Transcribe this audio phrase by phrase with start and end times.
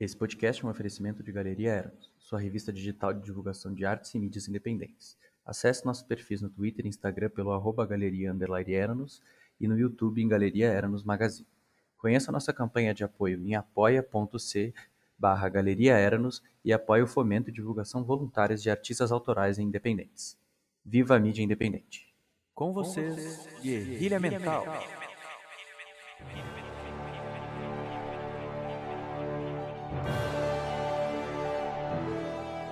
[0.00, 4.14] Esse podcast é um oferecimento de Galeria Eros, sua revista digital de divulgação de artes
[4.14, 5.18] e mídias independentes.
[5.44, 8.32] Acesse nossos perfis no Twitter e Instagram pelo arroba galeria
[8.68, 9.20] Eranos
[9.60, 11.48] e no YouTube em Galeria Eranos Magazine.
[11.96, 14.72] Conheça nossa campanha de apoio em apoia.c
[15.18, 20.38] barra Galeria Eranos e apoie o fomento e divulgação voluntárias de artistas autorais e independentes.
[20.84, 22.06] Viva a mídia independente!
[22.54, 24.64] Com vocês, Guerrilha Mental.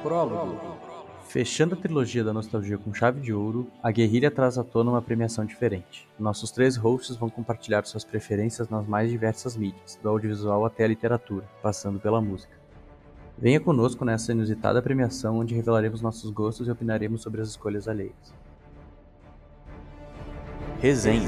[0.07, 0.57] Prólogo.
[1.27, 5.03] Fechando a trilogia da nostalgia com chave de ouro, a Guerrilha traz à tona uma
[5.03, 6.09] premiação diferente.
[6.17, 10.89] Nossos três hosts vão compartilhar suas preferências nas mais diversas mídias, do audiovisual até a
[10.89, 12.55] literatura, passando pela música.
[13.37, 18.33] Venha conosco nessa inusitada premiação onde revelaremos nossos gostos e opinaremos sobre as escolhas alheias.
[20.81, 21.27] Resenha.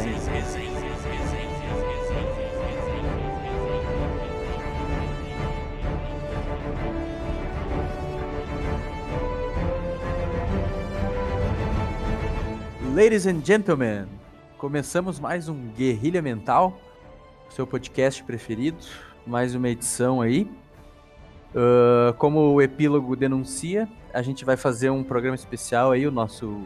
[12.98, 14.08] Ladies and gentlemen,
[14.56, 16.76] começamos mais um Guerrilha Mental,
[17.48, 18.78] seu podcast preferido,
[19.24, 20.50] mais uma edição aí.
[21.54, 26.64] Uh, como o epílogo denuncia, a gente vai fazer um programa especial aí, o nosso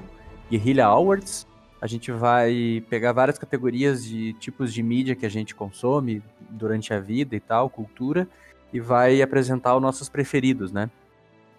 [0.51, 1.47] Guerrilha Awards.
[1.83, 6.95] A gente vai pegar várias categorias de tipos de mídia que a gente consome durante
[6.95, 8.27] a vida e tal, cultura,
[8.73, 10.89] e vai apresentar os nossos preferidos, né?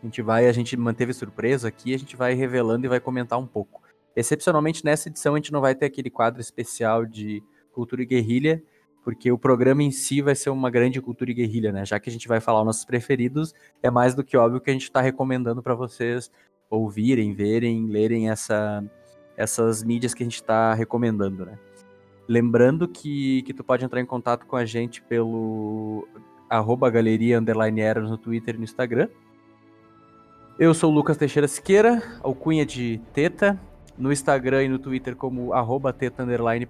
[0.01, 3.37] A gente vai, a gente manteve surpresa aqui, a gente vai revelando e vai comentar
[3.37, 3.82] um pouco.
[4.15, 8.61] Excepcionalmente nessa edição a gente não vai ter aquele quadro especial de cultura e guerrilha,
[9.03, 11.85] porque o programa em si vai ser uma grande cultura e guerrilha, né?
[11.85, 14.69] Já que a gente vai falar os nossos preferidos, é mais do que óbvio que
[14.69, 16.31] a gente está recomendando para vocês
[16.69, 18.83] ouvirem, verem, lerem essa,
[19.35, 21.59] essas mídias que a gente está recomendando, né?
[22.27, 26.07] Lembrando que, que tu pode entrar em contato com a gente pelo
[26.49, 29.09] arroba galeria underline no Twitter e no Instagram.
[30.57, 33.59] Eu sou o Lucas Teixeira Siqueira, alcunha de Teta,
[33.97, 35.95] no Instagram e no Twitter como arroba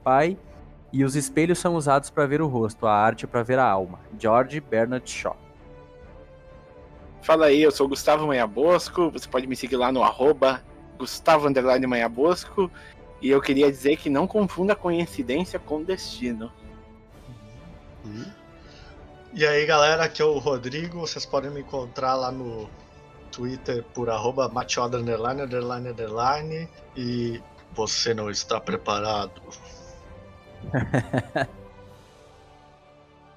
[0.03, 0.37] pai.
[0.91, 3.99] E os espelhos são usados para ver o rosto, a arte para ver a alma.
[4.19, 5.35] George Bernard Shaw.
[7.23, 9.09] Fala aí, eu sou o Gustavo Manha Bosco.
[9.09, 10.61] Você pode me seguir lá no arroba
[10.99, 11.49] Gustavo
[11.87, 12.69] Manha Bosco.
[13.21, 16.51] E eu queria dizer que não confunda coincidência com destino.
[19.33, 20.99] E aí, galera, aqui é o Rodrigo.
[20.99, 22.69] Vocês podem me encontrar lá no
[23.33, 27.41] Twitter por arroba machoda, underline, underline, underline, e
[27.73, 29.41] você não está preparado.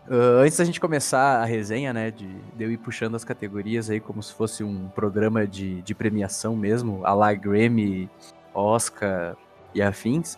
[0.07, 3.89] Uh, antes da gente começar a resenha, né, de, de, eu ir puxando as categorias
[3.89, 8.11] aí como se fosse um programa de, de premiação mesmo, a la Grammy,
[8.55, 9.35] Oscar
[9.75, 10.35] e afins,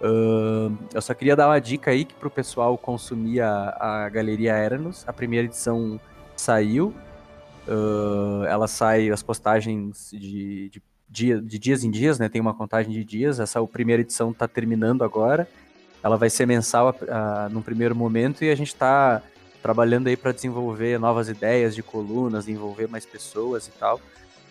[0.00, 4.56] uh, eu só queria dar uma dica aí que pro pessoal consumir a, a Galeria
[4.56, 6.00] Eranos, a primeira edição
[6.34, 6.94] saiu,
[7.66, 12.28] Uh, ela sai as postagens de, de, dia, de dias em dias, né?
[12.28, 13.38] Tem uma contagem de dias.
[13.38, 15.48] Essa primeira edição está terminando agora.
[16.02, 19.22] Ela vai ser mensal uh, num primeiro momento e a gente está
[19.62, 24.00] trabalhando aí para desenvolver novas ideias de colunas, envolver mais pessoas e tal.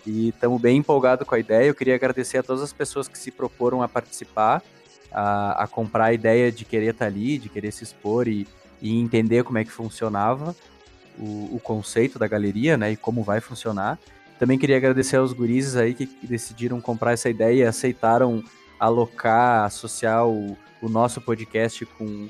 [0.07, 1.67] E estamos bem empolgados com a ideia.
[1.67, 4.63] Eu queria agradecer a todas as pessoas que se proporam a participar,
[5.11, 8.47] a, a comprar a ideia de querer estar tá ali, de querer se expor e,
[8.81, 10.55] e entender como é que funcionava
[11.19, 13.99] o, o, conceito da galeria, né, e como vai funcionar.
[14.39, 18.43] Também queria agradecer aos gurizes aí que decidiram comprar essa ideia e aceitaram
[18.79, 22.27] alocar, associar o, o nosso podcast com,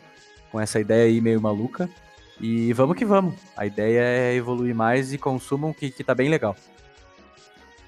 [0.52, 1.90] com essa ideia aí meio maluca.
[2.40, 3.36] E vamos que vamos.
[3.56, 6.56] A ideia é evoluir mais e consumam que, que tá bem legal.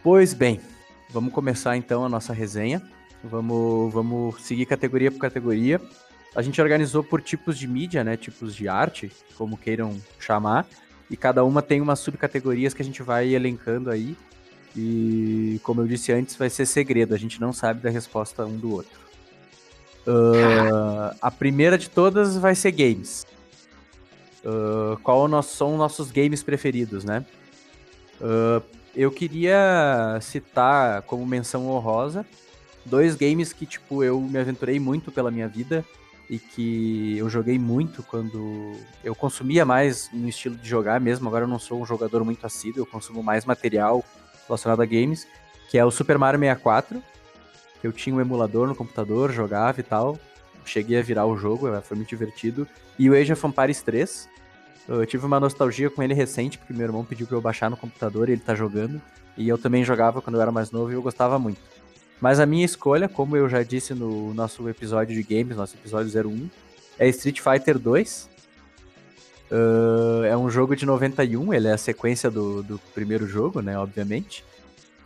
[0.01, 0.61] Pois bem,
[1.09, 2.81] vamos começar então a nossa resenha.
[3.23, 5.81] Vamos, vamos seguir categoria por categoria.
[6.35, 8.15] A gente organizou por tipos de mídia, né?
[8.15, 10.65] Tipos de arte, como queiram chamar
[11.13, 14.17] e cada uma tem umas subcategorias que a gente vai elencando aí.
[14.75, 18.57] E como eu disse antes, vai ser segredo, a gente não sabe da resposta um
[18.57, 18.99] do outro.
[20.07, 23.27] Uh, a primeira de todas vai ser games.
[24.43, 27.23] Uh, qual nosso, são os nossos games preferidos, né?
[28.19, 28.63] Uh,
[28.95, 32.25] eu queria citar como menção honrosa
[32.83, 35.85] dois games que, tipo, eu me aventurei muito pela minha vida
[36.29, 38.73] e que eu joguei muito quando
[39.03, 41.27] eu consumia mais no estilo de jogar mesmo.
[41.27, 44.03] Agora eu não sou um jogador muito assíduo, eu consumo mais material
[44.47, 45.27] relacionado a games,
[45.69, 47.01] que é o Super Mario 64.
[47.83, 50.17] Eu tinha um emulador no computador, jogava e tal.
[50.65, 52.67] Cheguei a virar o jogo, foi muito divertido.
[52.97, 54.29] E o Age of Empires 3.
[54.87, 57.77] Eu tive uma nostalgia com ele recente, porque meu irmão pediu para eu baixar no
[57.77, 59.01] computador e ele tá jogando.
[59.37, 61.59] E eu também jogava quando eu era mais novo e eu gostava muito.
[62.23, 66.09] Mas a minha escolha, como eu já disse no nosso episódio de games, nosso episódio
[66.25, 66.49] 01,
[66.97, 68.29] é Street Fighter 2.
[69.51, 73.77] Uh, é um jogo de 91, ele é a sequência do, do primeiro jogo, né,
[73.77, 74.41] obviamente.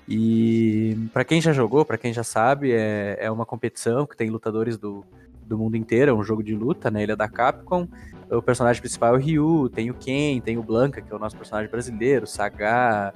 [0.07, 4.29] E para quem já jogou, para quem já sabe, é, é uma competição que tem
[4.29, 5.03] lutadores do,
[5.41, 7.01] do mundo inteiro, é um jogo de luta, né?
[7.01, 7.87] Ele é da Capcom.
[8.29, 11.19] O personagem principal é o Ryu, tem o Ken, tem o Blanca, que é o
[11.19, 13.11] nosso personagem brasileiro, Saga,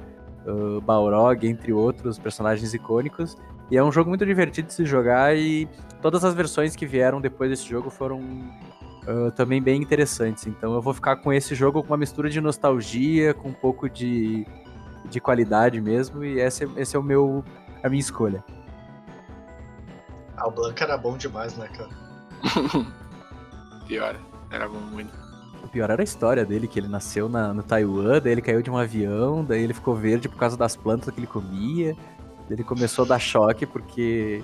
[0.47, 3.37] uh, Balrog, entre outros personagens icônicos.
[3.71, 5.65] E é um jogo muito divertido de se jogar e
[6.01, 10.45] todas as versões que vieram depois desse jogo foram uh, também bem interessantes.
[10.45, 13.89] Então eu vou ficar com esse jogo com uma mistura de nostalgia, com um pouco
[13.89, 14.45] de,
[15.09, 17.45] de qualidade mesmo, e esse, esse é o meu
[17.81, 18.43] a minha escolha.
[20.35, 21.89] Ah, o Blanca era bom demais, né, cara?
[23.87, 24.19] Pior,
[24.49, 25.21] era bom muito.
[25.63, 28.61] O pior era a história dele, que ele nasceu na, no Taiwan, daí ele caiu
[28.61, 31.95] de um avião, daí ele ficou verde por causa das plantas que ele comia.
[32.53, 34.43] Ele começou a dar choque porque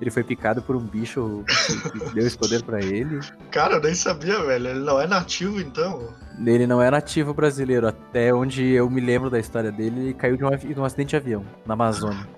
[0.00, 1.44] ele foi picado por um bicho
[1.92, 3.18] que deu esse poder para ele.
[3.50, 4.68] Cara, eu nem sabia, velho.
[4.68, 6.08] Ele não é nativo, então?
[6.44, 7.88] Ele não é nativo brasileiro.
[7.88, 11.10] Até onde eu me lembro da história dele, ele caiu de um, de um acidente
[11.10, 12.28] de avião, na Amazônia.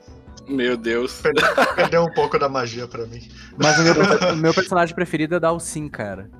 [0.49, 1.21] Meu Deus.
[1.21, 1.45] Perdeu,
[1.77, 3.29] perdeu um pouco da magia pra mim.
[3.57, 6.31] Mas o meu, o meu personagem preferido é Dalsin, cara.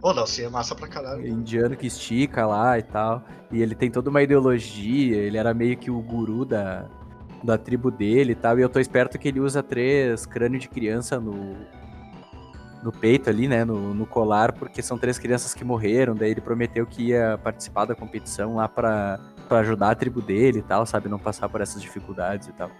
[0.00, 1.26] Pô, Dalsin é massa pra caralho.
[1.26, 3.22] Indiano que estica lá e tal.
[3.52, 6.88] E ele tem toda uma ideologia, ele era meio que o guru da,
[7.46, 8.58] da tribo dele e tal.
[8.58, 11.56] E eu tô esperto que ele usa três crânios de criança no,
[12.82, 13.64] no peito ali, né?
[13.64, 16.14] No, no colar, porque são três crianças que morreram.
[16.14, 20.58] Daí ele prometeu que ia participar da competição lá pra, pra ajudar a tribo dele
[20.58, 21.08] e tal, sabe?
[21.08, 22.70] Não passar por essas dificuldades e tal.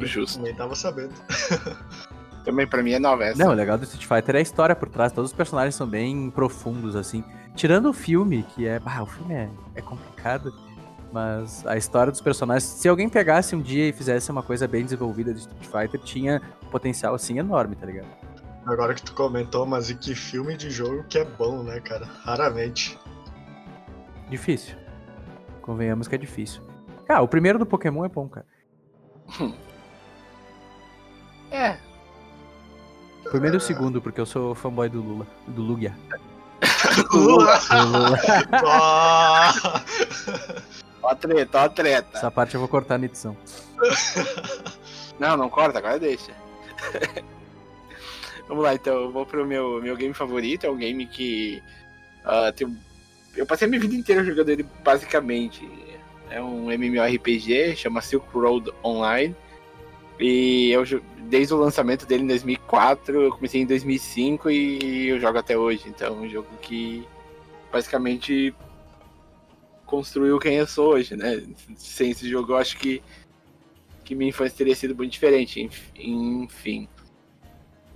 [0.00, 0.40] Justo.
[0.42, 1.14] Nem tava sabendo.
[2.44, 3.42] Também pra mim é nova essa.
[3.42, 5.12] Não, o legal do Street Fighter é a história por trás.
[5.12, 7.24] Todos os personagens são bem profundos, assim.
[7.54, 8.80] Tirando o filme, que é.
[8.84, 10.52] Ah, o filme é, é complicado.
[11.14, 14.82] Mas a história dos personagens, se alguém pegasse um dia e fizesse uma coisa bem
[14.82, 18.08] desenvolvida de Street Fighter, tinha um potencial assim enorme, tá ligado?
[18.66, 22.04] Agora que tu comentou, mas e que filme de jogo que é bom, né, cara?
[22.04, 22.98] Raramente.
[24.28, 24.74] Difícil.
[25.62, 26.60] Convenhamos que é difícil.
[27.08, 28.46] Ah, o primeiro do Pokémon é bom, cara.
[31.52, 31.76] É.
[33.24, 35.28] O primeiro e o segundo, porque eu sou fanboy do Lula.
[35.46, 35.96] Do Lugia.
[37.14, 37.60] Lula!
[37.86, 38.18] Lula.
[41.04, 42.18] Ó a treta, ó a treta.
[42.18, 43.36] Essa parte eu vou cortar na edição.
[45.16, 46.32] Não, não corta, agora deixa.
[48.48, 51.62] Vamos lá, então, eu vou pro meu, meu game favorito, é um game que
[52.24, 52.76] ah, tem,
[53.36, 55.68] eu passei a minha vida inteira jogando ele basicamente.
[56.30, 59.36] É um MMORPG, chama Silk Road Online.
[60.18, 60.84] E eu,
[61.28, 65.84] desde o lançamento dele em 2004, eu comecei em 2005 e eu jogo até hoje.
[65.86, 67.06] Então, é um jogo que
[67.72, 68.54] basicamente
[69.96, 71.42] construiu quem eu sou hoje, né?
[71.76, 73.02] Sem esse jogo, eu acho que,
[74.04, 75.60] que minha infância teria sido muito diferente.
[75.60, 76.88] Enf- Enfim.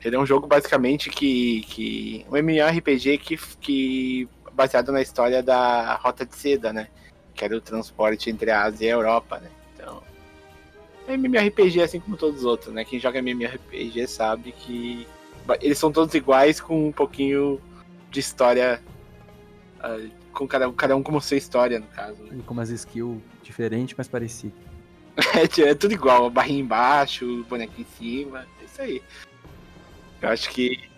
[0.04, 1.62] Ele é um jogo basicamente que.
[1.62, 4.28] que um MMORPG que, que.
[4.52, 6.88] baseado na história da Rota de Seda, né?
[7.34, 9.50] Que era o transporte entre a Ásia e a Europa, né?
[9.74, 10.02] Então.
[11.08, 12.84] É MMORPG assim como todos os outros, né?
[12.84, 15.06] Quem joga MMORPG sabe que.
[15.60, 17.60] Eles são todos iguais com um pouquinho
[18.10, 18.80] de história.
[19.80, 19.98] ah,
[20.38, 22.22] com cada, cada um como sua história, no caso.
[22.22, 22.36] Né?
[22.38, 24.56] E com umas skills diferentes, mas parecidas.
[25.34, 29.02] É, é tudo igual, barrinha embaixo, boneco em cima, é isso aí.
[30.22, 30.88] Eu acho que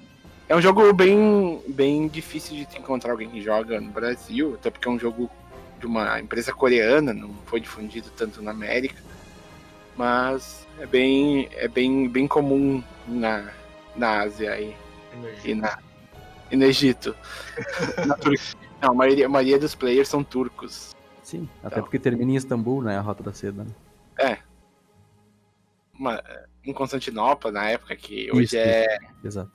[0.47, 4.69] é um jogo bem, bem difícil de te encontrar alguém que joga no Brasil, até
[4.69, 5.31] porque é um jogo
[5.79, 9.03] de uma empresa coreana, não foi difundido tanto na América,
[9.97, 13.51] mas é bem, é bem, bem comum na,
[13.97, 14.77] na Ásia aí,
[15.43, 15.79] e, na,
[16.51, 17.17] e no Egito.
[18.07, 18.60] Na Turquia.
[18.81, 20.95] Não, a maioria, a maioria dos players são turcos.
[21.23, 21.83] Sim, até Então.
[21.85, 22.97] porque termina em Istambul, né?
[22.97, 23.65] A Rota da Seda.
[23.65, 23.71] Né?
[24.19, 24.39] É.
[25.99, 26.23] Uma,
[26.65, 28.99] em Constantinopla, na época, que hoje Isso, é.
[29.23, 29.53] Exato.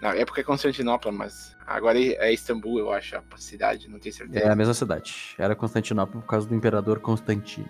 [0.00, 4.16] Na época é Constantinopla, mas agora é Istambul, eu acho, a cidade, não tenho É
[4.16, 4.52] certeza.
[4.52, 5.34] a mesma cidade.
[5.38, 7.68] Era Constantinopla por causa do imperador Constantino.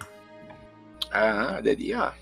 [1.11, 2.13] Ah, daí, ó.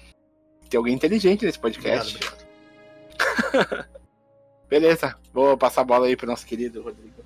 [0.68, 2.16] Tem alguém inteligente nesse Obrigado, podcast.
[2.16, 3.88] obrigado.
[4.68, 7.22] Beleza, vou passar a bola aí pro nosso querido Rodrigo.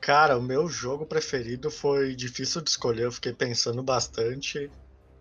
[0.00, 4.70] Cara, o meu jogo preferido foi difícil de escolher, eu fiquei pensando bastante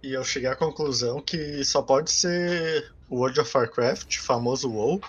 [0.03, 5.01] e eu cheguei à conclusão que só pode ser World of Warcraft, famoso WoW,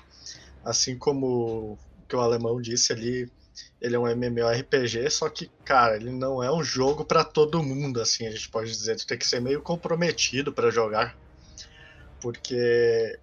[0.64, 3.30] assim como que o alemão disse ali,
[3.80, 8.00] ele é um MMORPG, só que, cara, ele não é um jogo pra todo mundo,
[8.00, 11.16] assim, a gente pode dizer, tu tem que ser meio comprometido pra jogar,
[12.20, 13.18] porque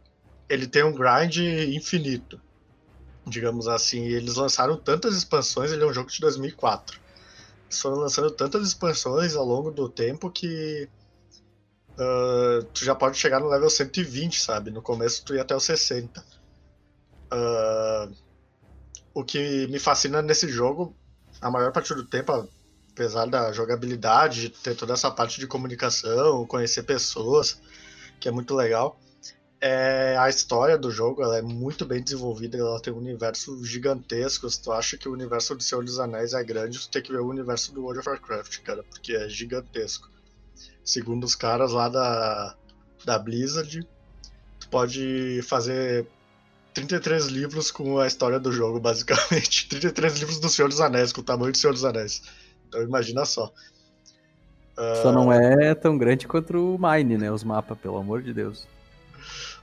[0.48, 1.38] ele tem um grind
[1.74, 2.40] infinito
[3.26, 4.06] digamos assim.
[4.06, 7.00] Eles lançaram tantas expansões, ele é um jogo de 2004.
[7.66, 10.90] Eles foram lançando tantas expansões ao longo do tempo que
[11.98, 14.72] ah, tu já pode chegar no level 120, sabe?
[14.72, 16.24] No começo tu ia até o 60.
[17.32, 18.10] Ah,
[19.14, 20.96] o que me fascina nesse jogo,
[21.42, 22.48] a maior parte do tempo,
[22.92, 27.60] apesar da jogabilidade, de ter toda essa parte de comunicação, conhecer pessoas,
[28.20, 29.00] que é muito legal,
[29.68, 34.48] é a história do jogo, ela é muito bem desenvolvida, ela tem um universo gigantesco.
[34.48, 37.12] Se tu acha que o universo do Senhor dos Anéis é grande, tu tem que
[37.12, 40.08] ver o universo do World of Warcraft, cara, porque é gigantesco.
[40.84, 42.56] Segundo os caras lá da,
[43.04, 43.88] da Blizzard,
[44.60, 46.06] tu pode fazer
[46.76, 49.68] 33 livros com a história do jogo, basicamente.
[49.68, 52.22] 33 livros do Senhor dos Anéis, com o tamanho do Senhor dos Anéis.
[52.68, 53.52] Então imagina só.
[55.02, 57.32] Só não é tão grande quanto o Mine, né?
[57.32, 58.68] Os mapas, pelo amor de Deus.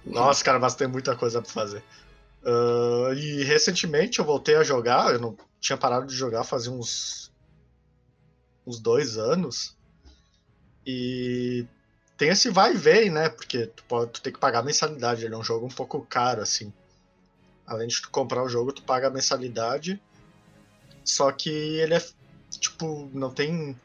[0.04, 1.82] Nossa, cara, mas tem muita coisa pra fazer.
[2.42, 7.30] Uh, e recentemente eu voltei a jogar, eu não tinha parado de jogar fazia uns.
[8.66, 9.76] uns dois anos.
[10.84, 11.64] E
[12.16, 13.28] tem esse vai e vem, né?
[13.28, 16.42] Porque tu, pode, tu tem que pagar mensalidade, ele é um jogo um pouco caro,
[16.42, 16.72] assim.
[17.64, 20.02] Além de tu comprar o jogo, tu paga a mensalidade.
[21.04, 22.04] Só que ele é.
[22.58, 23.78] Tipo, não tem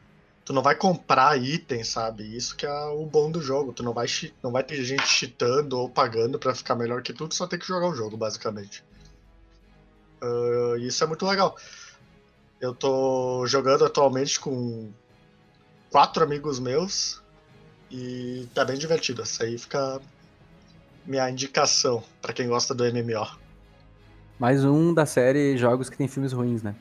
[0.47, 2.23] tu não vai comprar itens, sabe?
[2.23, 3.73] Isso que é o bom do jogo.
[3.73, 4.07] Tu não vai,
[4.41, 7.59] não vai ter gente cheatando ou pagando para ficar melhor que tu, tu só tem
[7.59, 8.81] que jogar o jogo, basicamente.
[10.23, 11.57] Uh, isso é muito legal.
[12.61, 14.89] Eu tô jogando atualmente com
[15.91, 17.21] quatro amigos meus
[17.91, 19.23] e tá bem divertido.
[19.23, 19.99] Essa aí fica
[21.05, 23.37] minha indicação para quem gosta do MMO.
[24.39, 26.73] Mais um da série jogos que tem filmes ruins, né?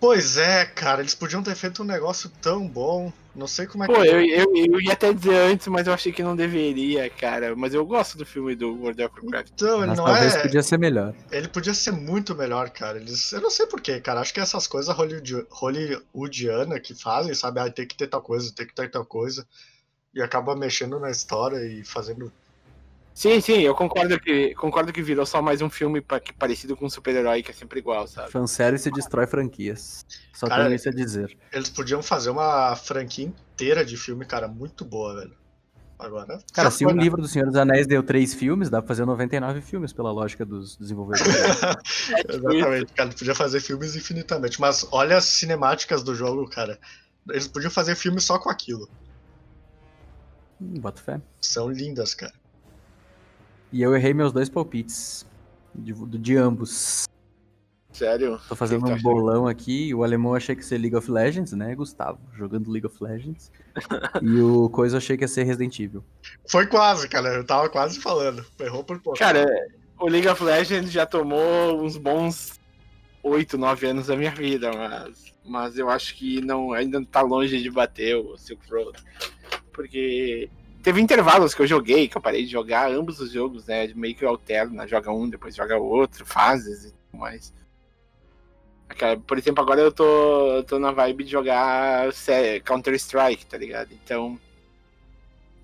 [0.00, 3.12] Pois é, cara, eles podiam ter feito um negócio tão bom.
[3.36, 4.08] Não sei como é Pô, que.
[4.08, 7.54] Eu, eu, eu ia até dizer antes, mas eu achei que não deveria, cara.
[7.54, 9.52] Mas eu gosto do filme do World of Warcraft.
[9.54, 10.42] Então, ele Mas não talvez é.
[10.42, 11.14] podia ser melhor.
[11.30, 12.98] Ele podia ser muito melhor, cara.
[12.98, 13.30] Eles...
[13.30, 14.20] Eu não sei porquê, cara.
[14.20, 15.46] Acho que essas coisas hollywood...
[15.50, 17.60] hollywoodiana que fazem, sabe?
[17.60, 19.46] Ah, tem que ter tal coisa, tem que ter tal coisa.
[20.14, 22.32] E acaba mexendo na história e fazendo
[23.14, 26.76] Sim, sim, eu concordo que, concordo que virou só mais um filme pra, que, parecido
[26.76, 28.30] com um super-herói que é sempre igual, sabe?
[28.30, 30.04] Fanservice destrói franquias.
[30.32, 31.36] Só Cara, tenho isso a dizer.
[31.52, 35.40] Eles podiam fazer uma franquia inteira de filme, cara, muito boa, velho.
[36.00, 36.38] Agora.
[36.54, 37.02] Cara, se um né?
[37.02, 40.46] livro do Senhor dos Anéis deu três filmes, dá pra fazer 99 filmes, pela lógica
[40.46, 41.30] dos desenvolvedores.
[42.26, 43.10] Exatamente, cara.
[43.10, 44.58] Podia fazer filmes infinitamente.
[44.58, 46.80] Mas olha as cinemáticas do jogo, cara.
[47.28, 48.88] Eles podiam fazer filme só com aquilo.
[50.58, 51.20] Hum, Bota fé.
[51.38, 52.32] São lindas, cara.
[53.72, 55.26] E eu errei meus dois palpites.
[55.74, 57.08] De, de ambos.
[57.92, 58.40] Sério?
[58.48, 59.94] Tô fazendo que um bolão aqui.
[59.94, 62.18] O alemão achei que ia ser League of Legends, né, Gustavo?
[62.36, 63.50] Jogando League of Legends.
[64.22, 66.04] e o Coisa eu achei que ia ser Resident Evil.
[66.48, 67.28] Foi quase, cara.
[67.28, 68.44] Eu tava quase falando.
[68.58, 69.18] Errou por pouco.
[69.18, 69.46] Cara,
[69.98, 72.58] o League of Legends já tomou uns bons
[73.22, 77.60] 8, 9 anos da minha vida, mas, mas eu acho que não, ainda tá longe
[77.60, 78.98] de bater o Silk Road.
[79.72, 80.48] Porque
[80.82, 83.88] teve intervalos que eu joguei, que eu parei de jogar ambos os jogos, né?
[83.94, 87.52] Meio que alterna, joga um, depois joga outro, fases e tudo mais.
[89.26, 92.08] Por exemplo, agora eu tô, eu tô na vibe de jogar
[92.64, 93.92] Counter-Strike, tá ligado?
[93.92, 94.38] Então,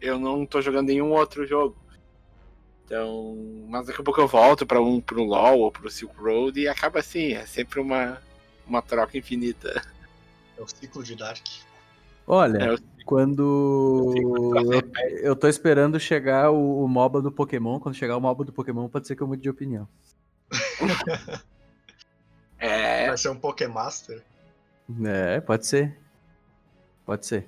[0.00, 1.76] eu não tô jogando nenhum outro jogo.
[2.84, 3.36] Então,
[3.68, 6.68] mas daqui a pouco eu volto para um pro LoL ou pro Silk Road e
[6.68, 8.22] acaba assim, é sempre uma,
[8.64, 9.82] uma troca infinita.
[10.56, 11.44] É o ciclo de Dark.
[12.26, 14.12] Olha, É, eu- quando
[14.56, 14.82] eu,
[15.22, 18.88] eu tô esperando chegar o, o MOBA do Pokémon, quando chegar o MOBA do Pokémon,
[18.88, 19.86] pode ser que eu mude de opinião.
[22.58, 24.22] É, Vai ser um Pokémaster.
[25.04, 25.94] É, pode ser.
[27.04, 27.46] Pode ser.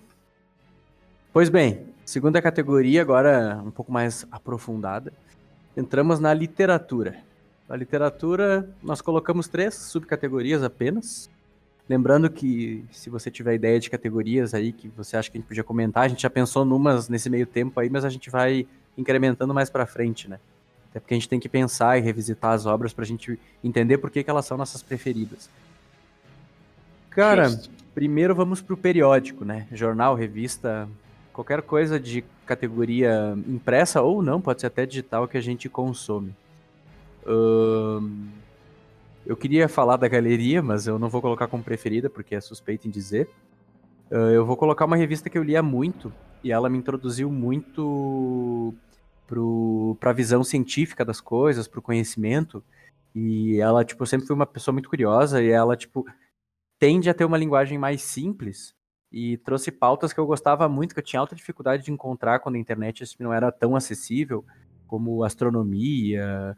[1.33, 5.13] Pois bem, segunda categoria, agora um pouco mais aprofundada.
[5.77, 7.17] Entramos na literatura.
[7.67, 11.31] Na literatura, nós colocamos três subcategorias apenas.
[11.89, 15.49] Lembrando que, se você tiver ideia de categorias aí que você acha que a gente
[15.49, 18.67] podia comentar, a gente já pensou numas nesse meio tempo aí, mas a gente vai
[18.97, 20.39] incrementando mais pra frente, né?
[20.91, 24.11] Até porque a gente tem que pensar e revisitar as obras pra gente entender por
[24.11, 25.49] que, que elas são nossas preferidas.
[27.11, 27.71] Cara, Justo.
[27.95, 29.67] primeiro vamos pro periódico, né?
[29.73, 30.89] Jornal, revista,
[31.33, 36.35] qualquer coisa de categoria impressa ou não, pode ser até digital que a gente consome.
[37.27, 38.29] Ahn,
[39.27, 42.89] eu queria falar da galeria, mas eu não vou colocar como preferida, porque é suspeito
[42.89, 43.29] em dizer.
[44.11, 48.75] Ah, eu vou colocar uma revista que eu lia muito, e ela me introduziu muito
[49.27, 52.63] pro, pra visão científica das coisas, pro conhecimento.
[53.15, 56.07] E ela, tipo, sempre foi uma pessoa muito curiosa, e ela, tipo,
[56.79, 58.75] tende a ter uma linguagem mais simples
[59.11, 62.57] e trouxe pautas que eu gostava muito, que eu tinha alta dificuldade de encontrar quando
[62.57, 64.45] a internet assim, não era tão acessível,
[64.87, 66.57] como astronomia,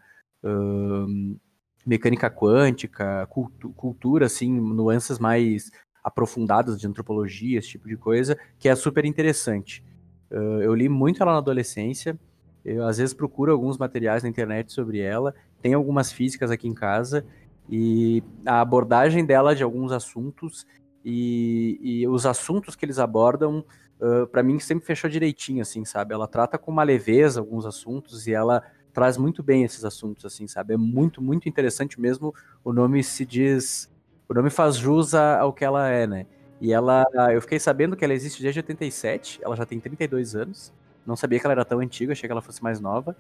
[1.87, 5.71] mecânica quântica, cultu- cultura, assim, nuances mais
[6.03, 9.85] aprofundadas de antropologia, esse tipo de coisa, que é super interessante.
[10.31, 12.19] Ah, eu li muito ela na adolescência,
[12.65, 16.75] eu às vezes procuro alguns materiais na internet sobre ela, tem algumas físicas aqui em
[16.75, 17.25] casa,
[17.69, 20.67] E a abordagem dela de alguns assuntos
[21.05, 23.65] e, e os assuntos que eles abordam,
[24.01, 26.13] uh, para mim sempre fechou direitinho, assim, sabe?
[26.15, 30.47] Ela trata com uma leveza alguns assuntos e ela traz muito bem esses assuntos, assim,
[30.47, 30.75] sabe?
[30.75, 32.35] É muito, muito interessante mesmo.
[32.65, 33.91] O nome se diz.
[34.29, 36.27] O nome faz jus ao que ela é, né?
[36.61, 37.05] E ela.
[37.33, 40.73] Eu fiquei sabendo que ela existe desde 87, ela já tem 32 anos.
[41.07, 43.17] Não sabia que ela era tão antiga, achei que ela fosse mais nova.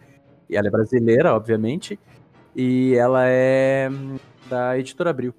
[0.48, 1.98] E ela é brasileira, obviamente.
[2.54, 4.16] E ela é hum,
[4.48, 5.34] da editora Abril.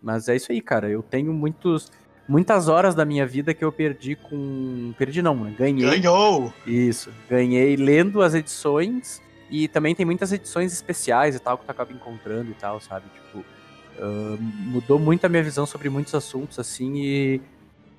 [0.00, 0.88] Mas é isso aí, cara.
[0.88, 1.92] Eu tenho muitos,
[2.26, 4.94] muitas horas da minha vida que eu perdi com.
[4.96, 5.54] Perdi não, né?
[5.56, 5.88] Ganhei.
[5.88, 6.52] Ganhou!
[6.66, 7.10] Isso.
[7.28, 9.20] Ganhei lendo as edições.
[9.52, 13.04] E também tem muitas edições especiais e tal que tu acaba encontrando e tal, sabe?
[13.12, 17.40] Tipo, uh, mudou muito a minha visão sobre muitos assuntos, assim, e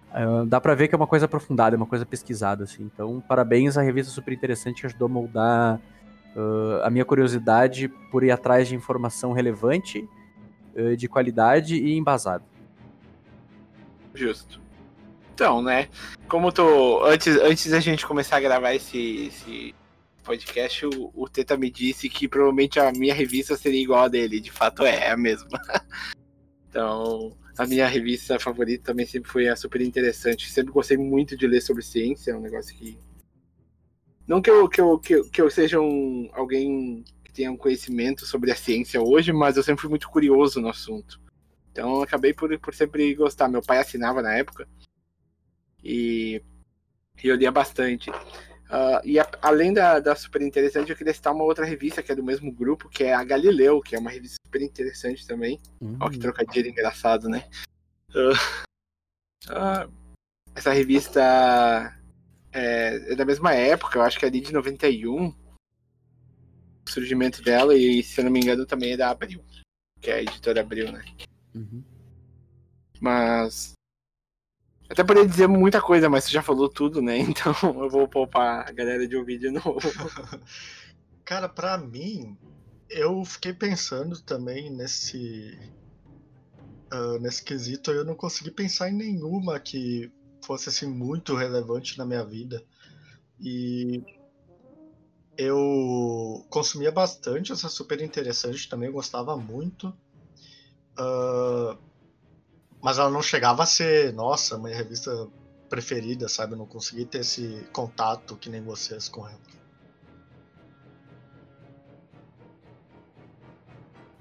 [0.09, 2.89] uh, dá pra ver que é uma coisa aprofundada, é uma coisa pesquisada, assim.
[2.91, 5.79] Então, parabéns à revista super interessante que ajudou a moldar
[6.35, 10.09] uh, a minha curiosidade por ir atrás de informação relevante
[10.75, 12.43] eh, de qualidade e embasado.
[14.11, 14.59] Justo.
[15.35, 15.87] Então, né?
[16.27, 17.05] Como tô.
[17.05, 19.75] Antes, antes da gente começar a gravar esse, esse
[20.23, 24.39] podcast, o, o Teta me disse que provavelmente a minha revista seria igual a dele.
[24.39, 25.49] De fato é, é a mesma.
[26.69, 30.49] então, a minha revista favorita também sempre foi a super interessante.
[30.49, 32.97] Sempre gostei muito de ler sobre ciência, é um negócio que.
[34.25, 37.03] Não que eu, que eu, que eu, que eu seja um, alguém
[37.33, 41.19] tenha um conhecimento sobre a ciência hoje, mas eu sempre fui muito curioso no assunto.
[41.71, 43.49] Então eu acabei por, por sempre gostar.
[43.49, 44.67] Meu pai assinava na época
[45.83, 46.41] e,
[47.21, 48.11] e eu lia bastante.
[48.69, 52.11] Uh, e a, além da, da super interessante, eu queria citar uma outra revista que
[52.11, 55.59] é do mesmo grupo, que é a Galileu, que é uma revista super interessante também.
[55.79, 55.97] Uhum.
[55.99, 57.47] Olha que trocadilho engraçado, né?
[58.09, 58.33] Uh,
[59.51, 59.93] uh,
[60.55, 61.21] essa revista
[62.53, 65.33] é, é, da mesma época, eu acho que é ali de 91
[66.87, 69.43] surgimento dela, e se eu não me engano também é da Abril,
[69.99, 71.03] que é a editora Abril, né?
[71.55, 71.83] Uhum.
[72.99, 73.73] Mas.
[74.93, 77.17] Até poderia dizer muita coisa, mas você já falou tudo, né?
[77.33, 79.79] Então eu vou poupar a galera de ouvir de novo.
[81.25, 82.37] Cara, pra mim,
[82.89, 85.57] eu fiquei pensando também nesse.
[86.93, 90.11] Uh, nesse quesito, eu não consegui pensar em nenhuma que
[90.45, 92.63] fosse assim muito relevante na minha vida.
[93.39, 94.03] E
[95.35, 99.87] eu consumia bastante essa super interessante também, eu gostava muito.
[100.99, 101.75] Uh,
[102.83, 105.25] mas ela não chegava a ser, nossa, minha revista
[105.69, 106.53] preferida, sabe?
[106.53, 109.39] Eu não consegui ter esse contato que nem vocês com ela.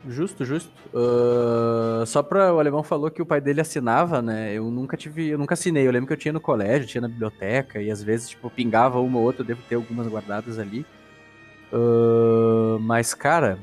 [0.08, 0.70] Justo, justo.
[0.94, 4.52] Uh, só pra o alemão falou que o pai dele assinava, né?
[4.52, 5.86] Eu nunca tive, eu nunca assinei.
[5.86, 9.00] Eu lembro que eu tinha no colégio, tinha na biblioteca e às vezes tipo pingava
[9.00, 10.86] uma ou outra, eu devo ter algumas guardadas ali.
[11.72, 13.58] Uh, mas, cara,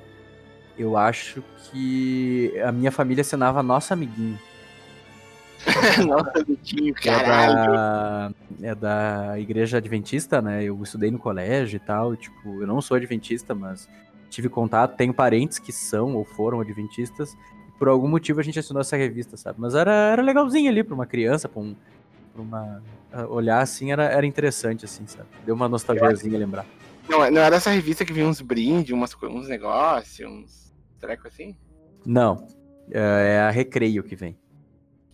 [0.77, 4.39] eu acho que a minha família assinava Nosso Amiguinho.
[6.07, 7.61] Nosso Amiguinho, caralho.
[7.61, 10.63] É da, é da igreja adventista, né?
[10.63, 12.15] Eu estudei no colégio e tal.
[12.15, 13.89] Tipo, eu não sou adventista, mas
[14.29, 14.95] tive contato.
[14.95, 17.33] Tenho parentes que são ou foram adventistas.
[17.67, 19.59] E por algum motivo a gente assinou essa revista, sabe?
[19.59, 21.75] Mas era, era legalzinho ali pra uma criança, pra, um,
[22.33, 22.81] pra uma.
[23.29, 25.27] Olhar assim, era, era interessante, assim, sabe?
[25.45, 26.65] Deu uma nostalgiazinha lembrar.
[27.09, 31.55] Não, não era essa revista que vinha uns brindes, umas, uns negócios, uns treco assim?
[32.05, 32.47] Não.
[32.91, 34.37] É, é a Recreio que vem.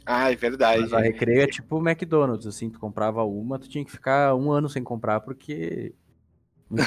[0.06, 0.82] Ah, é verdade.
[0.82, 4.36] Mas a Recreio é tipo o McDonald's, assim, tu comprava uma, tu tinha que ficar
[4.36, 5.94] um ano sem comprar, porque.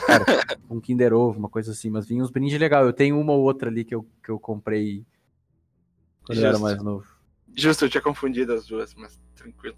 [0.07, 0.25] Caro.
[0.71, 2.85] um Kinder Ovo, uma coisa assim, mas vinha uns brindes legal.
[2.85, 5.05] Eu tenho uma ou outra ali que eu, que eu comprei
[6.25, 6.45] quando Justo.
[6.45, 7.07] eu era mais novo.
[7.57, 9.77] Justo, eu tinha confundido as duas, mas tranquilo.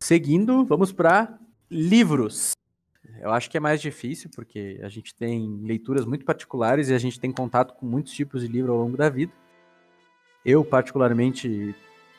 [0.00, 1.38] Seguindo, vamos para
[1.70, 2.52] livros.
[3.20, 6.98] Eu acho que é mais difícil, porque a gente tem leituras muito particulares e a
[6.98, 9.32] gente tem contato com muitos tipos de livro ao longo da vida.
[10.44, 11.74] Eu, particularmente,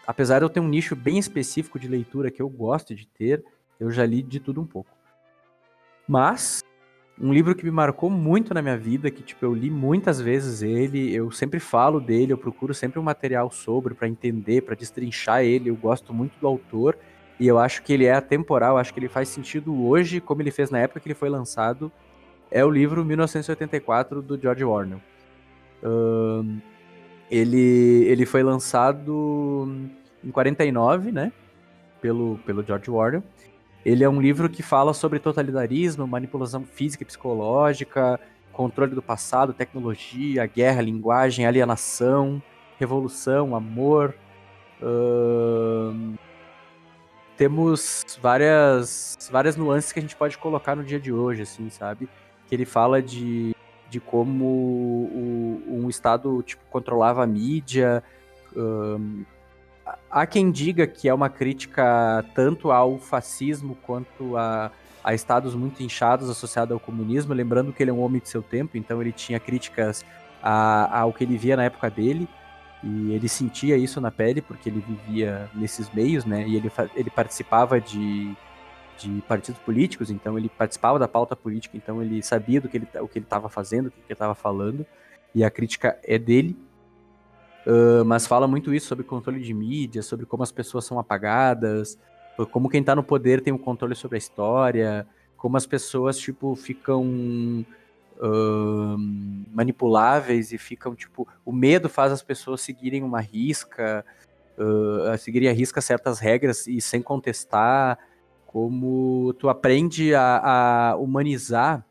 [0.08, 3.44] apesar de eu ter um nicho bem específico de leitura que eu gosto de ter,
[3.80, 4.90] eu já li de tudo um pouco.
[6.08, 6.64] Mas,
[7.20, 10.62] um livro que me marcou muito na minha vida, que tipo, eu li muitas vezes
[10.62, 15.44] ele, eu sempre falo dele, eu procuro sempre um material sobre para entender, para destrinchar
[15.44, 16.98] ele, eu gosto muito do autor
[17.40, 20.52] e eu acho que ele é atemporal, acho que ele faz sentido hoje, como ele
[20.52, 21.92] fez na época que ele foi lançado.
[22.50, 25.02] É o livro 1984 do George Orwell.
[27.30, 29.68] Ele, ele foi lançado
[30.24, 31.32] em 49, né?
[32.02, 33.24] Pelo, pelo George Orwell.
[33.86, 38.20] Ele é um livro que fala sobre totalitarismo, manipulação física e psicológica,
[38.52, 42.42] controle do passado, tecnologia, guerra, linguagem, alienação,
[42.80, 44.16] revolução, amor.
[47.38, 52.10] Temos várias, várias nuances que a gente pode colocar no dia de hoje, assim, sabe?
[52.48, 53.55] Que ele fala de,
[53.90, 58.04] de como o, um Estado tipo, controlava a mídia.
[58.56, 59.24] Um,
[60.10, 64.72] há quem diga que é uma crítica tanto ao fascismo quanto a,
[65.04, 68.42] a estados muito inchados associados ao comunismo, lembrando que ele é um homem de seu
[68.42, 70.04] tempo, então ele tinha críticas
[70.42, 72.28] a, ao que ele via na época dele,
[72.84, 77.10] e ele sentia isso na pele, porque ele vivia nesses meios, né, e ele, ele
[77.10, 78.36] participava de,
[78.98, 82.88] de partidos políticos, então ele participava da pauta política, então ele sabia do que ele,
[83.02, 84.86] o que ele estava fazendo, o que ele estava falando,
[85.34, 86.58] e a crítica é dele,
[87.66, 91.98] Uh, mas fala muito isso sobre controle de mídia, sobre como as pessoas são apagadas,
[92.52, 96.56] como quem tá no poder tem um controle sobre a história, como as pessoas, tipo,
[96.56, 97.66] ficam
[98.18, 98.98] uh,
[99.52, 104.06] manipuláveis e ficam, tipo, o medo faz as pessoas seguirem uma risca,
[104.60, 107.98] uh, seguirem a risca certas regras e sem contestar,
[108.56, 111.86] como tu aprende a, a humanizar,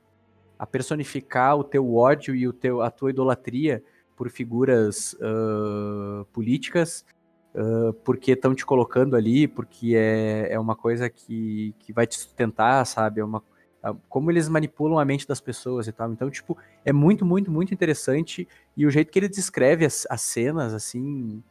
[0.58, 3.84] a personificar o teu ódio e o teu, a tua idolatria
[4.16, 7.04] por figuras uh, políticas,
[7.54, 12.18] uh, porque estão te colocando ali, porque é, é uma coisa que, que vai te
[12.18, 13.20] sustentar, sabe?
[13.20, 13.42] É uma,
[14.08, 16.10] como eles manipulam a mente das pessoas e tal.
[16.12, 18.48] Então, tipo, é muito, muito, muito interessante.
[18.74, 21.42] E o jeito que ele descreve as, as cenas, assim,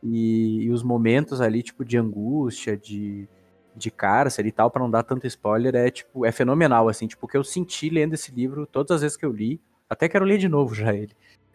[0.00, 3.28] e, e, os momentos ali, tipo, de angústia, de,
[3.74, 7.06] de cárcere e tal, para não dar tanto spoiler, é, tipo, é fenomenal, assim.
[7.06, 10.24] Tipo, que eu senti lendo esse livro, todas as vezes que eu li, até quero
[10.24, 11.14] ler de novo já ele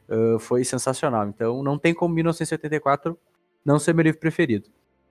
[0.10, 1.28] uh, foi sensacional.
[1.28, 3.18] Então não tem como 1984
[3.64, 4.70] não ser meu livro preferido.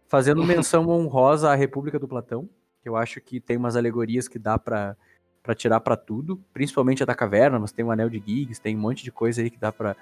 [0.09, 2.49] Fazendo menção honrosa à República do Platão,
[2.83, 4.97] que eu acho que tem umas alegorias que dá para
[5.43, 8.75] para tirar para tudo, principalmente a da caverna, mas tem o Anel de Giggs, tem
[8.75, 9.95] um monte de coisa aí que dá para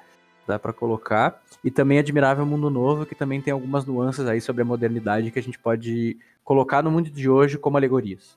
[0.47, 1.43] dá para colocar.
[1.63, 5.39] E também Admirável Mundo Novo, que também tem algumas nuances aí sobre a modernidade que
[5.39, 8.37] a gente pode colocar no mundo de hoje como alegorias.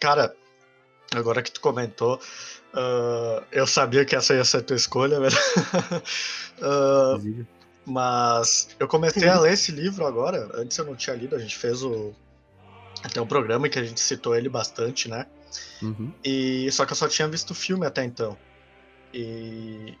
[0.00, 0.34] Cara,
[1.14, 2.18] agora que tu comentou,
[2.70, 5.36] Uh, eu sabia que essa ia ser a tua escolha, velho.
[6.62, 7.46] uh,
[7.84, 10.48] mas eu comecei a ler esse livro agora.
[10.54, 12.12] Antes eu não tinha lido, a gente fez o.
[13.02, 15.26] Até um programa que a gente citou ele bastante, né?
[15.82, 16.12] Uhum.
[16.22, 18.36] E só que eu só tinha visto o filme até então.
[19.12, 19.94] E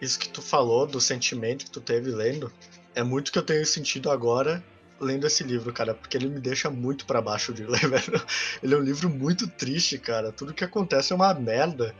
[0.00, 2.52] isso que tu falou do sentimento que tu teve lendo
[2.94, 4.62] é muito que eu tenho sentido agora
[5.00, 8.22] lendo esse livro, cara, porque ele me deixa muito para baixo de ler, velho.
[8.62, 10.32] Ele é um livro muito triste, cara.
[10.32, 11.94] Tudo que acontece é uma merda.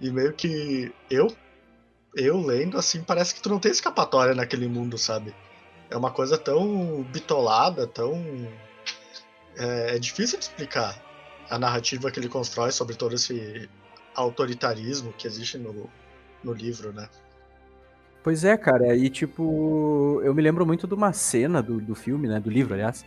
[0.00, 1.34] E meio que eu,
[2.14, 5.34] eu lendo, assim, parece que tu não tem escapatória naquele mundo, sabe?
[5.90, 8.14] É uma coisa tão bitolada, tão.
[9.56, 11.00] É, é difícil de explicar
[11.48, 13.68] a narrativa que ele constrói sobre todo esse
[14.14, 15.90] autoritarismo que existe no,
[16.42, 17.08] no livro, né?
[18.24, 22.26] Pois é, cara, e tipo, eu me lembro muito de uma cena do, do filme,
[22.26, 23.04] né, do livro, aliás,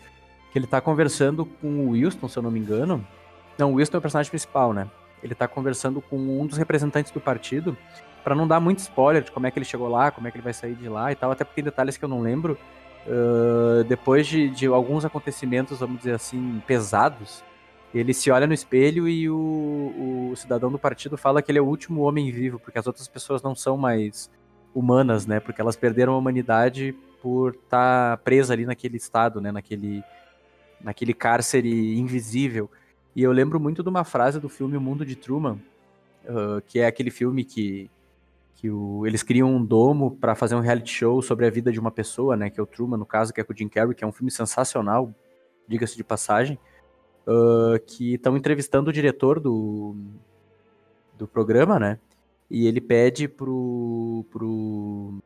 [0.52, 3.04] que ele tá conversando com o Wilson, se eu não me engano.
[3.58, 4.88] Não, o Wilson é o personagem principal, né?
[5.24, 7.76] Ele tá conversando com um dos representantes do partido,
[8.24, 10.38] para não dar muito spoiler de como é que ele chegou lá, como é que
[10.38, 12.56] ele vai sair de lá e tal, até porque tem detalhes que eu não lembro.
[13.08, 17.44] Uh, depois de, de alguns acontecimentos, vamos dizer assim, pesados,
[17.92, 21.62] ele se olha no espelho e o, o cidadão do partido fala que ele é
[21.62, 24.30] o último homem vivo, porque as outras pessoas não são mais
[24.78, 25.40] humanas, né?
[25.40, 29.52] Porque elas perderam a humanidade por estar tá presa ali naquele estado, né?
[29.52, 30.04] Naquele,
[30.80, 32.70] naquele cárcere invisível.
[33.16, 35.58] E eu lembro muito de uma frase do filme O Mundo de Truman,
[36.26, 37.90] uh, que é aquele filme que,
[38.56, 41.80] que o, eles criam um domo para fazer um reality show sobre a vida de
[41.80, 42.52] uma pessoa, né?
[42.52, 44.12] Que é o Truman, no caso, que é com o Jim Carrey, que é um
[44.12, 45.12] filme sensacional,
[45.68, 46.60] diga-se de passagem.
[47.26, 49.98] Uh, que estão entrevistando o diretor do,
[51.18, 52.00] do programa, né?
[52.50, 54.26] E ele pede pro.
[54.32, 55.20] pro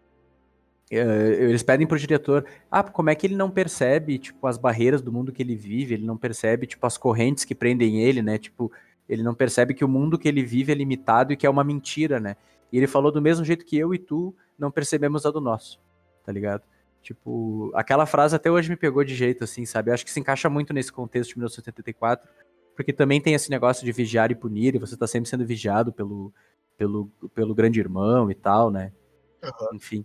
[0.92, 5.02] uh, eles pedem pro diretor, ah, como é que ele não percebe, tipo, as barreiras
[5.02, 8.38] do mundo que ele vive, ele não percebe, tipo, as correntes que prendem ele, né,
[8.38, 8.72] tipo,
[9.08, 11.64] ele não percebe que o mundo que ele vive é limitado e que é uma
[11.64, 12.36] mentira, né,
[12.72, 15.80] e ele falou do mesmo jeito que eu e tu não percebemos a do nosso,
[16.26, 16.64] tá ligado?
[17.02, 19.90] Tipo, aquela frase até hoje me pegou de jeito, assim, sabe?
[19.90, 22.30] Eu acho que se encaixa muito nesse contexto de 1974,
[22.76, 25.92] porque também tem esse negócio de vigiar e punir, e você tá sempre sendo vigiado
[25.92, 26.32] pelo,
[26.82, 28.92] pelo, pelo grande irmão e tal, né?
[29.44, 29.76] Uhum.
[29.76, 30.04] Enfim.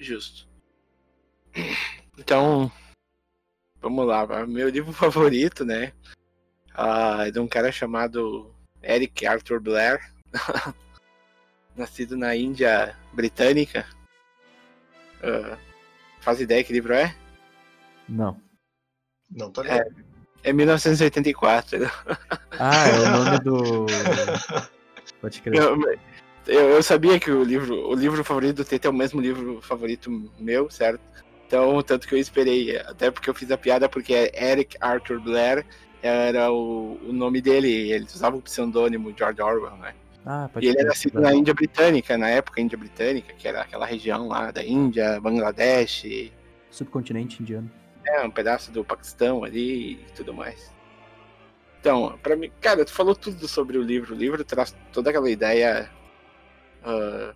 [0.00, 0.48] Justo.
[2.18, 2.72] Então,
[3.80, 4.26] vamos lá.
[4.48, 5.92] Meu livro favorito, né?
[6.76, 10.12] Uh, é de um cara chamado Eric Arthur Blair,
[11.76, 13.86] nascido na Índia Britânica.
[15.22, 15.56] Uh,
[16.20, 17.14] faz ideia que livro é?
[18.08, 18.42] Não.
[19.30, 20.04] Não tô ligado.
[20.42, 21.78] É, é 1984.
[22.58, 23.86] Ah, é o nome do.
[25.20, 25.60] Pode crer.
[25.60, 25.76] Eu,
[26.46, 29.60] eu, eu, sabia que o livro, o livro favorito do Tete é o mesmo livro
[29.60, 31.00] favorito meu, certo?
[31.46, 35.20] Então, tanto que eu esperei, até porque eu fiz a piada, porque é Eric Arthur
[35.20, 35.66] Blair
[36.02, 39.94] era o, o nome dele, ele usava o pseudônimo George Orwell, né?
[40.24, 43.62] Ah, pode E ele era nascido na Índia Britânica, na época Índia Britânica, que era
[43.62, 46.30] aquela região lá da Índia, Bangladesh,
[46.70, 47.70] Subcontinente indiano.
[48.06, 50.72] é, um pedaço do Paquistão ali e tudo mais.
[51.80, 54.14] Então, pra mim, cara, tu falou tudo sobre o livro.
[54.14, 55.90] O livro traz toda aquela ideia
[56.84, 57.32] ah,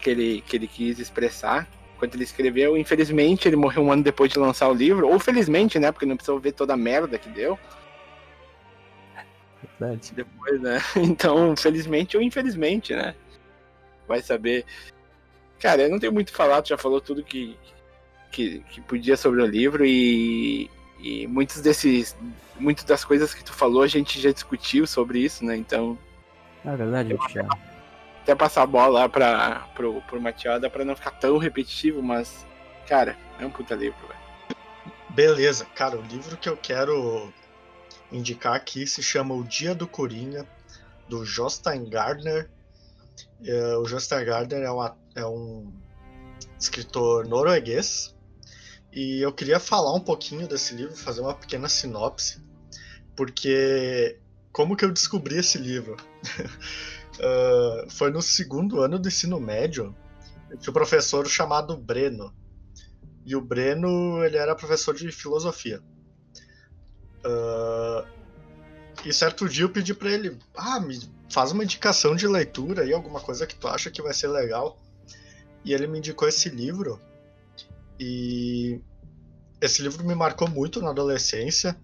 [0.00, 2.76] que, ele, que ele quis expressar quando ele escreveu.
[2.76, 5.92] Infelizmente, ele morreu um ano depois de lançar o livro, ou felizmente, né?
[5.92, 7.58] Porque não precisou ver toda a merda que deu
[9.78, 10.12] Verdade.
[10.14, 10.78] depois, né?
[10.96, 13.14] Então, felizmente ou infelizmente, né?
[14.06, 14.64] Vai saber.
[15.60, 17.58] Cara, eu não tenho muito a falar, tu já falou tudo que,
[18.30, 22.16] que, que podia sobre o livro e, e muitos desses.
[22.58, 25.56] Muitas das coisas que tu falou a gente já discutiu sobre isso, né?
[25.56, 25.96] Então,
[26.64, 27.46] Ah, verdade, a gente já.
[28.22, 32.44] até passar a bola lá pra, pro, pro Matiada pra não ficar tão repetitivo, mas,
[32.88, 34.18] cara, é um puta livro, velho.
[35.10, 37.32] Beleza, cara, o livro que eu quero
[38.10, 40.46] indicar aqui se chama O Dia do Coringa,
[41.08, 42.50] do Jostein Gardner.
[43.44, 45.72] É, o Jostein Gardner é, uma- é um
[46.58, 48.14] escritor norueguês
[48.98, 52.42] e eu queria falar um pouquinho desse livro, fazer uma pequena sinopse,
[53.14, 54.18] porque
[54.50, 55.96] como que eu descobri esse livro?
[57.20, 59.92] Ah, foi no segundo ano do ensino médio,
[60.60, 62.32] tinha um professor chamado Breno.
[63.26, 65.82] E o Breno, ele era professor de filosofia.
[67.24, 68.06] Ah,
[69.04, 70.96] e certo dia eu pedi pra ele, ah, me
[71.28, 74.78] faz uma indicação de leitura aí, alguma coisa que tu acha que vai ser legal.
[75.64, 77.00] E ele me indicou esse livro.
[77.98, 78.80] E
[79.60, 81.76] esse livro me marcou muito na adolescência,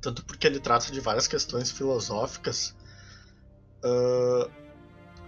[0.00, 2.74] tanto porque ele trata de várias questões filosóficas,
[3.82, 4.48] ah,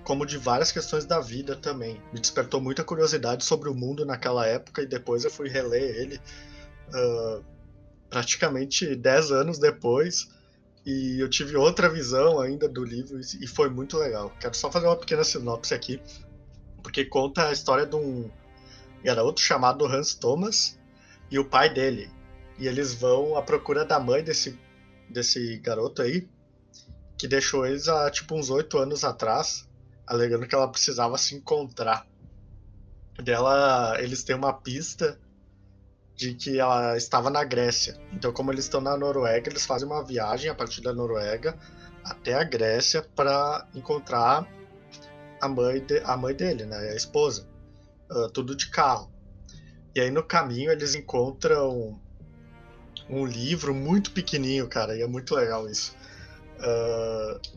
[0.05, 2.01] como de várias questões da vida também.
[2.12, 6.21] Me despertou muita curiosidade sobre o mundo naquela época e depois eu fui reler ele
[6.95, 7.40] ah,
[8.09, 10.29] praticamente 10 anos depois
[10.85, 14.33] e eu tive outra visão ainda do livro e foi muito legal.
[14.40, 16.01] Quero só fazer uma pequena sinopse aqui,
[16.83, 18.31] porque conta a história de um
[19.03, 20.79] garoto chamado Hans Thomas
[21.31, 22.11] e o pai dele.
[22.59, 24.59] E eles vão à procura da mãe desse,
[25.09, 26.29] desse garoto aí,
[27.19, 29.69] que deixou eles há tipo uns oito anos atrás,
[30.07, 32.07] alegando que ela precisava se encontrar.
[33.23, 35.19] Dela, eles têm uma pista
[36.15, 37.99] de que ela estava na Grécia.
[38.12, 41.59] Então, como eles estão na Noruega, eles fazem uma viagem a partir da Noruega
[42.05, 44.47] até a Grécia para encontrar
[45.41, 47.47] a mãe, de, a mãe dele, né, a esposa.
[48.14, 49.11] Ah, tudo de carro.
[49.94, 51.98] E aí no caminho eles encontram
[53.09, 55.96] um livro muito pequenininho, cara, e é muito legal isso.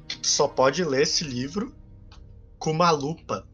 [0.07, 1.75] Tu só pode ler esse livro
[2.57, 3.45] com uma lupa.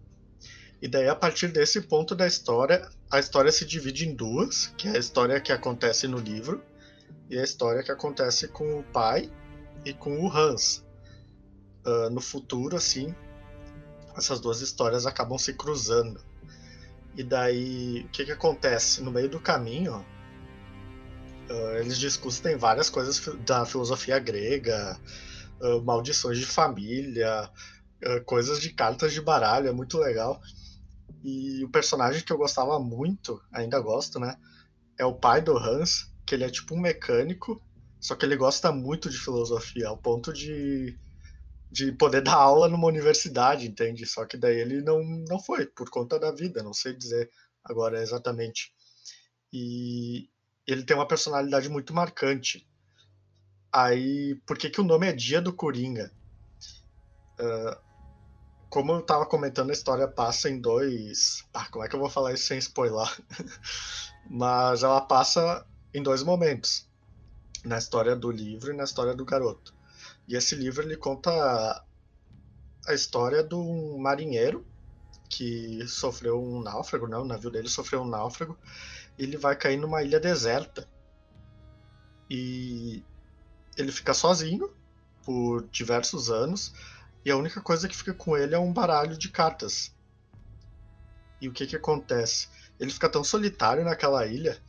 [0.82, 4.88] E daí, a partir desse ponto da história, a história se divide em duas, que
[4.88, 6.64] é a história que acontece no livro
[7.30, 9.32] e a história que acontece com o pai
[9.86, 10.84] e com o Hans.
[11.84, 13.14] Ah, no futuro, assim,
[14.16, 16.31] essas duas histórias acabam se cruzando.
[17.16, 19.02] E daí, o que que acontece?
[19.02, 20.06] No meio do caminho,
[21.50, 25.00] ah, eles discutem várias coisas da filosofia grega,
[25.62, 27.50] ah, maldições de família,
[28.06, 30.42] ah, coisas de cartas de baralho, é muito legal.
[31.24, 34.36] E o personagem que eu gostava muito, ainda gosto, né?
[34.98, 37.62] É o pai do Hans, que ele é tipo um mecânico,
[38.00, 40.98] só que ele gosta muito de filosofia, ao ponto de,
[41.72, 44.06] de poder dar aula numa universidade, entende?
[44.06, 47.32] Só que daí ele não, não foi, por conta da vida, não sei dizer
[47.64, 48.74] agora exatamente.
[49.54, 50.30] E
[50.68, 52.68] ele tem uma personalidade muito marcante.
[53.74, 56.12] Aí, por que, que o nome é Dia do Coringa?
[57.40, 57.82] Ah,
[58.70, 61.44] como eu tava comentando, a história passa em dois.
[61.54, 63.08] Ah, como é que eu vou falar isso sem spoiler?
[64.30, 66.86] Mas ela passa em dois momentos.
[67.66, 69.74] Na história do livro e na história do garoto.
[70.28, 71.84] E esse livro ele conta
[72.88, 74.66] a história de um marinheiro
[75.30, 77.18] que sofreu um náufrago, né?
[77.18, 78.58] O navio dele sofreu um náufrago.
[79.18, 80.88] Ele vai cair numa ilha deserta.
[82.30, 83.04] E
[83.78, 84.74] ele fica sozinho
[85.24, 86.74] por diversos anos.
[87.24, 89.96] E a única coisa que fica com ele é um baralho de cartas.
[91.40, 92.50] E o que que acontece?
[92.80, 94.62] Ele fica tão solitário naquela ilha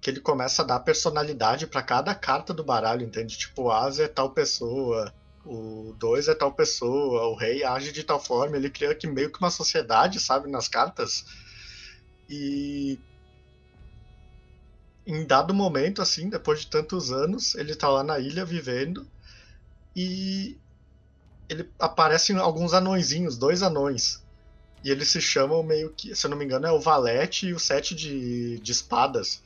[0.00, 3.36] que ele começa a dar personalidade para cada carta do baralho, entende?
[3.36, 5.12] Tipo, o Asa é tal pessoa,
[5.44, 8.56] o 2 é tal pessoa, o rei age de tal forma.
[8.56, 11.24] Ele cria que meio que uma sociedade, sabe, nas cartas.
[12.28, 12.98] E
[15.06, 19.06] em dado momento, assim, depois de tantos anos, ele tá lá na ilha vivendo
[19.94, 20.56] e
[21.48, 24.22] ele aparecem alguns anõezinhos, dois anões.
[24.84, 27.52] E eles se chamam meio que, se eu não me engano, é o Valete e
[27.52, 29.42] o Sete de, de Espadas.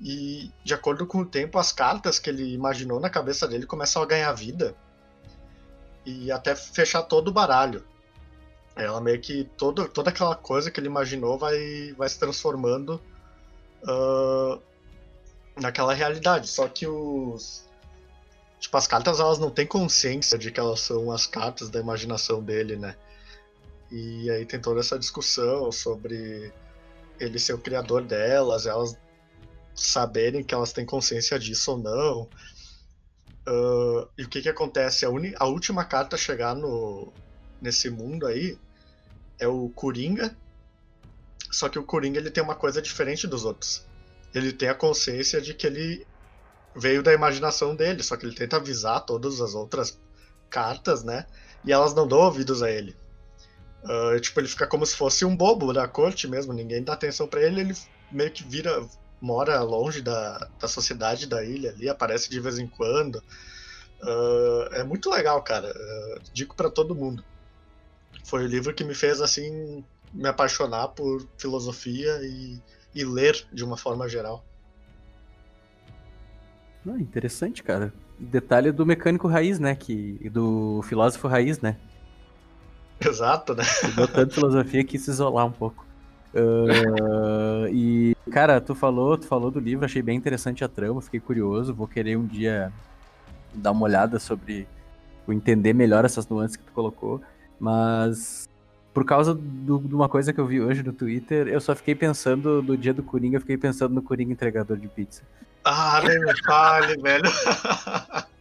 [0.00, 4.02] E de acordo com o tempo, as cartas que ele imaginou na cabeça dele começam
[4.02, 4.74] a ganhar vida.
[6.06, 7.82] e até fechar todo o baralho.
[8.76, 13.00] Ela meio que todo, toda aquela coisa que ele imaginou vai, vai se transformando
[13.84, 14.60] uh,
[15.56, 16.48] naquela realidade.
[16.48, 17.64] Só que os.
[18.58, 22.42] Tipo, as cartas elas não têm consciência de que elas são as cartas da imaginação
[22.42, 22.96] dele, né?
[23.90, 26.52] E aí tem toda essa discussão sobre
[27.20, 28.96] ele ser o criador delas, elas
[29.74, 32.28] saberem que elas têm consciência disso ou não.
[33.46, 35.04] Uh, e o que que acontece?
[35.04, 35.08] A,
[35.38, 37.12] a, última carta a chegar no,
[37.60, 38.58] nesse mundo aí
[39.38, 40.34] é o Coringa.
[41.50, 43.84] Só que o Coringa ele tem uma coisa diferente dos outros.
[44.34, 46.06] Ele tem a consciência de que ele
[46.74, 49.98] veio da imaginação dele, só que ele tenta avisar todas as outras
[50.50, 51.26] cartas, né?
[51.64, 52.96] E elas não dão ouvidos a ele.
[53.84, 57.28] Uh, tipo, ele fica como se fosse um bobo da corte mesmo, ninguém dá atenção
[57.28, 57.74] para ele, ele
[58.10, 58.80] meio que vira,
[59.20, 63.16] mora longe da, da sociedade da ilha ali, aparece de vez em quando.
[64.02, 65.70] Uh, é muito legal, cara.
[65.70, 67.24] Uh, digo para todo mundo.
[68.24, 72.60] Foi o livro que me fez, assim, me apaixonar por filosofia e,
[72.94, 74.44] e ler de uma forma geral.
[76.86, 77.92] Ah, interessante, cara.
[78.18, 79.74] Detalhe do mecânico raiz, né?
[79.74, 81.76] Que, do filósofo raiz, né?
[83.00, 83.62] Exato, né?
[83.62, 85.84] Estudou tanto filosofia que se isolar um pouco.
[86.34, 91.20] Uh, e, cara, tu falou, tu falou do livro, achei bem interessante a trama, fiquei
[91.20, 92.72] curioso, vou querer um dia
[93.54, 94.66] dar uma olhada sobre
[95.26, 97.20] o entender melhor essas nuances que tu colocou,
[97.58, 98.48] mas
[98.92, 101.94] por causa do, de uma coisa que eu vi hoje no Twitter, eu só fiquei
[101.94, 105.22] pensando no dia do Coringa, eu fiquei pensando no Coringa entregador de pizza.
[105.64, 107.24] Ah, nem me fale, velho.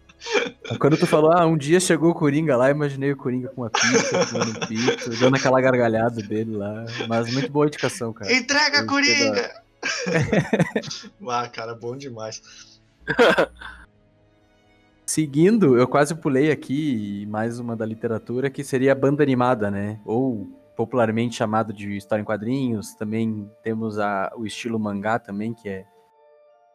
[0.80, 3.70] Quando tu falou, ah, um dia chegou o Coringa lá, imaginei o Coringa com uma
[3.70, 6.86] pizza, comendo um pizza, dando aquela gargalhada dele lá.
[7.08, 8.34] Mas muito boa indicação, cara.
[8.34, 9.52] Entrega, eu Coringa!
[11.28, 12.42] ah, cara, bom demais.
[15.06, 20.00] Seguindo, eu quase pulei aqui mais uma da literatura, que seria a banda animada, né?
[20.06, 22.96] Ou popularmente chamado de história em quadrinhos.
[22.96, 25.86] Também temos a, o estilo mangá também, que é,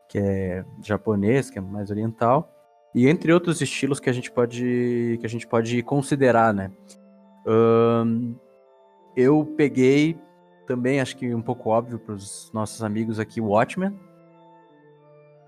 [0.09, 2.55] que é japonês, que é mais oriental
[2.99, 6.73] e entre outros estilos que a gente pode que a gente pode considerar, né?
[7.47, 8.35] Um,
[9.17, 10.19] eu peguei
[10.67, 13.97] também, acho que um pouco óbvio para os nossos amigos aqui, Watchmen,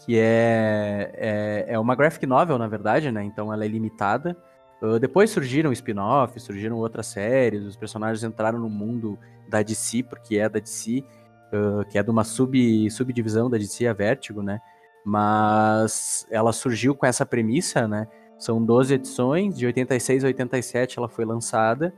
[0.04, 3.24] que é, é, é, uma graphic novel, na verdade, né?
[3.24, 4.36] Então ela é limitada.
[4.80, 10.38] Uh, depois surgiram spin-offs, surgiram outras séries, os personagens entraram no mundo da DC, porque
[10.38, 11.04] é da DC,
[11.52, 14.60] uh, que é de uma sub, subdivisão da DC, a Vertigo, né?
[15.04, 18.06] Mas ela surgiu com essa premissa, né?
[18.38, 21.94] São 12 edições, de 86 a 87 ela foi lançada,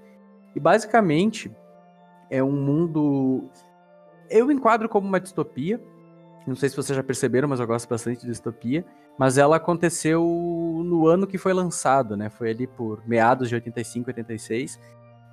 [0.55, 1.51] e basicamente
[2.31, 3.49] é um mundo.
[4.29, 5.81] Eu enquadro como uma distopia,
[6.47, 8.85] não sei se vocês já perceberam, mas eu gosto bastante de distopia,
[9.19, 10.25] mas ela aconteceu
[10.85, 12.29] no ano que foi lançado, né?
[12.31, 14.81] Foi ali por meados de 85, 86.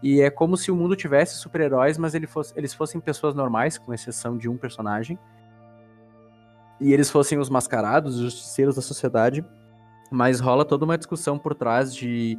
[0.03, 3.77] E é como se o mundo tivesse super-heróis, mas ele fosse, eles fossem pessoas normais,
[3.77, 5.17] com exceção de um personagem
[6.79, 9.43] e eles fossem os mascarados, os justiceiros da sociedade,
[10.11, 12.37] mas rola toda uma discussão por trás de,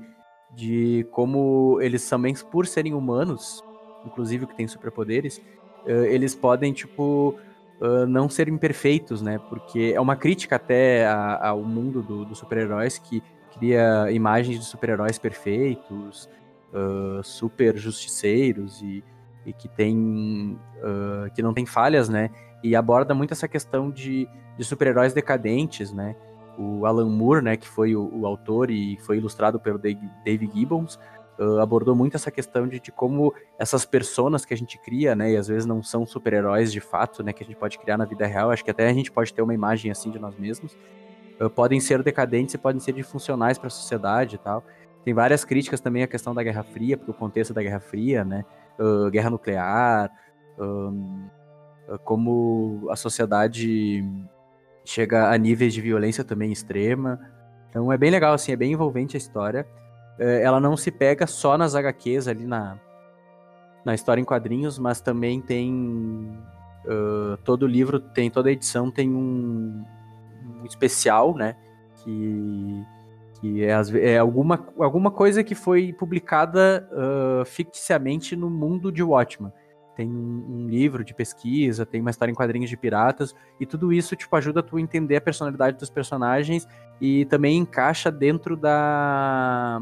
[0.55, 3.63] de como eles também, por serem humanos,
[4.05, 5.39] inclusive que têm superpoderes,
[5.87, 7.39] uh, eles podem, tipo,
[7.81, 9.39] uh, não serem perfeitos, né?
[9.49, 13.23] Porque é uma crítica até ao mundo dos do super-heróis que
[13.55, 16.29] cria imagens de super-heróis perfeitos,
[16.73, 19.05] uh, super justiceiros e,
[19.45, 20.59] e que tem
[21.35, 22.31] que não tem falhas, né?
[22.63, 26.15] E aborda muito essa questão de, de super-heróis decadentes, né?
[26.59, 30.99] O Alan Moore, né, que foi o, o autor e foi ilustrado pelo Dave Gibbons,
[31.39, 35.33] uh, abordou muito essa questão de, de, como essas personas que a gente cria, né,
[35.33, 38.05] e às vezes não são super-heróis de fato, né, que a gente pode criar na
[38.05, 40.77] vida real, acho que até a gente pode ter uma imagem assim de nós mesmos,
[41.41, 44.63] uh, podem ser decadentes e podem ser disfuncionais para a sociedade e tal.
[45.03, 48.23] Tem várias críticas também à questão da Guerra Fria, porque o contexto da Guerra Fria,
[48.23, 48.45] né,
[48.79, 50.11] uh, guerra nuclear,
[50.59, 51.25] um,
[51.99, 54.05] como a sociedade
[54.85, 57.21] chega a níveis de violência também extrema.
[57.69, 59.67] Então é bem legal, assim, é bem envolvente a história.
[60.19, 62.79] É, ela não se pega só nas HQs ali na,
[63.85, 66.31] na história em quadrinhos, mas também tem.
[66.85, 69.85] Uh, todo livro tem, toda edição tem um,
[70.63, 71.55] um especial, né?
[71.97, 72.85] Que,
[73.41, 79.53] que é, é, alguma, alguma coisa que foi publicada uh, ficticiamente no mundo de Watchmen
[80.01, 84.17] tem um livro de pesquisa, tem uma história em quadrinhos de piratas, e tudo isso,
[84.17, 86.67] tipo, ajuda tu a entender a personalidade dos personagens
[86.99, 89.79] e também encaixa dentro da,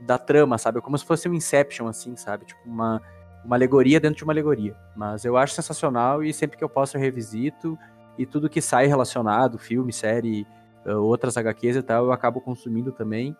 [0.00, 0.80] da trama, sabe?
[0.80, 2.44] Como se fosse um Inception, assim, sabe?
[2.44, 3.00] Tipo, uma,
[3.44, 4.76] uma alegoria dentro de uma alegoria.
[4.96, 7.78] Mas eu acho sensacional e sempre que eu posso eu revisito,
[8.18, 10.44] e tudo que sai relacionado, filme, série,
[10.84, 13.36] outras HQs e tal, eu acabo consumindo também.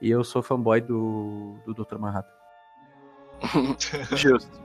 [0.00, 1.98] E eu sou fanboy do, do Dr.
[1.98, 2.30] Manhattan.
[4.14, 4.62] Justo.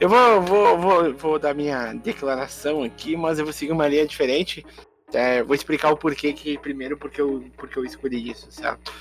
[0.00, 4.06] Eu vou, vou, vou, vou dar minha declaração aqui, mas eu vou seguir uma linha
[4.06, 4.64] diferente.
[5.12, 8.92] É, vou explicar o porquê que primeiro porque eu, porque eu escolhi isso, certo?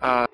[0.00, 0.26] Ah,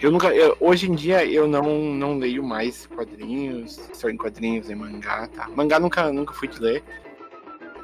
[0.00, 4.68] eu nunca, eu, hoje em dia eu não, não leio mais quadrinhos, só em quadrinhos,
[4.68, 5.48] em mangá, tá?
[5.48, 6.82] Mangá nunca, nunca fui de ler.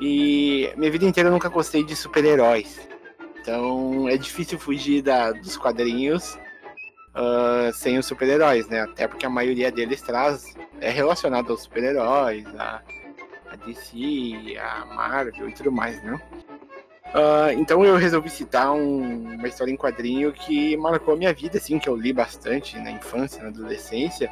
[0.01, 2.89] E minha vida inteira eu nunca gostei de super-heróis.
[3.41, 6.37] Então é difícil fugir da, dos quadrinhos
[7.14, 8.82] uh, sem os super-heróis, né?
[8.82, 12.82] Até porque a maioria deles traz é relacionado aos super-heróis, a,
[13.50, 16.20] a DC, a Marvel e tudo mais, né?
[17.14, 21.58] Uh, então eu resolvi citar um, uma história em quadrinho que marcou a minha vida,
[21.58, 24.30] assim, que eu li bastante na infância, na adolescência,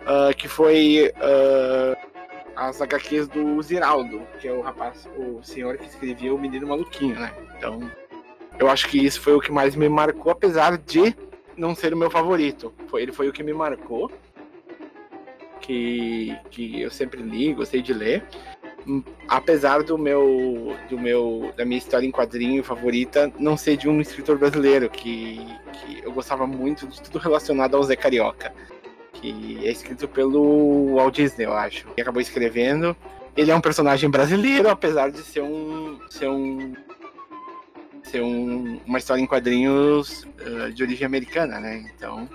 [0.00, 1.12] uh, que foi
[2.56, 7.18] as HQs do Ziraldo, que é o rapaz, o senhor que escrevia o Menino Maluquinho,
[7.18, 7.32] né?
[7.56, 7.90] Então,
[8.58, 11.14] eu acho que isso foi o que mais me marcou, apesar de
[11.56, 12.72] não ser o meu favorito.
[12.88, 14.10] Foi, ele foi o que me marcou.
[15.60, 18.24] Que, que eu sempre li, gostei de ler.
[18.86, 23.88] Hum, apesar do meu, do meu da minha história em quadrinho favorita não ser de
[23.88, 25.38] um escritor brasileiro, que,
[25.72, 28.52] que eu gostava muito de tudo relacionado ao Zé Carioca.
[29.12, 31.86] Que é escrito pelo Walt Disney, eu acho.
[31.96, 32.96] E acabou escrevendo.
[33.36, 36.74] Ele é um personagem brasileiro, apesar de ser um, ser um
[38.12, 41.90] ser um, uma história em quadrinhos uh, de origem americana, né?
[41.94, 42.28] Então.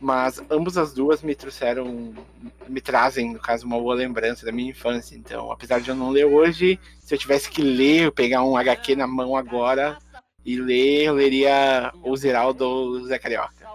[0.00, 2.14] Mas ambas as duas me trouxeram,
[2.66, 5.14] me trazem, no caso, uma boa lembrança da minha infância.
[5.14, 8.96] Então, apesar de eu não ler hoje, se eu tivesse que ler, pegar um HQ
[8.96, 9.98] na mão agora
[10.42, 13.68] e ler, eu leria o Zeraldo do Zé Carioca.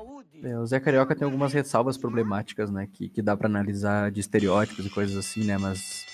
[0.43, 2.87] É, o Zé Carioca tem algumas ressalvas problemáticas, né?
[2.91, 5.59] Que, que dá para analisar de estereótipos e coisas assim, né?
[5.59, 6.05] Mas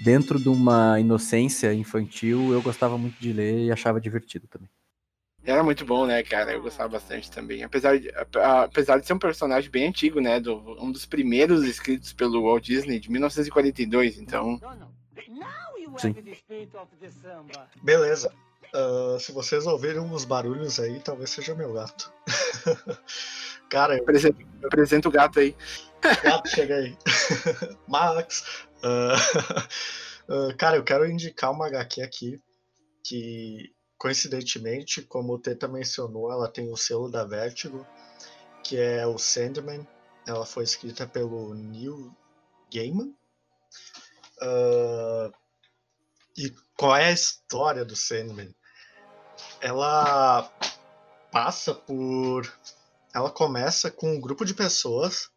[0.00, 4.68] dentro de uma inocência infantil, eu gostava muito de ler e achava divertido também.
[5.44, 6.52] Era muito bom, né, cara?
[6.52, 7.62] Eu gostava bastante também.
[7.62, 8.10] Apesar de,
[8.64, 10.40] apesar de ser um personagem bem antigo, né?
[10.40, 14.58] Do, um dos primeiros escritos pelo Walt Disney, de 1942, então.
[15.98, 16.14] Sim.
[17.82, 18.32] Beleza.
[18.74, 22.12] Uh, se vocês ouvirem uns barulhos aí, talvez seja meu gato.
[23.70, 24.02] cara, eu...
[24.02, 25.54] Apresenta, apresenta o gato aí.
[26.22, 26.96] Gato, chega aí.
[27.86, 32.42] Max, Uh, uh, cara, eu quero indicar uma HQ aqui
[33.02, 37.86] que, coincidentemente, como o Teta mencionou, ela tem o selo da Vertigo,
[38.62, 39.86] que é o Sandman.
[40.26, 42.14] Ela foi escrita pelo Neil
[42.72, 43.14] Gaiman.
[44.42, 45.32] Uh,
[46.36, 48.54] e qual é a história do Sandman?
[49.60, 50.50] Ela
[51.30, 52.52] passa por.
[53.14, 55.30] Ela começa com um grupo de pessoas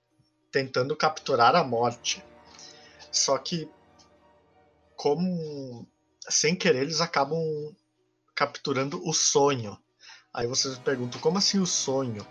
[0.52, 2.24] tentando capturar a morte.
[3.12, 3.70] Só que,
[4.96, 5.88] como
[6.30, 7.76] sem querer, eles acabam
[8.36, 9.78] capturando o sonho.
[10.34, 12.26] Aí vocês perguntam, como assim o sonho?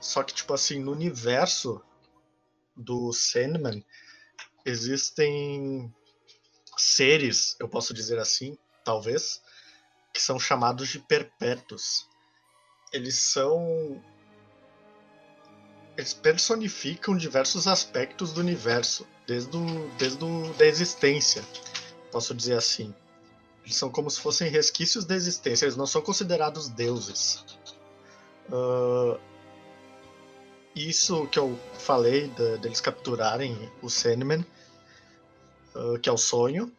[0.00, 1.82] Só que, tipo assim, no universo
[2.74, 3.84] do Sandman,
[4.64, 5.92] existem
[6.76, 9.42] seres, eu posso dizer assim, talvez,
[10.12, 12.08] que são chamados de perpétuos.
[12.92, 14.02] Eles são.
[15.96, 21.44] Eles personificam diversos aspectos do universo desde, o, desde o, da existência,
[22.10, 22.92] posso dizer assim.
[23.62, 27.44] Eles são como se fossem resquícios da existência, eles não são considerados deuses.
[28.48, 29.20] Uh,
[30.74, 34.44] isso que eu falei de, deles capturarem o Sandman,
[35.76, 36.72] uh, que é o sonho,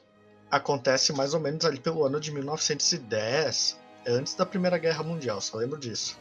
[0.50, 5.56] acontece mais ou menos ali pelo ano de 1910, antes da Primeira Guerra Mundial, só
[5.56, 6.20] lembro disso.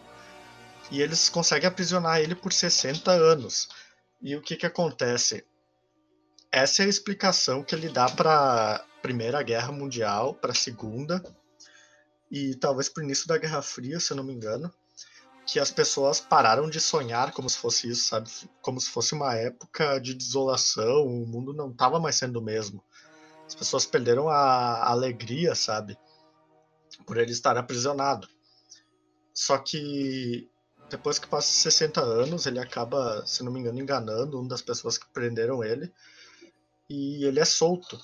[0.93, 3.69] E eles conseguem aprisionar ele por 60 anos.
[4.23, 5.45] E o que, que acontece?
[6.53, 11.23] Essa é a explicação que ele dá para Primeira Guerra Mundial, para a Segunda
[12.31, 14.73] e talvez para o início da Guerra Fria, se eu não me engano,
[15.47, 18.31] que as pessoas pararam de sonhar como se fosse isso, sabe?
[18.61, 22.83] Como se fosse uma época de desolação, o mundo não estava mais sendo o mesmo.
[23.47, 25.99] As pessoas perderam a alegria, sabe?
[27.07, 28.29] Por ele estar aprisionado.
[29.33, 30.49] Só que
[30.89, 34.99] depois que passa 60 anos, ele acaba, se não me engano, enganando uma das pessoas
[34.99, 35.93] que prenderam ele
[36.91, 37.97] e ele é solto.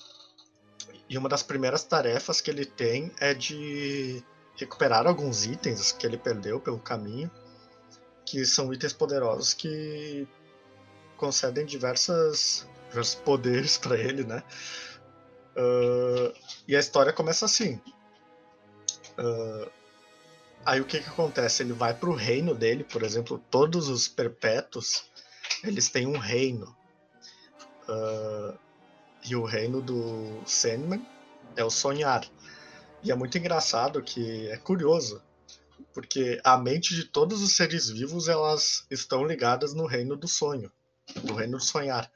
[1.09, 4.23] E uma das primeiras tarefas que ele tem é de
[4.55, 7.29] recuperar alguns itens que ele perdeu pelo caminho,
[8.25, 10.25] que são itens poderosos que
[11.17, 14.41] concedem diversas, diversos poderes para ele, né?
[15.57, 16.33] Uh,
[16.67, 17.81] e a história começa assim.
[19.17, 19.69] Uh,
[20.65, 21.61] aí o que que acontece?
[21.61, 25.05] Ele vai para o reino dele, por exemplo, todos os perpétuos,
[25.63, 26.75] eles têm um reino.
[27.89, 28.66] Uh,
[29.25, 31.05] e o reino do Sandman
[31.55, 32.25] é o sonhar.
[33.03, 35.21] E é muito engraçado que é curioso,
[35.93, 40.71] porque a mente de todos os seres vivos elas estão ligadas no reino do sonho,
[41.23, 42.11] no reino do sonhar.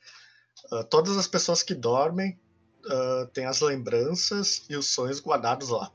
[0.72, 2.40] Uh, todas as pessoas que dormem
[2.86, 5.92] uh, têm as lembranças e os sonhos guardados lá.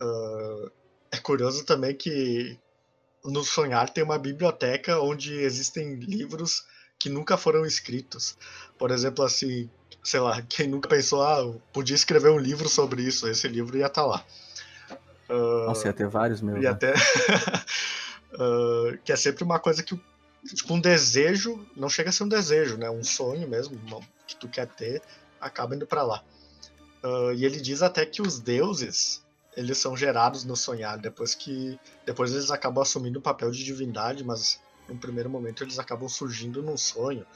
[0.00, 0.70] Uh,
[1.10, 2.58] é curioso também que
[3.24, 6.64] no sonhar tem uma biblioteca onde existem livros
[6.98, 8.36] que nunca foram escritos.
[8.76, 9.70] Por exemplo, assim,
[10.02, 13.86] sei lá, quem nunca pensou, ah, podia escrever um livro sobre isso, esse livro ia
[13.86, 14.24] estar tá lá.
[15.28, 16.62] Uh, Nossa, ia ter vários mesmo.
[16.62, 16.78] Ia né?
[16.78, 16.94] ter.
[18.34, 20.00] uh, que é sempre uma coisa que,
[20.54, 22.90] tipo, um desejo, não chega a ser um desejo, né?
[22.90, 23.78] Um sonho mesmo,
[24.26, 25.02] que tu quer ter,
[25.40, 26.24] acaba indo para lá.
[27.04, 29.22] Uh, e ele diz até que os deuses,
[29.56, 31.78] eles são gerados no sonhar, depois que.
[32.06, 36.62] Depois eles acabam assumindo o papel de divindade, mas no primeiro momento eles acabam surgindo
[36.62, 37.26] num sonho.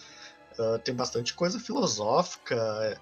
[0.58, 3.00] Uh, tem bastante coisa filosófica.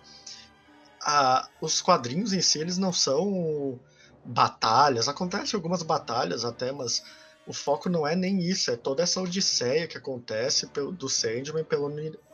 [1.03, 3.79] Uh, os quadrinhos em si, eles não são
[4.25, 5.09] batalhas.
[5.09, 7.03] Acontecem algumas batalhas até, mas
[7.47, 8.71] o foco não é nem isso.
[8.71, 11.91] É toda essa odisseia que acontece pelo, do Sandman pela,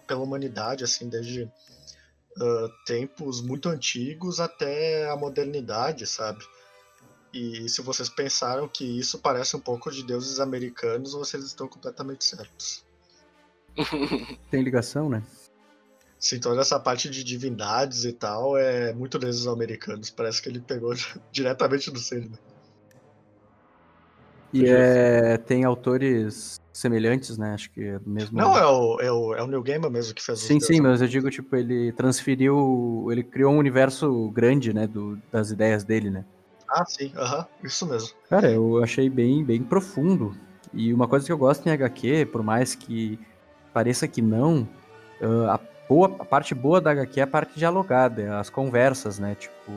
[0.06, 6.44] pela humanidade, assim, desde uh, tempos muito antigos até a modernidade, sabe?
[7.36, 12.24] E se vocês pensaram que isso parece um pouco de deuses americanos, vocês estão completamente
[12.24, 12.82] certos.
[14.50, 15.22] Tem ligação, né?
[16.18, 20.08] Sim, toda essa parte de divindades e tal é muito deuses americanos.
[20.08, 20.94] Parece que ele pegou
[21.30, 22.38] diretamente do Sandman.
[24.50, 27.52] E é, tem autores semelhantes, né?
[27.52, 28.38] Acho que é do mesmo.
[28.38, 31.02] Não, é o, é o, é o Neil Gaiman mesmo que fez Sim, sim, mas
[31.02, 33.08] eu digo, tipo, ele transferiu.
[33.10, 34.86] Ele criou um universo grande, né?
[34.86, 36.24] Do, das ideias dele, né?
[36.68, 38.10] Ah, sim, uh -huh, isso mesmo.
[38.28, 40.36] Cara, eu achei bem, bem profundo.
[40.72, 43.18] E uma coisa que eu gosto em HQ, por mais que
[43.72, 44.68] pareça que não,
[45.20, 49.18] uh, a, boa, a parte boa da HQ é a parte dialogada, é as conversas,
[49.18, 49.34] né?
[49.34, 49.72] Tipo,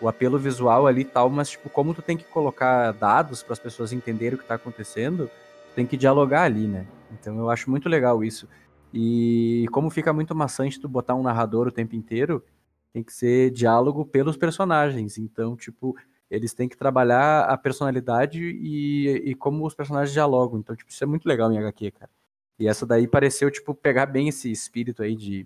[0.00, 3.52] o apelo visual ali e tal, mas tipo, como tu tem que colocar dados para
[3.52, 5.30] as pessoas entenderem o que está acontecendo,
[5.74, 6.86] tem que dialogar ali, né?
[7.12, 8.48] Então eu acho muito legal isso.
[8.92, 12.44] E como fica muito maçante tu botar um narrador o tempo inteiro,
[12.92, 15.18] tem que ser diálogo pelos personagens.
[15.18, 15.96] Então, tipo,
[16.34, 20.58] eles têm que trabalhar a personalidade e, e como os personagens dialogam.
[20.58, 22.10] Então, tipo, isso é muito legal em HQ, cara.
[22.58, 25.44] E essa daí pareceu, tipo, pegar bem esse espírito aí de,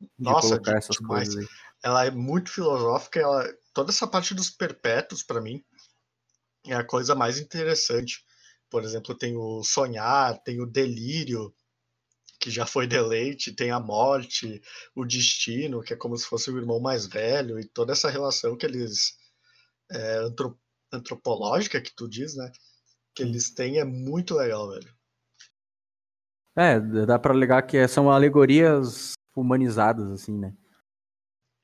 [0.00, 1.28] de Nossa, colocar essas demais.
[1.28, 1.56] coisas aí.
[1.82, 5.62] Ela é muito filosófica, ela, toda essa parte dos perpétuos, para mim,
[6.66, 8.24] é a coisa mais interessante.
[8.70, 11.52] Por exemplo, tem o sonhar, tem o delírio,
[12.42, 14.60] que já foi deleite, tem a morte,
[14.96, 18.56] o destino, que é como se fosse o irmão mais velho, e toda essa relação
[18.56, 19.16] que eles.
[19.92, 20.28] É,
[20.92, 22.50] antropológica que tu diz, né?
[23.14, 24.92] Que eles têm é muito legal, velho.
[26.56, 30.54] É, dá pra ligar que são alegorias humanizadas, assim, né?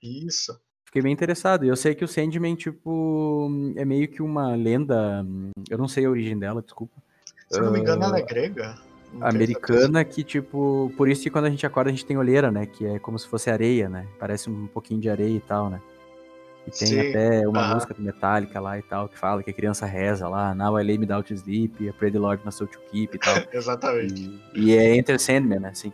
[0.03, 0.59] Isso.
[0.87, 1.64] Fiquei bem interessado.
[1.64, 5.24] E eu sei que o Sandman, tipo, é meio que uma lenda.
[5.68, 7.03] Eu não sei a origem dela, desculpa.
[7.51, 8.79] Se eu não me engano, ela é grega.
[9.20, 12.66] Americana, que, tipo, por isso que quando a gente acorda a gente tem olheira, né?
[12.66, 14.09] Que é como se fosse areia, né?
[14.18, 15.81] Parece um pouquinho de areia e tal, né?
[16.69, 17.01] E tem Sim.
[17.01, 20.79] até uma música metálica lá e tal, que fala que a criança reza lá, Now
[20.79, 23.19] I lay me down to sleep, I pray the Lord my soul to keep e
[23.19, 23.37] tal.
[23.53, 24.39] Exatamente.
[24.55, 25.93] E, e, é Enter Sandman, né, assim.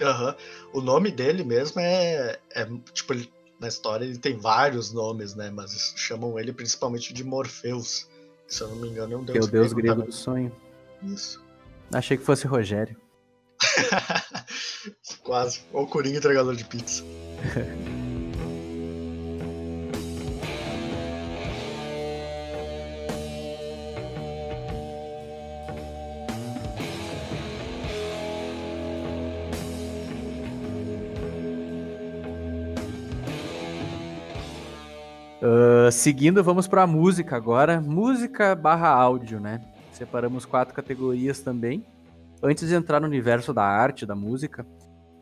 [0.00, 0.34] Uhum.
[0.72, 3.30] O nome dele mesmo é, é tipo, ele,
[3.60, 8.08] na história ele tem vários nomes, né, mas chamam ele principalmente de Morpheus,
[8.48, 10.50] se eu não me engano é um deus é o deus grego, grego do sonho.
[11.02, 11.40] Isso.
[11.92, 12.96] Achei que fosse Rogério.
[15.22, 15.60] Quase.
[15.72, 17.04] Ou Coringa entregador de pizza.
[35.42, 37.80] Uh, seguindo, vamos para música agora.
[37.80, 39.58] Música barra áudio, né?
[39.90, 41.82] Separamos quatro categorias também.
[42.42, 44.66] Antes de entrar no universo da arte, da música,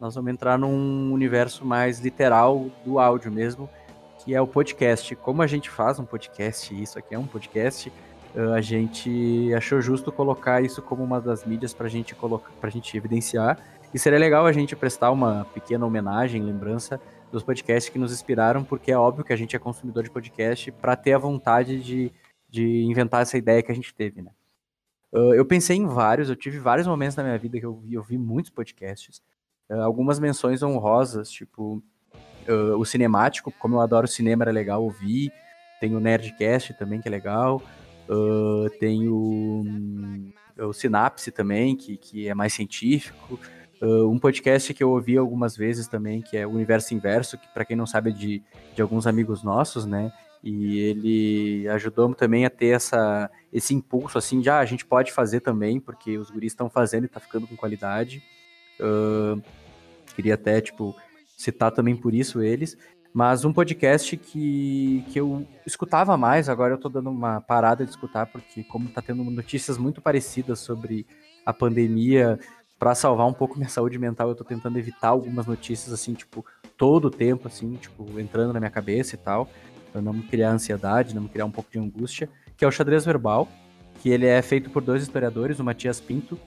[0.00, 3.70] nós vamos entrar num universo mais literal do áudio mesmo,
[4.18, 5.14] que é o podcast.
[5.14, 7.92] Como a gente faz um podcast, isso aqui é um podcast,
[8.34, 12.70] uh, a gente achou justo colocar isso como uma das mídias para gente colocar, para
[12.70, 13.56] gente evidenciar.
[13.94, 17.00] E seria legal a gente prestar uma pequena homenagem, lembrança
[17.30, 20.72] dos podcasts que nos inspiraram, porque é óbvio que a gente é consumidor de podcast
[20.72, 22.12] para ter a vontade de,
[22.48, 24.30] de inventar essa ideia que a gente teve, né?
[25.12, 27.94] Uh, eu pensei em vários, eu tive vários momentos na minha vida que eu vi,
[27.94, 29.22] eu muitos podcasts.
[29.68, 31.82] Uh, algumas menções honrosas, tipo
[32.48, 35.32] uh, o cinemático, como eu adoro cinema, era legal ouvir.
[35.80, 37.62] Tem o Nerdcast também, que é legal.
[38.80, 43.38] tem o, um, o Sinapse também, que, que é mais científico.
[43.80, 47.46] Uh, um podcast que eu ouvi algumas vezes também, que é o Universo Inverso, que
[47.54, 48.42] para quem não sabe é de,
[48.74, 50.12] de alguns amigos nossos, né?
[50.42, 55.12] E ele ajudou também a ter essa, esse impulso, assim, de ah, a gente pode
[55.12, 58.22] fazer também, porque os guris estão fazendo e tá ficando com qualidade.
[58.80, 59.42] Uh,
[60.14, 60.94] queria até, tipo,
[61.36, 62.76] citar também por isso eles.
[63.12, 67.90] Mas um podcast que, que eu escutava mais, agora eu tô dando uma parada de
[67.90, 71.06] escutar, porque como tá tendo notícias muito parecidas sobre
[71.44, 72.38] a pandemia,
[72.78, 76.46] para salvar um pouco minha saúde mental, eu tô tentando evitar algumas notícias, assim, tipo,
[76.76, 79.48] todo o tempo, assim, tipo, entrando na minha cabeça e tal,
[79.90, 82.70] para não me criar ansiedade, não me criar um pouco de angústia, que é o
[82.70, 83.48] Xadrez Verbal,
[84.00, 86.38] que ele é feito por dois historiadores, o Matias Pinto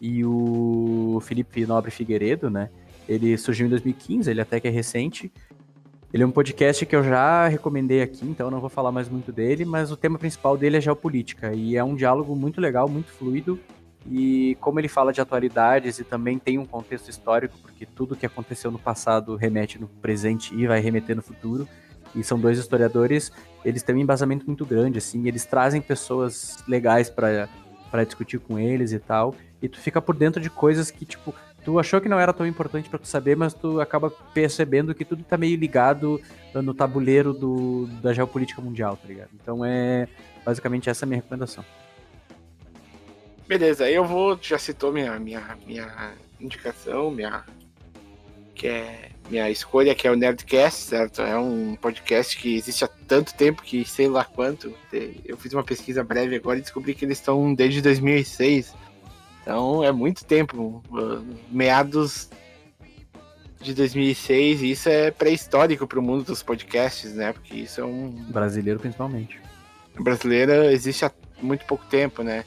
[0.00, 2.68] e o Felipe Nobre Figueiredo, né?
[3.08, 5.32] Ele surgiu em 2015, ele até que é recente.
[6.12, 9.30] Ele é um podcast que eu já recomendei aqui, então não vou falar mais muito
[9.32, 13.12] dele, mas o tema principal dele é geopolítica e é um diálogo muito legal, muito
[13.12, 13.58] fluido
[14.10, 18.26] e como ele fala de atualidades e também tem um contexto histórico, porque tudo que
[18.26, 21.68] aconteceu no passado remete no presente e vai remeter no futuro.
[22.14, 23.30] E são dois historiadores,
[23.64, 27.48] eles têm um embasamento muito grande, assim, eles trazem pessoas legais para
[28.04, 29.34] discutir com eles e tal.
[29.60, 31.34] E tu fica por dentro de coisas que, tipo,
[31.64, 35.04] tu achou que não era tão importante para tu saber, mas tu acaba percebendo que
[35.04, 36.20] tudo tá meio ligado
[36.54, 39.30] no tabuleiro do, da geopolítica mundial, tá ligado?
[39.34, 40.08] Então é
[40.44, 41.64] basicamente essa a minha recomendação.
[43.46, 44.38] Beleza, eu vou.
[44.40, 47.44] Já citou minha, minha, minha indicação, minha.
[48.54, 51.20] Que é minha escolha, que é o Nerdcast, certo?
[51.22, 54.74] É um podcast que existe há tanto tempo que sei lá quanto.
[55.24, 58.74] Eu fiz uma pesquisa breve agora e descobri que eles estão desde 2006.
[59.42, 60.82] Então é muito tempo.
[61.50, 62.30] Meados
[63.60, 67.32] de 2006, e isso é pré-histórico para o mundo dos podcasts, né?
[67.32, 68.10] Porque isso é um.
[68.10, 69.40] Brasileiro, principalmente.
[69.98, 72.44] Brasileira existe há muito pouco tempo, né?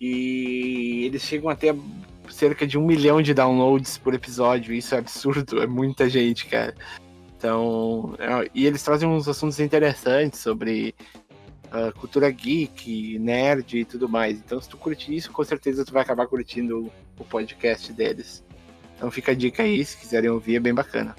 [0.00, 1.74] E eles chegam a ter
[2.30, 4.74] cerca de um milhão de downloads por episódio.
[4.74, 6.74] Isso é absurdo, é muita gente, cara.
[7.36, 10.94] Então, é, e eles trazem uns assuntos interessantes sobre
[11.66, 14.38] uh, cultura geek, nerd e tudo mais.
[14.38, 18.44] Então, se tu curtir isso, com certeza tu vai acabar curtindo o podcast deles.
[18.96, 21.14] Então fica a dica aí, se quiserem ouvir, é bem bacana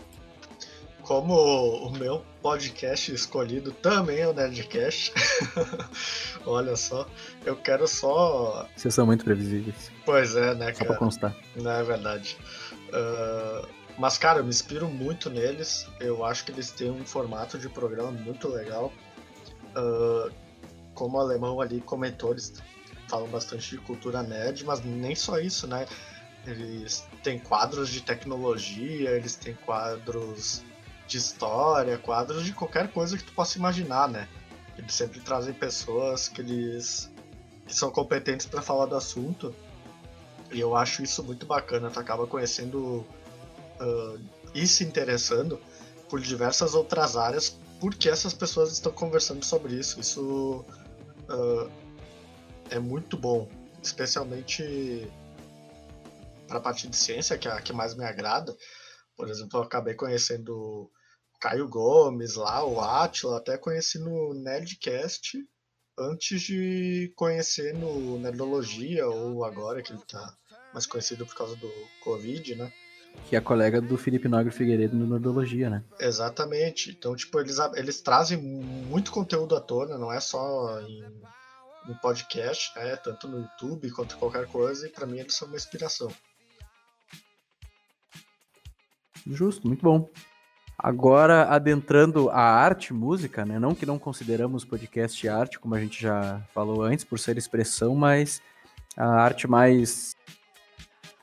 [1.07, 5.11] como o meu podcast escolhido também é o Nerdcast,
[6.47, 7.05] olha só,
[7.45, 8.65] eu quero só.
[8.73, 9.91] Vocês são muito previsíveis.
[10.05, 10.75] Pois é, né, cara?
[10.75, 11.35] Só pra constar.
[11.57, 12.37] Não é verdade.
[12.87, 13.67] Uh,
[13.97, 15.89] mas, cara, eu me inspiro muito neles.
[15.99, 18.93] Eu acho que eles têm um formato de programa muito legal.
[19.75, 20.31] Uh,
[20.93, 22.63] como o alemão ali comentou, eles
[23.09, 25.85] falam bastante de cultura nerd, mas nem só isso, né?
[26.45, 30.63] Eles têm quadros de tecnologia, eles têm quadros
[31.07, 34.27] de história, quadros de qualquer coisa que tu possa imaginar, né?
[34.77, 37.11] Eles sempre trazem pessoas que eles
[37.65, 39.53] que são competentes para falar do assunto.
[40.51, 41.89] E eu acho isso muito bacana.
[41.89, 43.05] Tu acaba conhecendo
[43.79, 44.19] uh,
[44.53, 45.59] e se interessando
[46.09, 49.99] por diversas outras áreas porque essas pessoas estão conversando sobre isso.
[49.99, 50.65] Isso
[51.29, 51.71] uh,
[52.69, 53.47] é muito bom,
[53.81, 55.11] especialmente
[56.47, 58.55] para a parte de ciência, que é a que mais me agrada.
[59.15, 60.89] Por exemplo, eu acabei conhecendo
[61.39, 65.37] Caio Gomes lá, o Atila, até conheci no Nerdcast
[65.97, 70.35] antes de conhecer no Nerdologia, ou agora que ele tá
[70.73, 71.71] mais conhecido por causa do
[72.03, 72.71] Covid, né?
[73.25, 75.83] Que é colega do Felipe Nobre Figueiredo no Nerdologia, né?
[75.99, 76.91] Exatamente.
[76.91, 81.03] Então, tipo, eles, eles trazem muito conteúdo à tona, não é só em,
[81.89, 82.95] em podcast, né?
[82.97, 86.11] Tanto no YouTube quanto qualquer coisa, e para mim eles são uma inspiração.
[89.25, 90.09] Justo, muito bom.
[90.77, 93.57] Agora, adentrando a arte música, né?
[93.57, 97.95] Não que não consideramos podcast arte, como a gente já falou antes, por ser expressão,
[97.95, 98.41] mas
[98.95, 100.15] a arte mais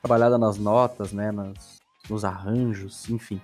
[0.01, 1.31] trabalhada nas notas, né?
[1.31, 1.79] Nas,
[2.09, 3.39] nos arranjos, enfim.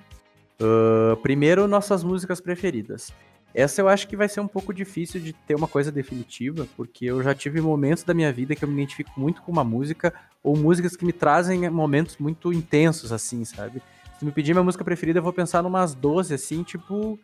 [0.60, 3.14] Uh, primeiro, nossas músicas preferidas.
[3.54, 7.06] Essa eu acho que vai ser um pouco difícil de ter uma coisa definitiva, porque
[7.06, 10.14] eu já tive momentos da minha vida que eu me identifico muito com uma música,
[10.44, 13.82] ou músicas que me trazem momentos muito intensos, assim, sabe?
[14.22, 17.20] Se me pedir minha música preferida, eu vou pensar numas 12, assim, tipo,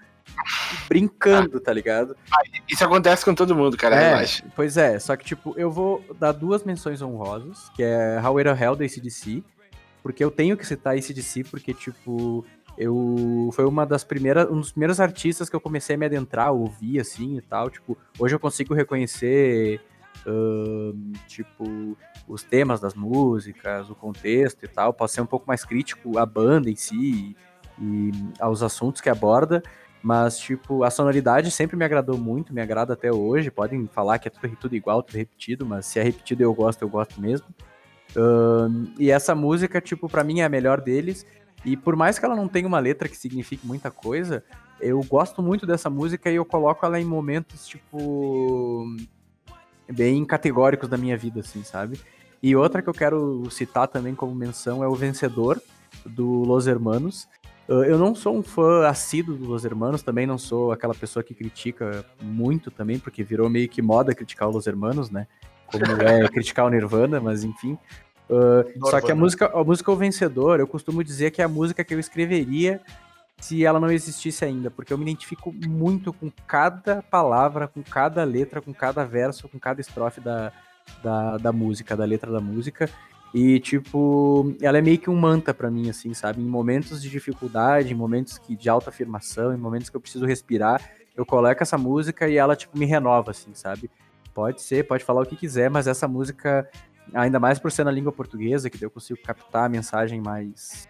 [0.90, 2.18] brincando, tá ligado?
[2.32, 4.44] Ah, isso acontece com todo mundo, cara, é, relaxa.
[4.56, 8.50] Pois é, só que, tipo, eu vou dar duas menções honrosas, que é How It
[8.50, 9.44] Hell da ACDC,
[10.02, 12.44] porque eu tenho que citar ACDC, porque, tipo,
[12.76, 16.52] eu foi uma das primeiras, um dos primeiros artistas que eu comecei a me adentrar,
[16.52, 19.80] ouvir, assim, e tal, tipo, hoje eu consigo reconhecer
[21.28, 21.98] Tipo,
[22.28, 24.94] os temas das músicas, o contexto e tal.
[24.94, 27.36] Posso ser um pouco mais crítico à banda em si e,
[27.80, 29.64] e aos assuntos que aborda,
[30.02, 33.52] mas, tipo, a sonoridade sempre me agradou muito, me agrada até hoje.
[33.52, 36.82] Podem falar que é tudo, tudo igual, tudo repetido, mas se é repetido eu gosto,
[36.82, 37.48] eu gosto mesmo.
[38.98, 41.26] E essa música, tipo, para mim é a melhor deles.
[41.66, 44.44] E por mais que ela não tenha uma letra que signifique muita coisa,
[44.80, 48.86] eu gosto muito dessa música e eu coloco ela em momentos, tipo,
[49.92, 52.00] bem categóricos da minha vida, assim, sabe?
[52.42, 55.62] E outra que eu quero citar também como menção é o Vencedor,
[56.06, 57.28] do Los Hermanos.
[57.68, 61.34] Eu não sou um fã assíduo dos Los Hermanos, também não sou aquela pessoa que
[61.34, 65.28] critica muito também, porque virou meio que moda criticar os Los Hermanos, né?
[65.66, 67.78] Como é criticar o Nirvana, mas enfim.
[68.30, 71.50] Uh, só que a música, a música O Vencedor, eu costumo dizer que é a
[71.50, 72.82] música que eu escreveria
[73.40, 78.24] se ela não existisse ainda, porque eu me identifico muito com cada palavra, com cada
[78.24, 80.52] letra, com cada verso, com cada estrofe da,
[81.04, 82.90] da, da música, da letra da música.
[83.34, 86.42] E, tipo, ela é meio que um manta para mim, assim, sabe?
[86.42, 90.26] Em momentos de dificuldade, em momentos que, de alta afirmação, em momentos que eu preciso
[90.26, 90.82] respirar,
[91.16, 93.92] eu coloco essa música e ela, tipo, me renova, assim, sabe?
[94.34, 96.70] Pode ser, pode falar o que quiser, mas essa música,
[97.14, 100.88] ainda mais por ser na língua portuguesa, que eu consigo captar a mensagem mais.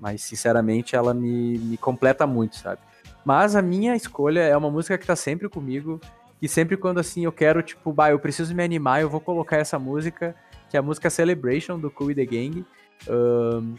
[0.00, 2.80] Mas, sinceramente, ela me, me completa muito, sabe?
[3.24, 6.00] Mas a minha escolha é uma música que tá sempre comigo.
[6.40, 9.58] E sempre quando, assim, eu quero, tipo, bah, eu preciso me animar, eu vou colocar
[9.58, 10.34] essa música
[10.70, 12.64] que é a música Celebration do Cool the Gang,
[13.08, 13.74] um,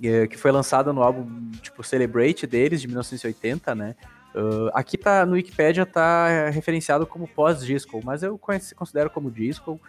[0.00, 3.96] que foi lançada no álbum tipo Celebrate deles de 1980, né?
[4.34, 9.80] Uh, aqui tá no Wikipedia tá referenciado como pós-disco, mas eu considero como disco.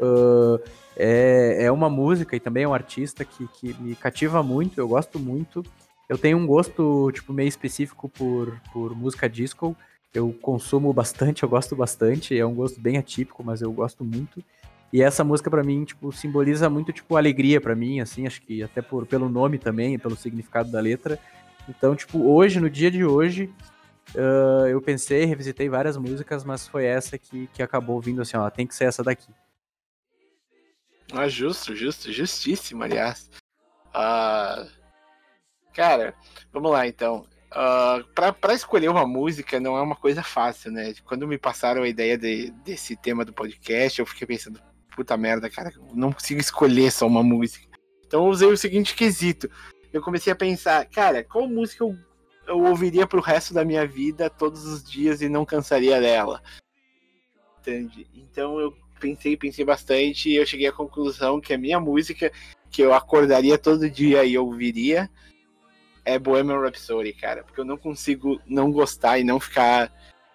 [0.00, 0.60] Uh,
[0.96, 4.88] é, é uma música e também é um artista que, que me cativa muito, eu
[4.88, 5.64] gosto muito.
[6.08, 9.76] Eu tenho um gosto tipo meio específico por, por música disco.
[10.12, 12.36] Eu consumo bastante, eu gosto bastante.
[12.36, 14.42] É um gosto bem atípico, mas eu gosto muito.
[14.92, 18.62] E essa música para mim, tipo, simboliza muito tipo alegria para mim, assim, acho que
[18.62, 21.18] até por pelo nome também, pelo significado da letra.
[21.68, 23.52] Então, tipo, hoje, no dia de hoje,
[24.14, 28.48] uh, eu pensei, revisitei várias músicas, mas foi essa que, que acabou vindo assim, ó,
[28.48, 29.30] tem que ser essa daqui.
[31.12, 33.30] Ah, justo, justo, justíssimo, aliás.
[33.88, 34.70] Uh,
[35.72, 36.14] cara,
[36.52, 37.26] vamos lá então.
[37.50, 40.92] Uh, para escolher uma música não é uma coisa fácil, né?
[41.04, 44.60] Quando me passaram a ideia de, desse tema do podcast, eu fiquei pensando,
[44.94, 47.66] puta merda, cara, não consigo escolher só uma música.
[48.06, 49.50] Então eu usei o seguinte quesito.
[49.92, 51.96] Eu comecei a pensar, cara, qual música eu,
[52.46, 56.42] eu ouviria pro resto da minha vida todos os dias e não cansaria dela?
[57.60, 58.06] Entende?
[58.14, 62.32] Então eu pensei, pensei bastante e eu cheguei à conclusão que a minha música
[62.70, 65.10] que eu acordaria todo dia e ouviria
[66.04, 69.92] é Bohemian Rhapsody, cara, porque eu não consigo não gostar e não ficar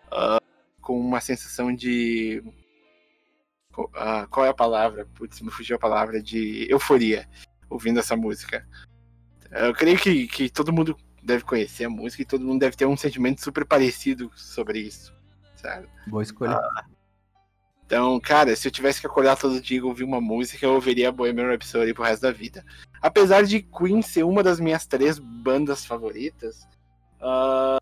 [0.08, 0.44] uh,
[0.82, 2.44] com uma sensação de
[3.76, 5.08] Uh, qual é a palavra?
[5.16, 7.28] Putz, me fugiu a palavra de euforia
[7.70, 8.68] ouvindo essa música.
[9.52, 12.86] Eu creio que, que todo mundo deve conhecer a música e todo mundo deve ter
[12.86, 15.14] um sentimento super parecido sobre isso,
[15.56, 15.88] sabe?
[16.06, 16.58] Boa escolha.
[16.58, 16.94] Uh,
[17.94, 21.12] então, cara, se eu tivesse que acordar todo dia e ouvir uma música, eu ouviria
[21.12, 22.66] Bohemian Rhapsody pro resto da vida.
[23.00, 26.68] Apesar de Queen ser uma das minhas três bandas favoritas,
[27.22, 27.80] uh,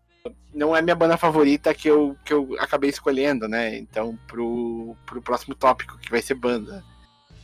[0.52, 3.78] não é minha banda favorita que eu, que eu acabei escolhendo, né?
[3.78, 6.84] Então, pro, pro próximo tópico, que vai ser banda.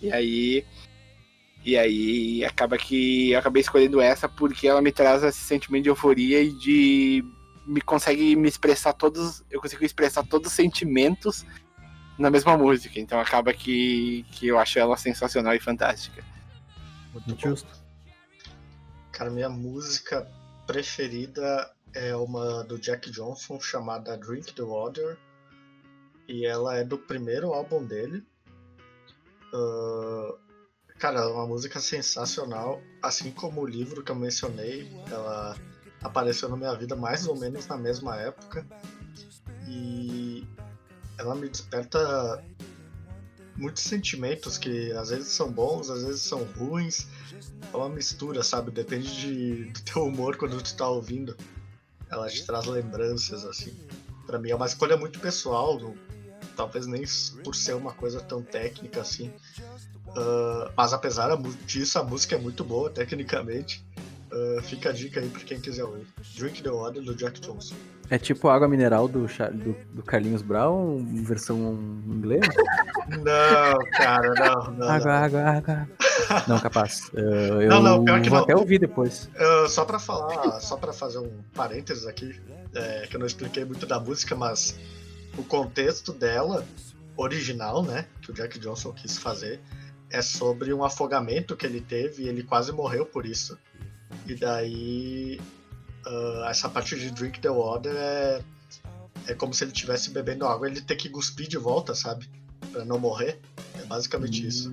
[0.02, 0.62] E aí.
[1.64, 5.88] E aí acaba que eu acabei escolhendo essa porque ela me traz esse sentimento de
[5.88, 7.24] euforia e de.
[7.66, 9.42] me consegue me expressar todos.
[9.50, 11.46] Eu consigo expressar todos os sentimentos
[12.18, 12.98] na mesma música.
[12.98, 16.24] Então acaba que, que eu acho ela sensacional e fantástica.
[17.12, 17.68] Muito justo.
[19.12, 20.28] Cara, minha música
[20.66, 25.16] preferida é uma do Jack Johnson chamada Drink the Water
[26.28, 28.24] e ela é do primeiro álbum dele.
[29.52, 30.38] Uh,
[30.98, 35.56] cara, é uma música sensacional, assim como o livro que eu mencionei, ela
[36.02, 38.66] apareceu na minha vida mais ou menos na mesma época
[39.66, 40.46] e
[41.18, 42.44] ela me desperta
[43.56, 47.06] muitos sentimentos que às vezes são bons, às vezes são ruins.
[47.72, 48.70] É uma mistura, sabe?
[48.70, 51.36] Depende de, do teu humor quando tu tá ouvindo
[52.10, 53.74] ela te traz lembranças, assim.
[54.26, 55.94] Para mim é uma escolha muito pessoal, não,
[56.56, 57.02] talvez nem
[57.44, 59.28] por ser uma coisa tão técnica assim.
[60.08, 61.30] Uh, mas apesar
[61.66, 63.84] disso, a música é muito boa tecnicamente.
[64.30, 66.06] Uh, fica a dica aí pra quem quiser ouvir.
[66.36, 67.76] Drink the Water do Jack Johnson.
[68.10, 72.48] É tipo água mineral do, do, do Carlinhos Brown, versão inglesa?
[73.08, 74.70] Não, cara, não.
[74.72, 75.12] não água, não.
[75.12, 75.88] água, água.
[76.46, 77.08] Não, capaz.
[77.14, 77.16] Uh,
[77.62, 78.44] eu não, não, pior que vou não.
[78.44, 79.30] até ouvir depois.
[79.34, 82.38] Uh, só pra falar, só pra fazer um parênteses aqui,
[82.74, 84.78] é, que eu não expliquei muito da música, mas
[85.38, 86.66] o contexto dela,
[87.16, 89.58] original, né, que o Jack Johnson quis fazer,
[90.10, 93.58] é sobre um afogamento que ele teve e ele quase morreu por isso.
[94.26, 95.40] E daí
[96.06, 98.42] uh, essa parte de drink the water é,
[99.26, 102.28] é como se ele estivesse bebendo água e ele ter que cuspir de volta, sabe?
[102.72, 103.38] Pra não morrer.
[103.80, 104.72] É basicamente hum, isso.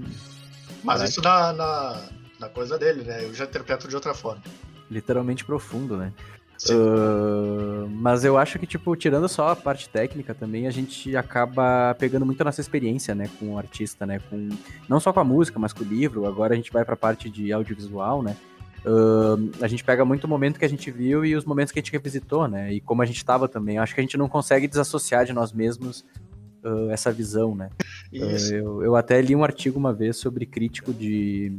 [0.83, 1.09] Mas caraca.
[1.09, 2.09] isso na, na,
[2.39, 3.23] na, coisa dele, né?
[3.23, 4.41] Eu já interpreto de outra forma.
[4.89, 6.13] Literalmente profundo, né?
[6.69, 11.93] Uh, mas eu acho que, tipo, tirando só a parte técnica também, a gente acaba
[11.99, 14.49] pegando muito a nossa experiência, né, com o artista, né, com
[14.87, 16.25] não só com a música, mas com o livro.
[16.25, 18.37] Agora a gente vai para a parte de audiovisual, né.
[18.85, 21.79] Uh, a gente pega muito o momento que a gente viu e os momentos que
[21.79, 23.79] a gente revisitou, né, e como a gente estava também.
[23.79, 26.05] Acho que a gente não consegue desassociar de nós mesmos
[26.63, 27.69] uh, essa visão, né.
[28.11, 31.51] eu, eu até li um artigo uma vez sobre crítico de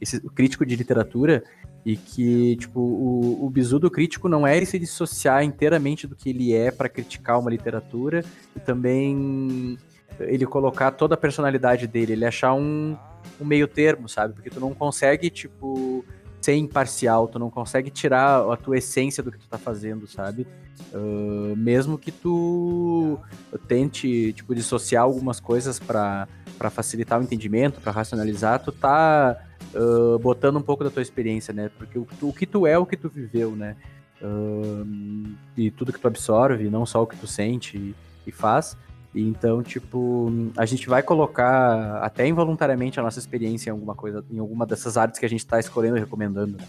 [0.00, 1.42] esse crítico de literatura
[1.84, 6.14] e que, tipo, o, o bizu do crítico não é ele se dissociar inteiramente do
[6.14, 9.78] que ele é para criticar uma literatura e também
[10.20, 12.96] ele colocar toda a personalidade dele, ele achar um,
[13.40, 14.34] um meio termo, sabe?
[14.34, 16.04] Porque tu não consegue, tipo,
[16.40, 20.46] ser imparcial, tu não consegue tirar a tua essência do que tu tá fazendo, sabe?
[20.92, 23.18] Uh, mesmo que tu
[23.66, 26.26] tente, tipo, dissociar algumas coisas para
[26.70, 29.36] facilitar o entendimento, para racionalizar, tu tá
[29.74, 31.70] uh, botando um pouco da tua experiência, né?
[31.76, 33.76] Porque o, o que tu é, o que tu viveu, né?
[34.22, 37.94] Uh, e tudo que tu absorve, não só o que tu sente e,
[38.26, 38.76] e faz.
[39.20, 44.38] Então, tipo, a gente vai colocar até involuntariamente a nossa experiência em alguma coisa, em
[44.38, 46.56] alguma dessas artes que a gente está escolhendo e recomendando.
[46.56, 46.64] Né?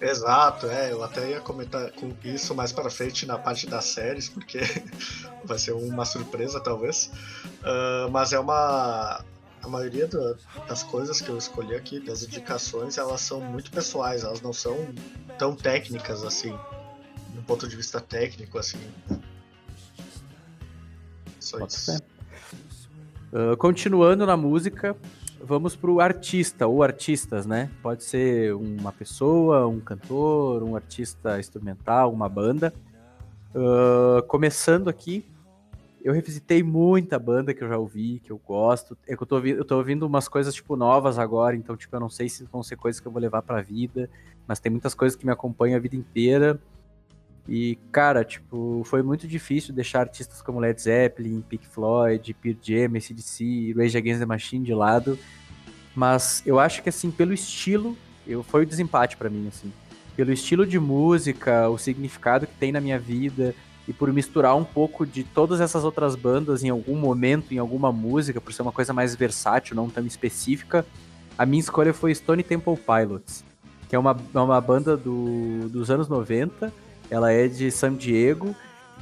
[0.00, 0.92] Exato, é.
[0.92, 4.60] Eu até ia comentar com isso mais para frente na parte das séries, porque
[5.44, 7.10] vai ser uma surpresa talvez.
[7.60, 9.22] Uh, mas é uma
[9.62, 10.36] a maioria do,
[10.66, 14.88] das coisas que eu escolhi aqui, das indicações, elas são muito pessoais, elas não são
[15.38, 16.58] tão técnicas assim,
[17.34, 18.80] do ponto de vista técnico, assim.
[21.40, 21.92] Só Pode isso.
[21.92, 22.02] Ser.
[23.32, 24.96] Uh, continuando na música,
[25.42, 27.70] vamos pro artista ou artistas, né?
[27.82, 32.72] Pode ser uma pessoa, um cantor, um artista instrumental, uma banda.
[33.54, 35.24] Uh, começando aqui
[36.02, 38.96] eu revisitei muita banda que eu já ouvi, que eu gosto.
[39.06, 41.94] É que eu tô, ouvindo, eu tô ouvindo umas coisas, tipo, novas agora, então, tipo,
[41.94, 44.08] eu não sei se vão ser coisas que eu vou levar pra vida,
[44.46, 46.58] mas tem muitas coisas que me acompanham a vida inteira.
[47.50, 52.96] E, cara, tipo, foi muito difícil deixar artistas como Led Zeppelin, Pink Floyd, Pearl Jam,
[52.96, 55.18] ACDC, Rage Against the Machine de lado.
[55.92, 59.72] Mas eu acho que, assim, pelo estilo, eu, foi o desempate para mim, assim.
[60.14, 63.52] Pelo estilo de música, o significado que tem na minha vida,
[63.88, 67.90] e por misturar um pouco de todas essas outras bandas em algum momento, em alguma
[67.90, 70.86] música, por ser uma coisa mais versátil, não tão específica,
[71.36, 73.44] a minha escolha foi Stone Temple Pilots,
[73.88, 76.72] que é uma, é uma banda do, dos anos 90,
[77.10, 78.54] ela é de San Diego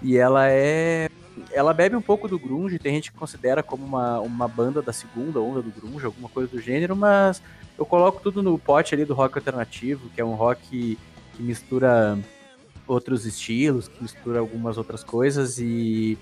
[0.02, 1.08] e ela é
[1.52, 4.92] ela bebe um pouco do grunge, tem gente que considera como uma, uma banda da
[4.92, 7.40] segunda onda do grunge, alguma coisa do gênero, mas
[7.78, 10.98] eu coloco tudo no pote ali do rock alternativo, que é um rock
[11.34, 12.18] que mistura
[12.86, 16.18] outros estilos, que mistura algumas outras coisas e,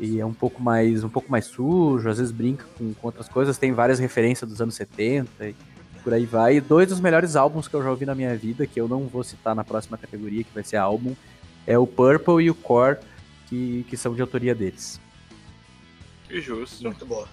[0.00, 3.28] e é um pouco mais um pouco mais sujo, às vezes brinca com, com outras
[3.28, 5.54] coisas, tem várias referências dos anos 70 e
[6.04, 6.56] por aí vai.
[6.56, 9.08] E dois dos melhores álbuns que eu já ouvi na minha vida, que eu não
[9.08, 11.16] vou citar na próxima categoria, que vai ser álbum,
[11.66, 12.98] é o Purple e o Core,
[13.48, 15.00] que, que são de autoria deles.
[16.28, 16.84] Que justo.
[16.84, 17.26] Muito boa.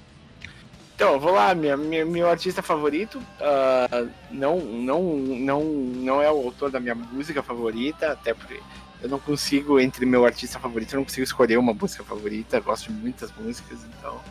[0.95, 6.37] Então, vou lá, minha, minha, meu artista favorito uh, não, não, não, não é o
[6.37, 8.59] autor da minha música favorita, até porque
[9.01, 12.93] eu não consigo, entre meu artista favorito, eu não consigo escolher uma música favorita, gosto
[12.93, 14.21] de muitas músicas, então.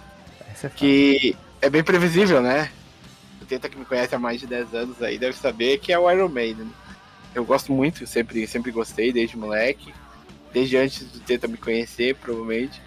[0.63, 2.71] É que é bem previsível, né?
[3.51, 5.99] O Tenta que me conhece há mais de 10 anos aí deve saber que é
[5.99, 6.71] o Iron Maiden.
[7.35, 9.93] Eu gosto muito, sempre, sempre gostei desde moleque,
[10.53, 12.81] desde antes do Tenta me conhecer, provavelmente.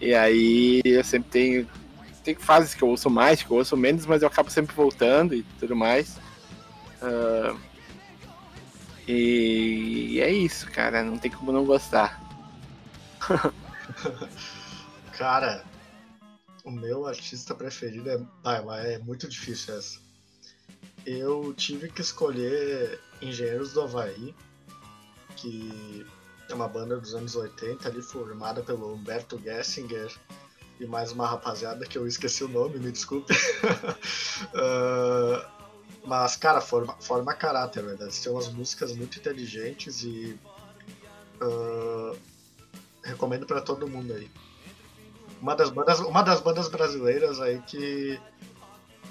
[0.00, 1.68] E aí eu sempre tenho
[2.24, 5.36] tem fases que eu ouço mais, que eu ouço menos, mas eu acabo sempre voltando
[5.36, 6.16] e tudo mais.
[7.00, 7.56] Uh,
[9.06, 11.04] e é isso, cara.
[11.04, 12.20] Não tem como não gostar.
[15.16, 15.64] cara,
[16.64, 18.20] o meu artista preferido é.
[18.44, 20.07] Ah, é muito difícil essa.
[21.08, 24.34] Eu tive que escolher Engenheiros do Havaí,
[25.36, 26.06] que
[26.50, 30.14] é uma banda dos anos 80 ali, formada pelo Humberto Gessinger
[30.78, 33.32] e mais uma rapaziada que eu esqueci o nome, me desculpe.
[34.52, 35.42] uh,
[36.04, 38.22] mas, cara, forma, forma caráter, verdade.
[38.22, 40.38] Tem umas músicas muito inteligentes e
[41.40, 42.14] uh,
[43.02, 44.30] recomendo para todo mundo aí.
[45.40, 48.20] Uma das bandas, uma das bandas brasileiras aí que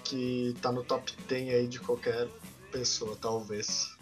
[0.10, 2.28] que tá no top 10 aí de qualquer
[2.72, 3.96] pessoa, talvez.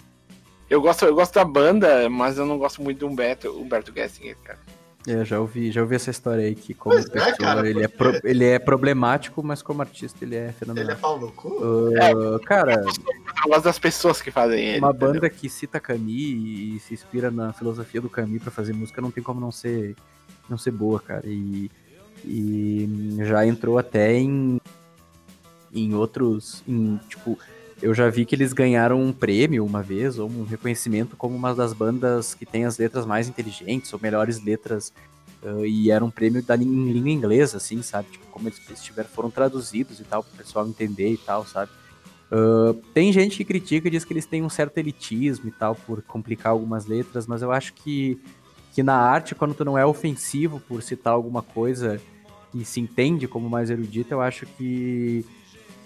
[0.70, 4.38] Eu gosto, eu gosto da banda, mas eu não gosto muito do Humberto, Humberto Gessinger,
[4.44, 4.60] cara.
[5.08, 7.84] É, já ouvi, já ouvi essa história aí que como pois pessoa, é, cara, ele,
[7.84, 10.90] é pro, ele é problemático, mas como artista ele é fenomenal.
[10.90, 11.50] Ele é pau no cu?
[11.50, 14.80] Uh, é, cara, eu gosto das pessoas que fazem ele.
[14.80, 15.14] Uma entendeu?
[15.14, 19.12] banda que cita Camus e se inspira na filosofia do Camus para fazer música não
[19.12, 19.96] tem como não ser
[20.50, 21.28] não ser boa, cara.
[21.28, 21.70] E,
[22.24, 24.60] e já entrou até em
[25.76, 27.38] em outros, em, tipo,
[27.82, 31.54] eu já vi que eles ganharam um prêmio uma vez, ou um reconhecimento como uma
[31.54, 34.94] das bandas que tem as letras mais inteligentes, ou melhores letras,
[35.44, 38.10] uh, e era um prêmio da, em língua inglesa, assim, sabe?
[38.12, 41.72] Tipo, como eles estiveram, foram traduzidos e tal, para o pessoal entender e tal, sabe?
[42.32, 45.76] Uh, tem gente que critica e diz que eles têm um certo elitismo e tal,
[45.76, 48.20] por complicar algumas letras, mas eu acho que,
[48.74, 52.02] que na arte, quando tu não é ofensivo por citar alguma coisa
[52.52, 55.26] que se entende como mais erudita, eu acho que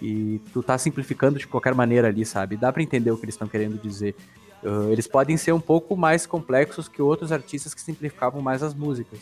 [0.01, 2.55] e tu tá simplificando de qualquer maneira ali, sabe?
[2.55, 4.15] Dá para entender o que eles estão querendo dizer.
[4.63, 8.73] Uh, eles podem ser um pouco mais complexos que outros artistas que simplificavam mais as
[8.73, 9.19] músicas.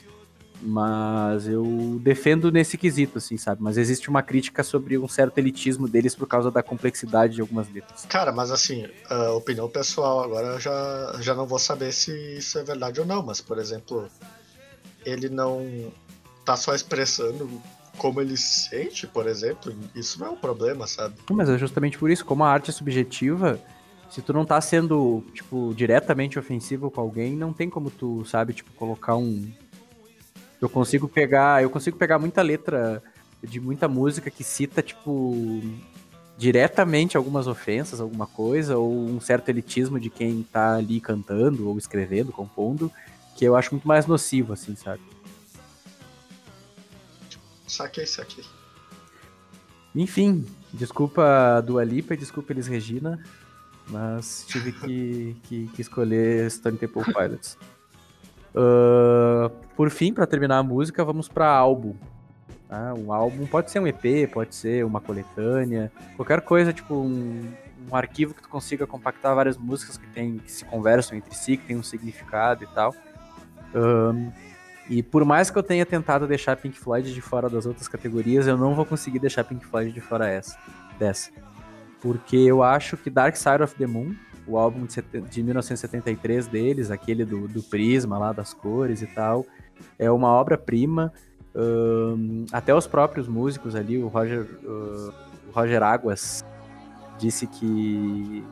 [0.60, 3.62] Mas eu defendo nesse quesito, assim, sabe?
[3.62, 7.72] Mas existe uma crítica sobre um certo elitismo deles por causa da complexidade de algumas
[7.72, 8.06] letras.
[8.08, 12.58] Cara, mas assim, uh, opinião pessoal, agora eu já, já não vou saber se isso
[12.58, 14.08] é verdade ou não, mas, por exemplo,
[15.06, 15.92] ele não
[16.44, 17.62] tá só expressando
[17.98, 21.16] como ele sente, por exemplo, isso não é um problema, sabe?
[21.32, 23.60] Mas é justamente por isso, como a arte é subjetiva,
[24.10, 28.54] se tu não tá sendo, tipo, diretamente ofensivo com alguém, não tem como tu, sabe,
[28.54, 29.50] tipo, colocar um.
[30.62, 31.62] Eu consigo pegar.
[31.62, 33.04] Eu consigo pegar muita letra
[33.44, 35.62] de muita música que cita, tipo,
[36.38, 41.78] diretamente algumas ofensas, alguma coisa, ou um certo elitismo de quem tá ali cantando, ou
[41.78, 42.92] escrevendo, compondo,
[43.36, 45.02] que eu acho muito mais nocivo, assim, sabe?
[47.68, 48.46] Saquei, saquei.
[49.94, 53.22] Enfim, desculpa a Dua Lipa e desculpa eles Regina,
[53.90, 57.58] mas tive que, que, que escolher Stone Temple Pilots.
[58.56, 61.96] Uh, por fim, para terminar a música, vamos para álbum.
[62.70, 67.50] Ah, um álbum pode ser um EP, pode ser uma coletânea, qualquer coisa, tipo um,
[67.90, 71.56] um arquivo que tu consiga compactar várias músicas que, tem, que se conversam entre si,
[71.56, 72.94] que tem um significado e tal.
[73.74, 74.32] Uh,
[74.90, 78.48] e por mais que eu tenha tentado deixar Pink Floyd de fora das outras categorias,
[78.48, 80.58] eu não vou conseguir deixar Pink Floyd de fora essa,
[80.98, 81.30] dessa.
[82.02, 84.14] Porque eu acho que Dark Side of the Moon,
[84.48, 89.46] o álbum de, de 1973 deles, aquele do, do prisma lá, das cores e tal,
[90.00, 91.12] é uma obra-prima.
[91.54, 95.14] Um, até os próprios músicos ali, o Roger, uh,
[95.52, 96.46] Roger Águas,
[97.20, 98.44] disse que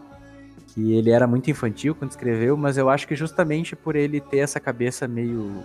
[0.73, 4.39] que ele era muito infantil quando escreveu, mas eu acho que justamente por ele ter
[4.39, 5.63] essa cabeça meio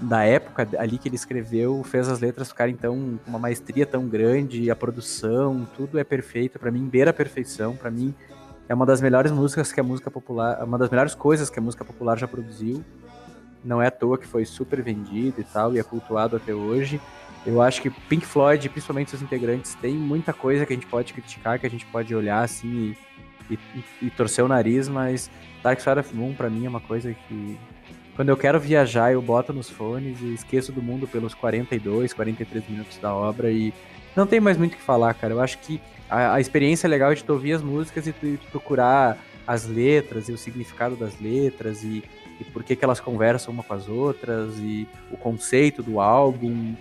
[0.00, 4.70] da época ali que ele escreveu fez as letras ficarem tão uma maestria tão grande,
[4.70, 8.14] a produção, tudo é perfeito para mim, beira a perfeição, para mim
[8.68, 11.62] é uma das melhores músicas que a música popular, uma das melhores coisas que a
[11.62, 12.84] música popular já produziu.
[13.64, 17.00] Não é à toa que foi super vendido e tal e é cultuado até hoje.
[17.46, 21.14] Eu acho que Pink Floyd, principalmente seus integrantes, tem muita coisa que a gente pode
[21.14, 22.94] criticar, que a gente pode olhar assim
[23.48, 25.30] e, e, e torcer o nariz, mas
[25.62, 27.58] Dark Side of Moon para mim é uma coisa que
[28.18, 32.68] quando eu quero viajar, eu boto nos fones e esqueço do mundo pelos 42, 43
[32.68, 33.72] minutos da obra e
[34.16, 35.34] não tem mais muito o que falar, cara.
[35.34, 38.36] Eu acho que a, a experiência é legal de tu ouvir as músicas e tu
[38.50, 39.16] procurar
[39.46, 42.02] as letras e o significado das letras e,
[42.40, 46.74] e por que, que elas conversam uma com as outras e o conceito do álbum.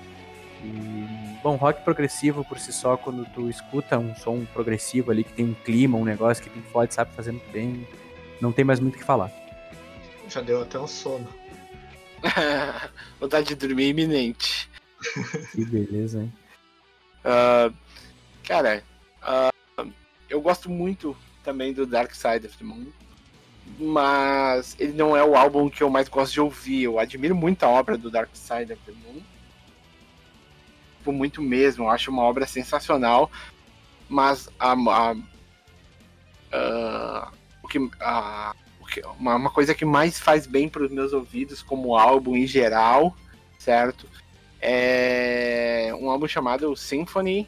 [0.63, 1.05] E,
[1.43, 5.45] bom, rock progressivo por si só, quando tu escuta um som progressivo ali que tem
[5.45, 7.87] um clima, um negócio que tem Floyd sabe fazer muito bem,
[8.41, 9.31] não tem mais muito o que falar.
[10.27, 11.27] Já deu até um sono.
[13.19, 14.69] Vontade de dormir iminente.
[15.51, 16.33] que beleza, hein?
[17.23, 17.73] Uh,
[18.43, 18.83] cara,
[19.21, 19.91] uh,
[20.29, 22.87] eu gosto muito também do Dark Side of the Moon.
[23.79, 26.83] Mas ele não é o álbum que eu mais gosto de ouvir.
[26.83, 29.21] Eu admiro muito a obra do Dark Side of the Moon.
[31.03, 31.85] Por muito mesmo.
[31.85, 33.29] Eu acho uma obra sensacional.
[34.09, 35.15] Mas a, a,
[36.53, 38.55] a, o que, a,
[39.19, 43.15] uma, uma coisa que mais faz bem para os meus ouvidos, como álbum em geral,
[43.59, 44.07] certo?
[44.59, 47.47] É um álbum chamado Symphony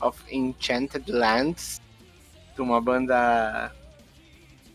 [0.00, 1.80] of Enchanted Lands,
[2.54, 3.74] de uma banda.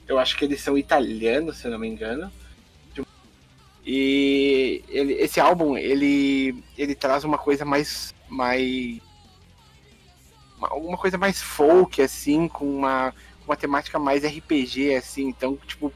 [0.07, 2.32] Eu acho que eles são italianos, se não me engano.
[3.86, 8.14] E ele, esse álbum, ele, ele traz uma coisa mais.
[8.30, 9.01] mais
[10.59, 13.14] uma, coisa mais folk, assim, com uma,
[13.45, 15.28] uma temática mais RPG, assim.
[15.28, 15.91] Então, tipo,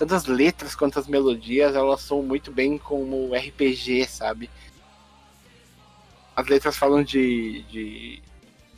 [0.00, 4.48] tanto as letras quanto as melodias, elas são muito bem como RPG, sabe?
[6.34, 8.22] As letras falam de, de,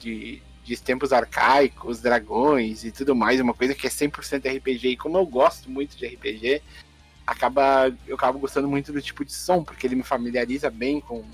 [0.01, 4.89] de, de tempos arcaicos, dragões e tudo mais, uma coisa que é 100% RPG.
[4.89, 6.61] E como eu gosto muito de RPG,
[7.25, 11.25] acaba, eu acabo gostando muito do tipo de som, porque ele me familiariza bem com,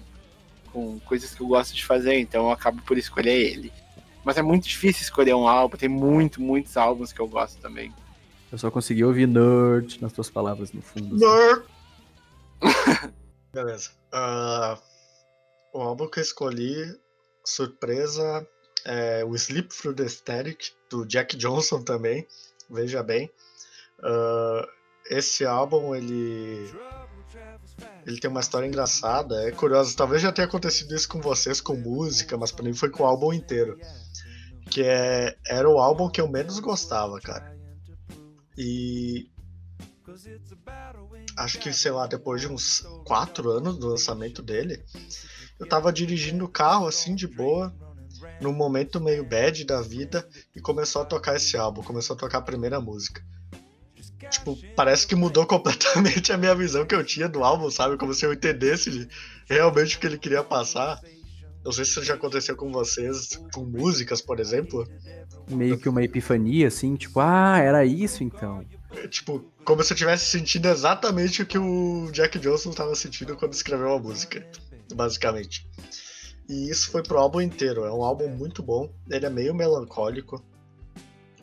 [0.70, 3.72] com coisas que eu gosto de fazer, então eu acabo por escolher ele.
[4.22, 7.90] Mas é muito difícil escolher um álbum, tem muito, muitos álbuns que eu gosto também.
[8.50, 11.16] Eu só consegui ouvir nerd nas tuas palavras no fundo.
[11.16, 11.24] Assim.
[11.24, 11.64] Nerd!
[13.52, 13.90] Beleza.
[14.12, 14.78] Uh,
[15.74, 16.98] o álbum que eu escolhi,
[17.44, 18.46] surpresa,
[18.84, 22.26] É, o Sleep Through the Static, do Jack Johnson também,
[22.70, 23.30] veja bem.
[23.98, 24.66] Uh,
[25.10, 26.70] esse álbum, ele
[28.06, 29.96] ele tem uma história engraçada, é curioso.
[29.96, 33.06] Talvez já tenha acontecido isso com vocês com música, mas para mim foi com o
[33.06, 33.78] álbum inteiro.
[34.70, 37.57] Que é, era o álbum que eu menos gostava, cara.
[38.58, 39.30] E.
[41.36, 44.82] Acho que, sei lá, depois de uns quatro anos do lançamento dele,
[45.60, 47.72] eu tava dirigindo o carro assim de boa,
[48.40, 52.38] num momento meio bad da vida, e começou a tocar esse álbum, começou a tocar
[52.38, 53.24] a primeira música.
[54.28, 57.96] Tipo, parece que mudou completamente a minha visão que eu tinha do álbum, sabe?
[57.96, 59.08] Como se eu entendesse
[59.48, 61.00] realmente o que ele queria passar.
[61.64, 64.86] Não sei se isso já aconteceu com vocês, com músicas, por exemplo.
[65.50, 68.64] Meio que uma epifania, assim, tipo, ah, era isso então.
[68.90, 73.36] É, tipo, como se eu estivesse sentindo exatamente o que o Jack Johnson estava sentindo
[73.36, 74.46] quando escreveu a música,
[74.94, 75.66] basicamente.
[76.48, 77.84] E isso foi pro álbum inteiro.
[77.84, 78.90] É um álbum muito bom.
[79.10, 80.42] Ele é meio melancólico.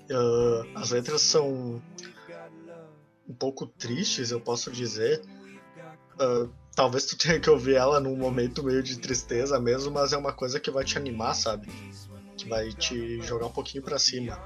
[0.10, 1.82] Uh, as letras são
[3.28, 5.22] um pouco tristes, eu posso dizer.
[6.16, 10.18] Uh, talvez tu tenha que ouvir ela num momento meio de tristeza mesmo, mas é
[10.18, 11.68] uma coisa que vai te animar, sabe?
[12.38, 14.38] Que vai te jogar um pouquinho para cima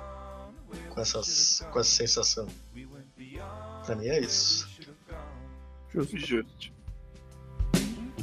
[0.89, 2.47] com, essas, com essa sensação.
[3.85, 4.69] Pra mim é isso.
[5.91, 6.17] Justo.
[6.17, 6.79] Justo.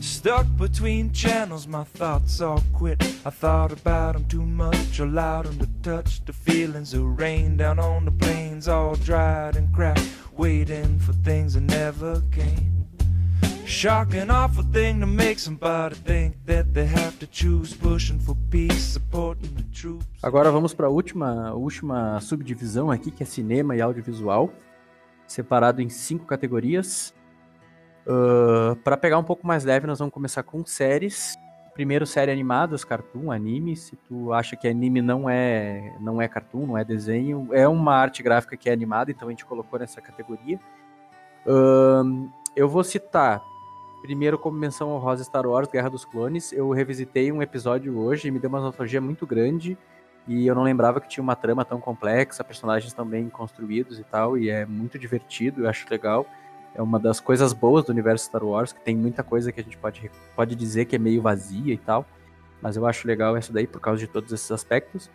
[0.00, 3.02] Stuck between channels, my thoughts all quit.
[3.24, 7.78] I thought about them too much, allowed them to touch the feelings of rain down
[7.78, 12.85] on the plains, all dried and cracked, waiting for things that never came.
[13.66, 19.50] Awful thing to make somebody think that they have to choose, pushing for peace, supporting
[19.56, 20.06] the troops.
[20.22, 24.52] Agora vamos para a última, última subdivisão aqui, que é cinema e audiovisual,
[25.26, 27.12] separado em cinco categorias.
[28.06, 31.36] Uh, para pegar um pouco mais leve, nós vamos começar com séries.
[31.74, 33.74] Primeiro, série animadas, cartoon, anime.
[33.74, 37.96] Se tu acha que anime não é, não é cartoon, não é desenho, é uma
[37.96, 40.60] arte gráfica que é animada, então a gente colocou nessa categoria.
[41.44, 43.42] Uh, eu vou citar,
[44.06, 46.52] primeiro, como menção honrosa Star Wars Guerra dos Clones.
[46.52, 49.76] Eu revisitei um episódio hoje e me deu uma nostalgia muito grande.
[50.28, 54.04] E eu não lembrava que tinha uma trama tão complexa, personagens tão bem construídos e
[54.04, 54.38] tal.
[54.38, 56.24] E é muito divertido, eu acho legal
[56.76, 59.62] é uma das coisas boas do universo Star Wars, que tem muita coisa que a
[59.62, 62.04] gente pode, pode dizer que é meio vazia e tal.
[62.60, 65.10] Mas eu acho legal essa daí por causa de todos esses aspectos.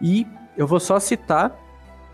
[0.00, 0.26] E
[0.56, 1.54] eu vou só citar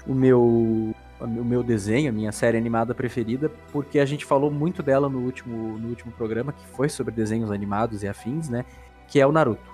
[0.04, 0.92] o meu,
[1.24, 5.20] o meu desenho, a minha série animada preferida, porque a gente falou muito dela no
[5.20, 8.64] último, no último programa, que foi sobre desenhos animados e afins, né?
[9.08, 9.72] Que é o Naruto.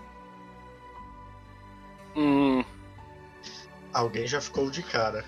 [2.16, 2.64] Hum.
[3.92, 5.24] Alguém já ficou de cara.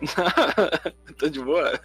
[1.18, 1.80] Tô de boa.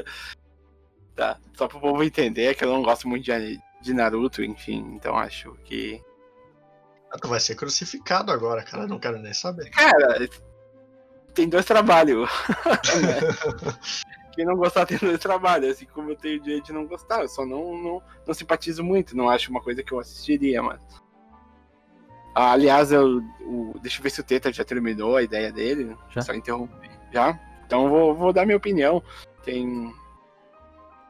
[1.15, 4.93] Tá, só pro povo entender é que eu não gosto muito de, de Naruto, enfim,
[4.95, 6.01] então acho que.
[7.11, 9.69] Ah, tu vai ser crucificado agora, cara, não quero nem saber.
[9.71, 10.27] Cara,
[11.33, 12.29] tem dois trabalhos.
[14.33, 17.21] Quem não gostar tem dois trabalhos, assim como eu tenho o direito de não gostar,
[17.21, 20.81] eu só não, não, não simpatizo muito, não acho uma coisa que eu assistiria, mas.
[22.35, 25.97] Ah, aliás, eu, o, deixa eu ver se o Teta já terminou a ideia dele.
[26.09, 26.21] Já?
[26.21, 26.89] Só interromper.
[27.11, 27.37] Já?
[27.65, 29.03] Então vou, vou dar minha opinião.
[29.43, 29.91] Tem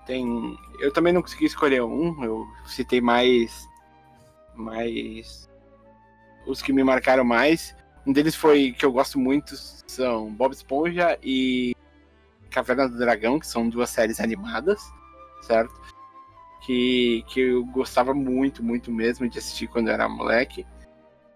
[0.10, 0.58] tem.
[0.80, 3.70] Eu também não consegui escolher um, eu citei mais.
[4.56, 5.48] Mais.
[6.48, 7.76] Os que me marcaram mais.
[8.06, 11.76] Um deles foi que eu gosto muito são Bob Esponja e
[12.50, 14.82] Caverna do Dragão, que são duas séries animadas,
[15.42, 15.74] certo?
[16.66, 20.66] Que, que eu gostava muito, muito mesmo de assistir quando eu era moleque.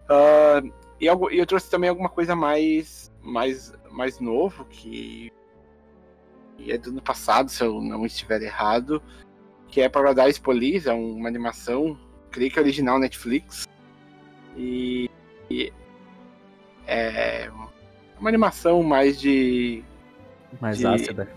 [0.05, 5.31] Uh, e, eu, eu trouxe também alguma coisa mais, mais, mais novo, que
[6.57, 9.01] e é do ano passado, se eu não estiver errado,
[9.67, 11.99] que é Paradise Police, é uma animação,
[12.31, 13.67] creio que é original Netflix.
[14.55, 15.09] E,
[15.49, 15.73] e
[16.87, 17.49] é
[18.19, 19.83] uma animação mais de.
[20.61, 21.29] Mais de, ácida.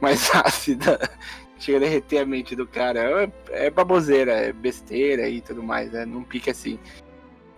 [0.00, 1.10] Mais ácida.
[1.58, 3.24] Chega a derreter a mente do cara.
[3.24, 6.04] É, é baboseira, é besteira e tudo mais, né?
[6.04, 6.78] Não pique assim.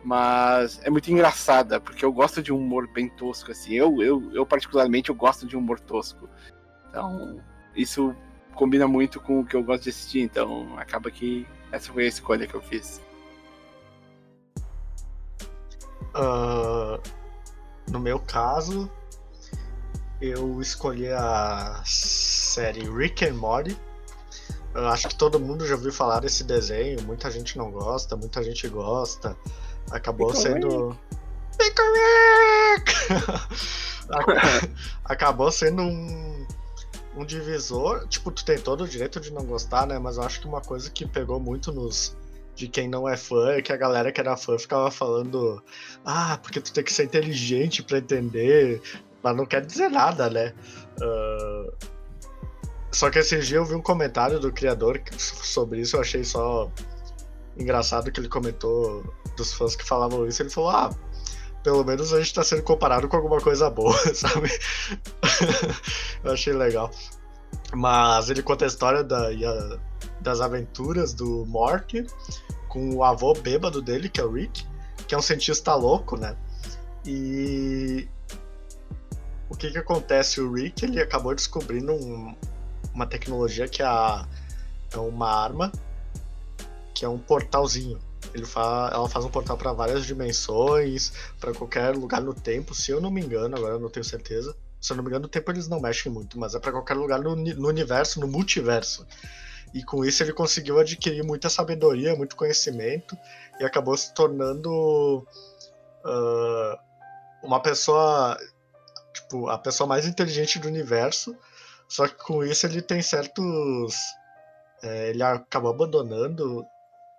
[0.02, 3.74] Mas é muito engraçada, porque eu gosto de um humor bem tosco, assim.
[3.74, 6.28] Eu, eu, eu particularmente, eu gosto de um humor tosco.
[6.88, 7.40] Então,
[7.76, 8.16] isso
[8.54, 12.08] combina muito com o que eu gosto de assistir, então acaba que essa foi a
[12.08, 13.00] escolha que eu fiz.
[16.14, 17.00] Uh,
[17.90, 18.90] no meu caso,
[20.20, 23.76] eu escolhi a série Rick and Morty.
[24.74, 28.42] Eu acho que todo mundo já ouviu falar desse desenho, muita gente não gosta, muita
[28.42, 29.36] gente gosta.
[29.90, 30.96] Acabou sendo.
[31.58, 31.82] Pico
[32.72, 32.92] Rick!
[35.04, 36.46] Acabou sendo um
[37.16, 38.06] um divisor.
[38.08, 39.98] Tipo, tu tem todo o direito de não gostar, né?
[39.98, 42.16] Mas eu acho que uma coisa que pegou muito nos
[42.54, 45.62] de quem não é fã, é que a galera que era fã ficava falando,
[46.04, 48.82] ah, porque tu tem que ser inteligente para entender,
[49.22, 50.54] mas não quer dizer nada, né?
[51.00, 51.72] Uh...
[52.92, 56.70] Só que esse dia eu vi um comentário do criador sobre isso, eu achei só
[57.56, 59.04] engraçado que ele comentou
[59.36, 60.90] dos fãs que falavam isso, ele falou, ah,
[61.62, 64.50] pelo menos a gente tá sendo comparado com alguma coisa boa, sabe?
[66.24, 66.90] eu achei legal.
[67.72, 69.30] Mas ele conta a história da,
[70.20, 72.06] das aventuras do Mork
[72.68, 74.64] com o avô bêbado dele, que é o Rick,
[75.06, 76.36] que é um cientista louco, né?
[77.04, 78.08] E
[79.48, 80.40] o que que acontece?
[80.40, 82.34] O Rick ele acabou descobrindo um,
[82.94, 83.86] uma tecnologia que é,
[84.92, 85.72] é uma arma,
[86.94, 87.98] que é um portalzinho.
[88.32, 92.92] Ele fa, ela faz um portal para várias dimensões, para qualquer lugar no tempo, se
[92.92, 94.54] eu não me engano, agora eu não tenho certeza.
[94.80, 96.94] Se eu não me engano, no tempo eles não mexem muito, mas é para qualquer
[96.94, 99.06] lugar no, no universo, no multiverso.
[99.72, 103.16] E com isso ele conseguiu adquirir muita sabedoria, muito conhecimento
[103.60, 105.18] e acabou se tornando
[106.04, 106.78] uh,
[107.42, 108.36] uma pessoa,
[109.12, 111.36] tipo, a pessoa mais inteligente do universo.
[111.88, 113.94] Só que com isso ele tem certos.
[114.82, 116.64] É, ele acabou abandonando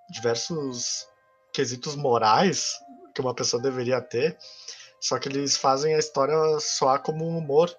[0.09, 1.07] diversos
[1.53, 2.73] quesitos morais
[3.13, 4.37] que uma pessoa deveria ter.
[4.99, 7.75] Só que eles fazem a história soar como um humor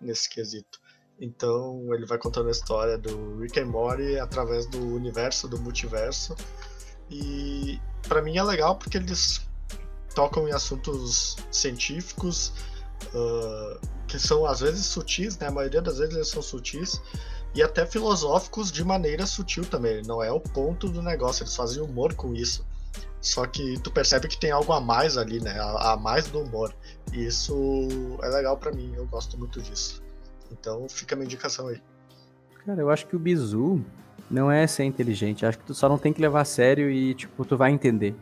[0.00, 0.80] nesse quesito.
[1.20, 6.34] Então ele vai contando a história do Rick and Morty através do universo, do multiverso.
[7.10, 9.46] E para mim é legal porque eles
[10.14, 12.52] tocam em assuntos científicos
[13.14, 15.48] uh, que são às vezes sutis, né?
[15.48, 17.00] A maioria das vezes eles são sutis
[17.54, 20.02] e até filosóficos de maneira sutil também.
[20.02, 22.66] Não é o ponto do negócio, eles fazem humor com isso.
[23.20, 25.58] Só que tu percebe que tem algo a mais ali, né?
[25.58, 26.74] A, a mais do humor.
[27.12, 27.88] E isso
[28.22, 30.05] é legal para mim, eu gosto muito disso.
[30.50, 31.80] Então fica a minha indicação aí.
[32.64, 33.84] Cara, eu acho que o bizu
[34.30, 35.46] não é ser inteligente.
[35.46, 38.14] Acho que tu só não tem que levar a sério e, tipo, tu vai entender.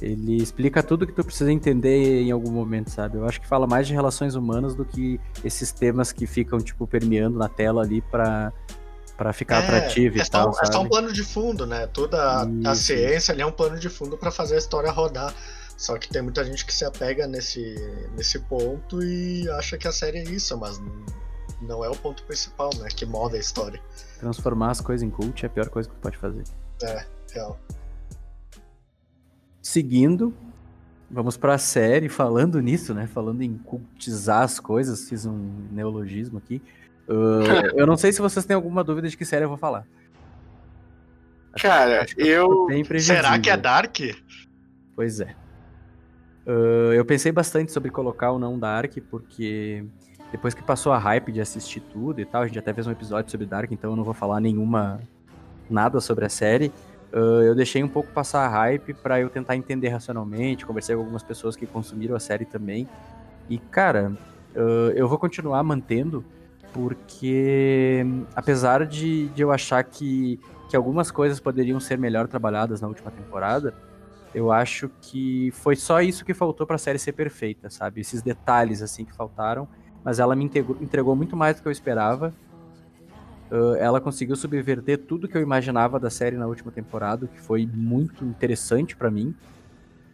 [0.00, 3.16] Ele explica tudo que tu precisa entender em algum momento, sabe?
[3.16, 6.86] Eu acho que fala mais de relações humanas do que esses temas que ficam, tipo,
[6.86, 8.52] permeando na tela ali pra,
[9.16, 11.86] pra ficar é, atrativo é e tal, É só um plano de fundo, né?
[11.86, 15.34] Toda a, a ciência ali é um plano de fundo para fazer a história rodar.
[15.78, 17.74] Só que tem muita gente que se apega nesse,
[18.14, 20.80] nesse ponto e acha que a série é isso, mas
[21.60, 22.88] não é o ponto principal, né?
[22.88, 23.80] Que move a história.
[24.18, 26.44] Transformar as coisas em cult é a pior coisa que tu pode fazer.
[26.82, 27.58] É, real.
[29.62, 30.34] Seguindo,
[31.10, 33.06] vamos pra série, falando nisso, né?
[33.06, 36.62] Falando em cultizar as coisas, fiz um neologismo aqui.
[37.08, 39.86] Uh, eu não sei se vocês têm alguma dúvida de que série eu vou falar.
[41.60, 42.68] Cara, eu.
[43.00, 43.96] Será que é Dark?
[44.94, 45.34] Pois é.
[46.46, 49.84] Uh, eu pensei bastante sobre colocar ou não Dark, porque
[50.30, 52.90] depois que passou a hype de assistir tudo e tal, a gente até fez um
[52.90, 55.00] episódio sobre Dark, então eu não vou falar nenhuma
[55.70, 56.72] nada sobre a série.
[57.12, 61.02] Uh, eu deixei um pouco passar a hype para eu tentar entender racionalmente, conversei com
[61.02, 62.88] algumas pessoas que consumiram a série também.
[63.48, 64.12] E cara,
[64.54, 66.24] uh, eu vou continuar mantendo
[66.72, 68.04] porque
[68.34, 70.38] apesar de, de eu achar que,
[70.68, 73.72] que algumas coisas poderiam ser melhor trabalhadas na última temporada,
[74.34, 78.02] eu acho que foi só isso que faltou para a série ser perfeita, sabe?
[78.02, 79.66] Esses detalhes assim que faltaram
[80.06, 82.32] mas ela me entregou, muito mais do que eu esperava.
[83.50, 87.66] Uh, ela conseguiu subverter tudo que eu imaginava da série na última temporada, que foi
[87.66, 89.34] muito interessante para mim.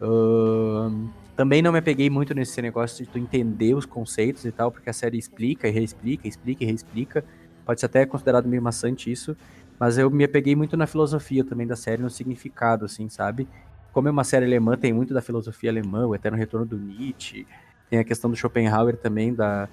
[0.01, 4.71] Uh, também não me peguei muito nesse negócio de tu entender os conceitos e tal,
[4.71, 7.23] porque a série explica e reexplica, explica e reexplica.
[7.63, 9.37] Pode ser até considerado meio maçante isso,
[9.79, 13.47] mas eu me apeguei muito na filosofia também da série, no significado, assim, sabe?
[13.91, 17.45] Como é uma série alemã, tem muito da filosofia alemã, o Eterno Retorno do Nietzsche,
[17.91, 19.69] tem a questão do Schopenhauer também, da,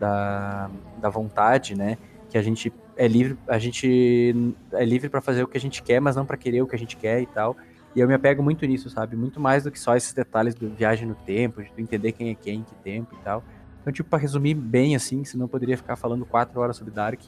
[0.00, 1.98] da, da vontade, né?
[2.30, 5.82] Que a gente é livre, a gente é livre para fazer o que a gente
[5.82, 7.56] quer, mas não para querer o que a gente quer e tal.
[7.94, 9.16] E eu me apego muito nisso, sabe?
[9.16, 12.34] Muito mais do que só esses detalhes do viagem no tempo, de entender quem é
[12.34, 13.44] quem, em que tempo e tal.
[13.80, 17.20] Então, tipo, para resumir bem assim, senão eu poderia ficar falando quatro horas sobre Dark,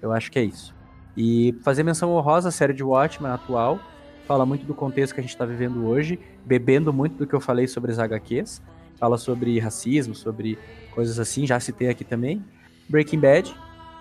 [0.00, 0.74] eu acho que é isso.
[1.16, 3.78] E fazer menção honrosa à série de Watchmen atual,
[4.26, 7.40] fala muito do contexto que a gente está vivendo hoje, bebendo muito do que eu
[7.40, 8.62] falei sobre as HQs,
[8.96, 10.58] fala sobre racismo, sobre
[10.94, 12.44] coisas assim, já citei aqui também.
[12.88, 13.54] Breaking Bad,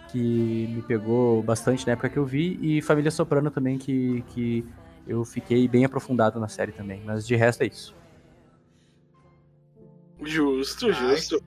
[0.09, 4.65] que me pegou bastante na época que eu vi, e Família Soprano também, que, que
[5.07, 7.01] eu fiquei bem aprofundado na série também.
[7.03, 7.95] Mas de resto é isso.
[10.21, 11.43] Justo, justo.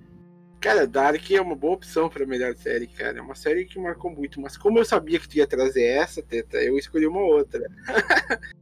[0.61, 3.19] Cara, Dark é uma boa opção para melhor série, cara.
[3.19, 6.23] É uma série que marcou muito, mas como eu sabia que tu ia trazer essa,
[6.23, 7.63] Teta, eu escolhi uma outra.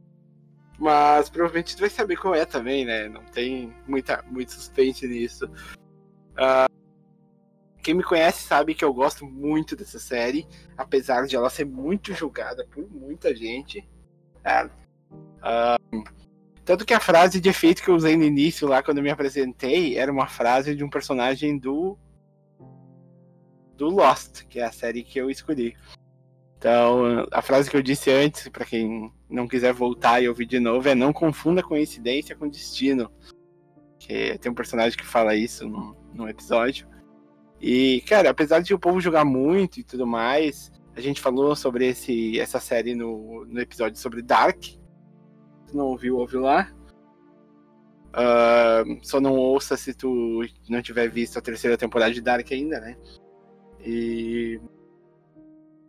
[0.77, 3.07] mas provavelmente tu vai saber qual é também, né?
[3.09, 5.45] Não tem muita, muito suspense nisso.
[5.45, 6.74] Uh,
[7.85, 12.15] quem me conhece sabe que eu gosto muito dessa série, apesar de ela ser muito
[12.15, 13.87] julgada por muita gente.
[14.43, 14.67] É,
[15.45, 16.03] Uh,
[16.63, 19.11] tanto que a frase de efeito que eu usei no início, lá quando eu me
[19.11, 21.95] apresentei, era uma frase de um personagem do.
[23.77, 25.77] do Lost, que é a série que eu escolhi.
[26.57, 30.59] Então, a frase que eu disse antes, para quem não quiser voltar e ouvir de
[30.59, 33.11] novo, é não confunda coincidência com destino.
[33.99, 36.87] Que tem um personagem que fala isso no, no episódio.
[37.61, 41.87] E, cara, apesar de o povo jogar muito e tudo mais, a gente falou sobre
[41.87, 44.63] esse, essa série no, no episódio sobre Dark.
[44.63, 46.71] Se não ouviu, ouviu lá.
[48.11, 52.79] Uh, só não ouça se tu não tiver visto a terceira temporada de Dark ainda,
[52.79, 52.95] né?
[53.81, 54.59] E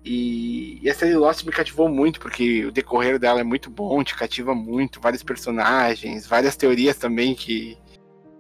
[0.09, 4.05] e, e, a série Lost me cativou muito, porque o decorrer dela é muito bom,
[4.05, 7.76] te cativa muito, vários personagens, várias teorias também que,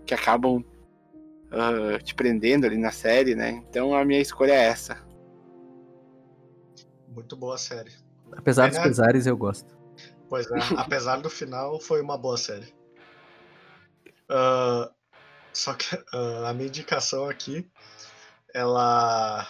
[0.06, 0.64] que acabam
[1.56, 3.62] uh, te prendendo ali na série, né?
[3.68, 4.98] Então a minha escolha é essa.
[7.08, 7.92] Muito boa série.
[8.36, 9.76] Apesar dos pesares, eu gosto.
[10.28, 12.74] Pois é, apesar do final, foi uma boa série.
[14.30, 14.90] Uh,
[15.52, 17.68] só que uh, a minha indicação aqui,
[18.52, 19.48] ela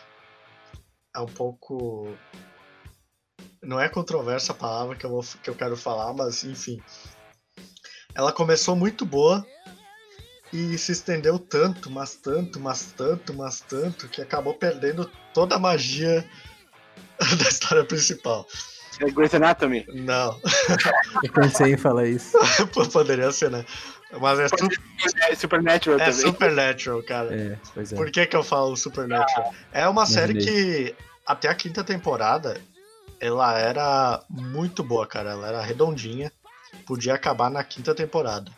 [1.15, 2.17] é um pouco.
[3.63, 6.81] Não é controversa a palavra que eu, vou, que eu quero falar, mas enfim.
[8.15, 9.45] Ela começou muito boa
[10.53, 15.59] e se estendeu tanto, mas tanto, mas tanto, mas tanto, que acabou perdendo toda a
[15.59, 16.25] magia
[17.19, 18.47] da história principal.
[19.01, 19.85] É Grey's Anatomy?
[19.93, 20.41] Não.
[21.23, 22.39] Eu pensei em falar isso.
[22.93, 23.65] Poderia ser, né?
[24.21, 24.81] Mas é, super,
[25.29, 26.21] é Supernatural é também.
[26.21, 27.35] Supernatural, cara.
[27.35, 27.97] É, pois é.
[27.97, 29.55] Por que, que eu falo Supernatural?
[29.73, 30.95] É uma série que,
[31.27, 32.59] até a quinta temporada,
[33.21, 35.33] ela era muito boa, cara.
[35.33, 36.33] Ela era redondinha.
[36.87, 38.51] Podia acabar na quinta temporada.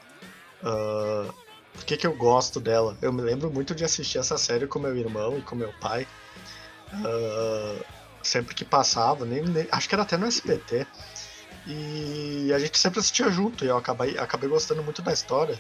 [0.63, 1.33] Uh,
[1.79, 2.99] por que, que eu gosto dela?
[3.01, 6.09] Eu me lembro muito de assistir essa série com meu irmão e com meu pai.
[6.93, 7.85] Uh,
[8.21, 10.85] sempre que passava, nem, nem, acho que era até no SBT.
[11.67, 15.59] E a gente sempre assistia junto, e eu acabei, acabei gostando muito da história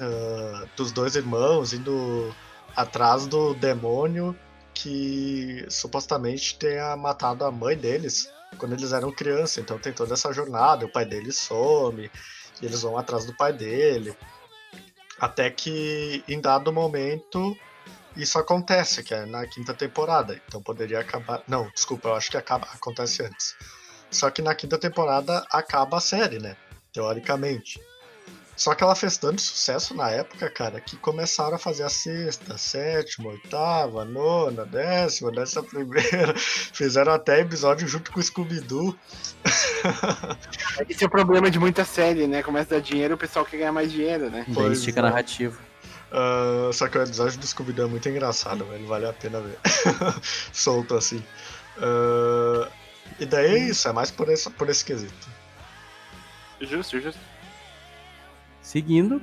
[0.00, 2.34] uh, dos dois irmãos indo
[2.74, 4.34] atrás do demônio
[4.72, 9.58] que supostamente tenha matado a mãe deles quando eles eram crianças.
[9.58, 12.10] Então tem toda essa jornada, o pai deles some,
[12.62, 14.16] eles vão atrás do pai dele.
[15.20, 17.56] Até que em dado momento
[18.16, 20.40] isso acontece, que é na quinta temporada.
[20.46, 21.42] Então poderia acabar.
[21.46, 22.66] Não, desculpa, eu acho que acaba...
[22.72, 23.54] acontece antes.
[24.10, 26.56] Só que na quinta temporada acaba a série, né?
[26.92, 27.80] Teoricamente.
[28.58, 32.58] Só que ela fez tanto sucesso na época, cara, que começaram a fazer a sexta,
[32.58, 36.34] sétima, oitava, nona, décima, décima primeira.
[36.74, 38.98] Fizeram até episódio junto com o Scooby-Doo.
[40.88, 42.42] Esse é o problema de muita série, né?
[42.42, 44.44] Começa a dar dinheiro, o pessoal quer ganhar mais dinheiro, né?
[44.48, 45.02] Daí estica é.
[45.04, 45.56] narrativo.
[46.10, 48.88] Uh, só que o episódio do Scooby-Doo é muito engraçado, velho.
[48.88, 49.56] Vale a pena ver.
[50.52, 51.24] Solto assim.
[51.76, 52.68] Uh,
[53.20, 55.28] e daí é isso, é mais por esse, por esse quesito.
[56.60, 57.37] Justo, justo.
[58.68, 59.22] Seguindo,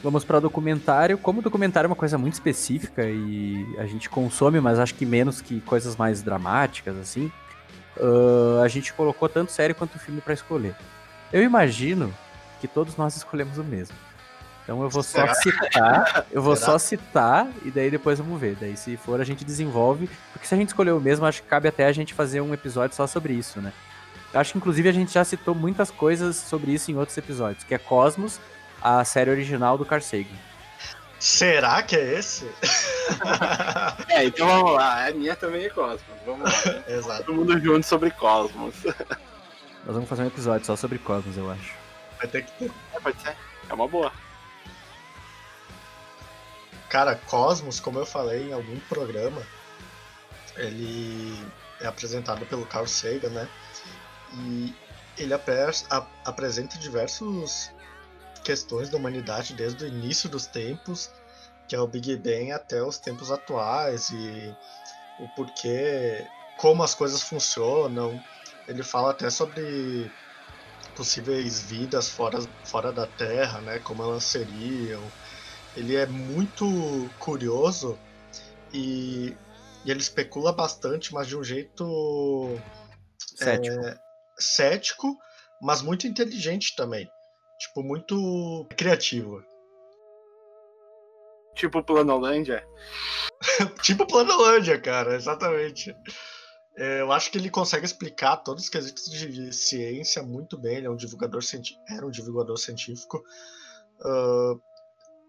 [0.00, 1.18] vamos para o documentário.
[1.18, 5.04] Como o documentário é uma coisa muito específica e a gente consome, mas acho que
[5.04, 7.32] menos que coisas mais dramáticas, assim,
[7.96, 10.76] uh, a gente colocou tanto série quanto filme para escolher.
[11.32, 12.14] Eu imagino
[12.60, 13.96] que todos nós escolhemos o mesmo.
[14.62, 15.34] Então eu vou só Será?
[15.34, 16.70] citar, eu vou Será?
[16.70, 18.54] só citar e daí depois vamos ver.
[18.54, 21.48] Daí se for a gente desenvolve, porque se a gente escolher o mesmo, acho que
[21.48, 23.72] cabe até a gente fazer um episódio só sobre isso, né?
[24.32, 27.74] Acho que inclusive a gente já citou muitas coisas sobre isso em outros episódios, que
[27.74, 28.38] é Cosmos,
[28.86, 30.38] a série original do Carl Sagan.
[31.18, 32.48] Será que é esse?
[34.08, 35.08] é, então vamos lá.
[35.08, 36.00] A minha também é Cosmos.
[36.24, 36.84] Vamos lá.
[36.86, 37.24] Exato.
[37.24, 38.76] Todo mundo junto sobre Cosmos.
[39.84, 41.74] Nós vamos fazer um episódio só sobre Cosmos, eu acho.
[42.18, 42.70] Vai ter que ter.
[42.94, 43.36] É, pode ser.
[43.68, 44.12] É uma boa.
[46.88, 49.42] Cara, Cosmos, como eu falei em algum programa,
[50.54, 51.36] ele
[51.80, 53.48] é apresentado pelo Carl Sagan, né?
[54.32, 54.72] E
[55.18, 55.48] ele ap
[56.24, 57.72] apresenta diversos
[58.46, 61.10] questões da humanidade desde o início dos tempos,
[61.66, 64.56] que é o Big Bang, até os tempos atuais e
[65.18, 66.24] o porquê,
[66.56, 68.22] como as coisas funcionam.
[68.68, 70.08] Ele fala até sobre
[70.94, 73.80] possíveis vidas fora, fora da Terra, né?
[73.80, 75.02] Como elas seriam.
[75.76, 77.98] Ele é muito curioso
[78.72, 79.36] e,
[79.84, 82.60] e ele especula bastante, mas de um jeito
[83.18, 83.98] cético, é,
[84.38, 85.18] cético
[85.60, 87.10] mas muito inteligente também
[87.58, 89.44] tipo, muito criativa.
[91.54, 92.66] Tipo Planolândia?
[93.82, 95.96] tipo Planolândia, cara, exatamente.
[96.76, 100.76] É, eu acho que ele consegue explicar todos os quesitos de ciência muito bem.
[100.76, 101.40] Ele é um divulgador
[101.88, 103.24] era um divulgador científico.
[104.00, 104.60] Uh,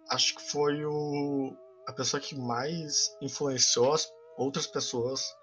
[0.10, 1.56] acho que foi o,
[1.88, 5.34] a pessoa que mais influenciou as outras pessoas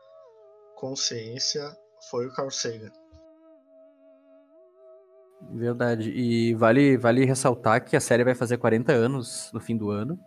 [0.76, 1.74] com ciência
[2.10, 2.92] foi o Carl Sagan.
[5.52, 6.10] Verdade.
[6.10, 10.18] E vale, vale ressaltar que a série vai fazer 40 anos no fim do ano.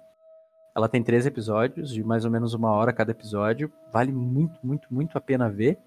[0.76, 3.72] Ela tem três episódios, de mais ou menos uma hora cada episódio.
[3.92, 5.80] Vale muito, muito, muito a pena ver.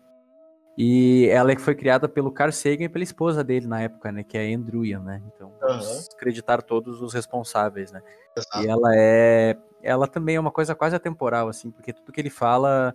[0.77, 4.23] E ela é foi criada pelo Carl Sagan e pela esposa dele na época, né?
[4.25, 5.23] Que é a Andrew Ian, né?
[5.27, 6.05] Então, vamos Aham.
[6.17, 8.03] acreditar todos os responsáveis, né?
[8.37, 8.65] Exato.
[8.65, 9.57] E ela é.
[9.83, 12.95] Ela também é uma coisa quase atemporal, assim, porque tudo que ele fala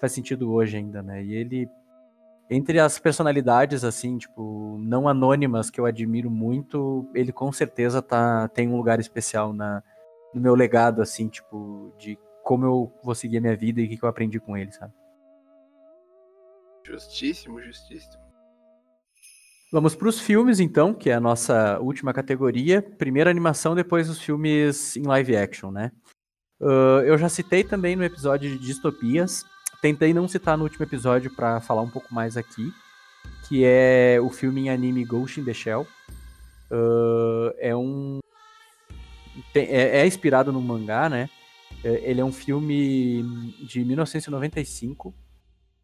[0.00, 1.22] faz sentido hoje ainda, né?
[1.22, 1.68] E ele.
[2.50, 8.48] Entre as personalidades, assim, tipo, não anônimas que eu admiro muito, ele com certeza tá,
[8.48, 9.82] tem um lugar especial na,
[10.34, 13.88] no meu legado, assim, tipo, de como eu vou seguir a minha vida e o
[13.88, 14.92] que, que eu aprendi com ele, sabe?
[16.84, 18.22] Justíssimo, justíssimo.
[19.72, 22.82] Vamos para os filmes, então, que é a nossa última categoria.
[22.82, 25.90] Primeira animação, depois os filmes em live action, né?
[26.60, 29.44] Ah, eu já citei também no episódio de distopias.
[29.84, 32.72] Tentei não citar no último episódio para falar um pouco mais aqui,
[33.46, 35.86] que é o filme em anime Ghost in the Shell.
[36.70, 38.18] Ah, é um
[39.52, 41.28] tem- é, é inspirado no mangá, né?
[41.84, 43.22] É, Ele é um filme
[43.68, 45.14] de 1995.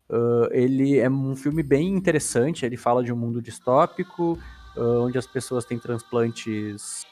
[0.08, 2.64] Uh, ele é um filme bem interessante.
[2.64, 4.38] Ele fala de um mundo distópico,
[4.78, 7.04] uh, onde as pessoas têm transplantes.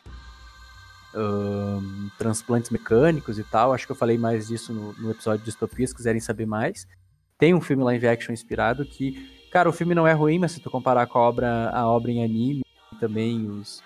[1.19, 3.73] Ahn, transplantes mecânicos e tal.
[3.73, 6.87] Acho que eu falei mais disso no, no episódio de Distopia, se quiserem saber mais.
[7.39, 10.61] Tem um filme live action inspirado que, cara, o filme não é ruim, mas se
[10.61, 12.63] tu comparar com a obra, a obra em anime
[12.93, 13.83] e também os,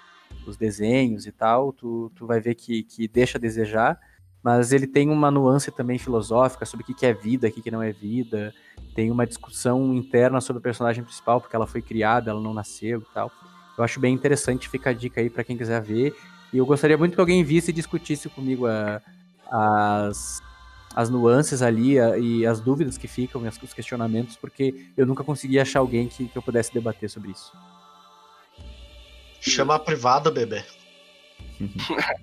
[0.47, 3.99] os desenhos e tal, tu, tu vai ver que, que deixa a desejar.
[4.43, 7.63] Mas ele tem uma nuance também filosófica sobre o que que é vida, o que
[7.63, 8.53] que não é vida
[8.95, 13.01] tem uma discussão interna sobre o personagem principal, porque ela foi criada, ela não nasceu
[13.01, 13.31] e tal.
[13.77, 16.15] Eu acho bem interessante, fica a dica aí pra quem quiser ver.
[16.53, 19.01] E eu gostaria muito que alguém visse e discutisse comigo a-
[19.51, 20.41] as,
[20.95, 25.07] as nuances ali a- e as dúvidas que ficam, e as- os questionamentos, porque eu
[25.07, 27.53] nunca consegui achar alguém que, que eu pudesse debater sobre isso.
[29.41, 30.65] Chama a privada, bebê.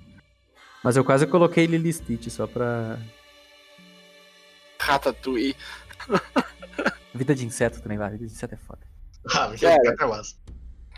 [0.84, 2.98] Mas eu quase coloquei Lily Stitch só pra.
[4.80, 5.56] Ratatouille.
[7.14, 8.12] Vida de inseto também, vai.
[8.12, 8.80] Vida de inseto é foda.
[9.34, 9.96] Ah, que Cara.
[10.00, 10.36] é massa.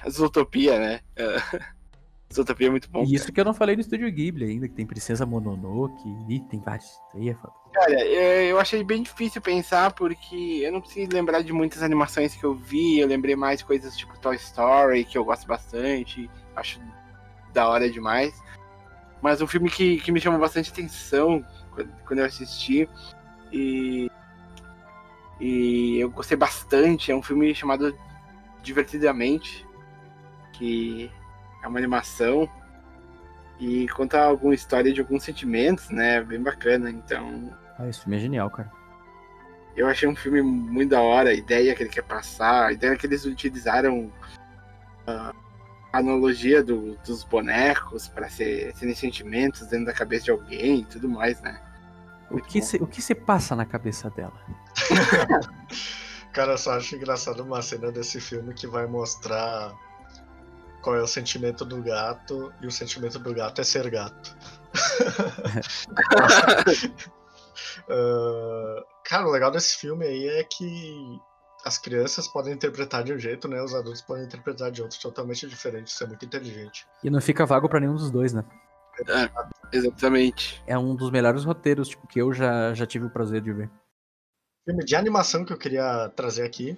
[0.10, 1.00] Zootopia, né?
[2.36, 3.04] Zootopia é muito bom.
[3.04, 6.40] E isso que eu não falei no Estúdio Ghibli ainda, que tem Princesa Mononoke, e
[6.42, 7.00] tem vários.
[7.16, 7.36] É.
[7.74, 12.36] Cara, é, eu achei bem difícil pensar porque eu não preciso lembrar de muitas animações
[12.36, 13.00] que eu vi.
[13.00, 16.30] Eu lembrei mais coisas tipo Toy Story, que eu gosto bastante.
[16.56, 16.82] Acho
[17.54, 18.34] da hora demais.
[19.22, 21.46] Mas um filme que, que me chamou bastante atenção
[22.06, 22.90] quando eu assisti
[23.52, 24.10] e,
[25.40, 27.96] e eu gostei bastante é um filme chamado
[28.64, 29.66] Divertidamente,
[30.54, 31.12] que
[31.64, 32.50] é uma animação
[33.60, 36.22] e conta alguma história de alguns sentimentos, né?
[36.24, 36.90] Bem bacana.
[36.90, 38.72] Então, Ah, esse filme é genial, cara.
[39.76, 42.96] eu achei um filme muito da hora, a ideia que ele quer passar, a ideia
[42.98, 44.12] que eles utilizaram
[45.08, 45.32] a
[45.94, 51.08] analogia do- dos bonecos para ser, serem sentimentos dentro da cabeça de alguém e tudo
[51.10, 51.62] mais, né?
[52.30, 52.66] O que, bom.
[52.66, 54.34] se, o que se passa na cabeça dela?
[56.32, 59.74] Cara, eu só acho engraçado uma cena desse filme que vai mostrar
[60.82, 64.36] qual é o sentimento do gato, e o sentimento do gato é ser gato.
[67.90, 71.20] Ah, cara, o legal desse filme aí é que
[71.66, 73.62] as crianças podem interpretar de um jeito, né?
[73.62, 75.88] Os adultos podem interpretar de outro totalmente diferente.
[75.88, 76.86] Isso é muito inteligente.
[77.04, 78.46] E não fica vago pra nenhum dos dois, né?
[79.74, 80.64] Exatamente.
[80.68, 83.70] É um dos melhores roteiros tipo, que eu já, já tive o prazer de ver.
[84.66, 86.78] filme de animação que eu queria trazer aqui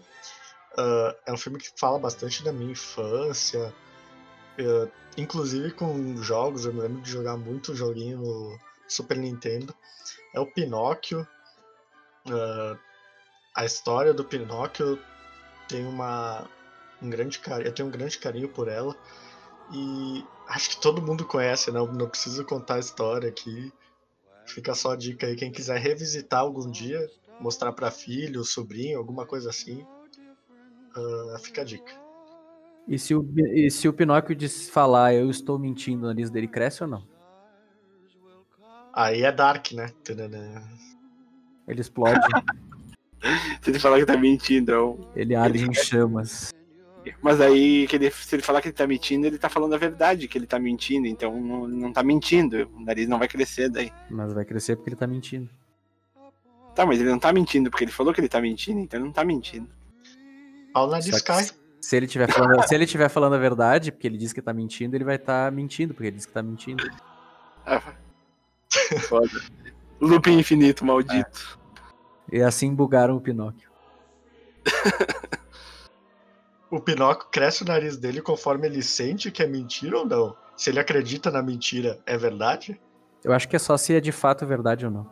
[0.78, 3.74] ah, é um filme que fala bastante da minha infância,
[4.60, 6.66] ah, inclusive com jogos.
[6.66, 9.74] Eu me lembro de jogar muito joguinho no Super Nintendo.
[10.34, 11.28] É o Pinóquio.
[12.30, 12.78] Ah,
[13.56, 15.00] a história do Pinóquio
[15.68, 16.50] tem uma
[17.02, 18.96] um grande carinho, eu tenho um grande carinho por ela
[19.72, 21.80] e acho que todo mundo conhece, né?
[21.80, 23.72] Eu não preciso contar a história aqui.
[24.46, 27.10] Fica só a dica aí quem quiser revisitar algum dia,
[27.40, 29.86] mostrar pra filho, sobrinho, alguma coisa assim.
[30.96, 32.03] ah, fica a dica.
[32.88, 36.48] E se o, e se o Pinóquio diz falar eu estou mentindo, o nariz dele
[36.48, 37.04] cresce ou não?
[38.94, 39.92] Aí é Dark, né?
[41.68, 42.20] Ele explode,
[43.62, 46.54] Se ele falar que tá mentindo, eu- ele arde em chamas.
[47.22, 49.78] mas aí que ele- se ele falar que ele tá mentindo, ele tá falando a
[49.78, 53.70] verdade, que ele tá mentindo, então não, não tá mentindo, o nariz não vai crescer
[53.70, 53.92] daí.
[54.10, 55.50] Mas vai crescer porque ele tá mentindo.
[56.76, 59.06] Tá, mas ele não tá mentindo, porque ele falou que ele tá mentindo, então ele
[59.06, 59.70] não tá mentindo.
[60.74, 61.46] Ao nariz cai.
[61.84, 64.54] Se ele tiver falando, se ele tiver falando a verdade, porque ele diz que tá
[64.54, 66.82] mentindo, ele vai estar mentindo, porque ele diz que tá mentindo.
[67.66, 67.82] Ah,
[69.10, 69.30] foda.
[70.00, 71.60] Looping infinito, maldito.
[72.32, 73.70] E assim bugaram o Pinóquio.
[76.72, 80.38] o Pinóquio cresce o nariz dele conforme ele sente que é mentira ou não?
[80.56, 82.80] Se ele acredita na mentira, é verdade?
[83.26, 85.12] Eu acho que é só se é de fato verdade ou não.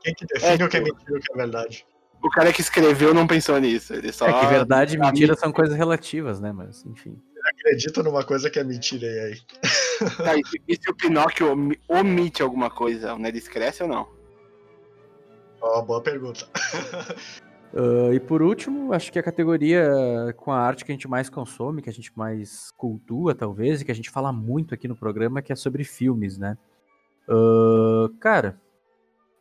[0.00, 1.86] Quem que define É, o que é tipo- mentira e o que é verdade?
[2.22, 3.94] O cara que escreveu não pensou nisso.
[3.94, 4.26] Ele só.
[4.26, 6.52] É que verdade e mentira são coisas relativas, né?
[6.52, 7.16] Mas, enfim.
[7.46, 9.40] Acredita numa coisa que é mentira e aí?
[10.16, 13.88] Tá, e se- e se o Pinóquio omi- omite alguma coisa, o nariz cresce ou
[13.88, 14.08] não?
[15.60, 16.46] Ó, boa pergunta.
[17.74, 19.86] Ah, e por último, acho que a categoria
[20.38, 23.84] com a arte que a gente mais consome, que a gente mais cultua, talvez, e
[23.84, 26.56] que a gente fala muito aqui no programa, que é sobre filmes, né?
[27.28, 28.58] Ah, cara,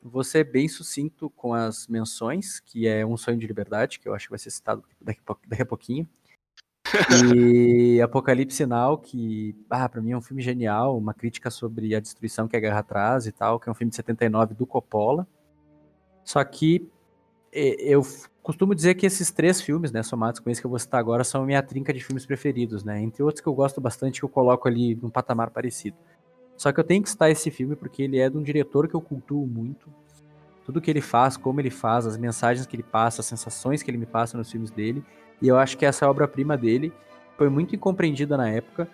[0.07, 4.13] vou ser bem sucinto com as menções, que é Um Sonho de Liberdade, que eu
[4.13, 6.07] acho que vai ser citado daqui, daqui a pouquinho.
[7.25, 11.99] E Apocalipse Now, que, ah, pra mim é um filme genial, uma crítica sobre a
[11.99, 15.27] destruição que a guerra traz e tal, que é um filme de 79 do Coppola.
[16.23, 16.89] Só que
[17.51, 18.01] eu
[18.43, 21.23] costumo dizer que esses três filmes, né, somados com esse que eu vou citar agora,
[21.23, 23.01] são a minha trinca de filmes preferidos, né?
[23.01, 25.97] Entre outros que eu gosto bastante, que eu coloco ali num patamar parecido.
[26.57, 28.95] Só que eu tenho que citar esse filme porque ele é de um diretor que
[28.95, 29.87] eu cultuo muito.
[30.65, 33.89] Tudo que ele faz, como ele faz, as mensagens que ele passa, as sensações que
[33.89, 35.03] ele me passa nos filmes dele.
[35.41, 36.91] E eu acho que essa obra-prima dele
[37.37, 38.89] foi muito incompreendida na época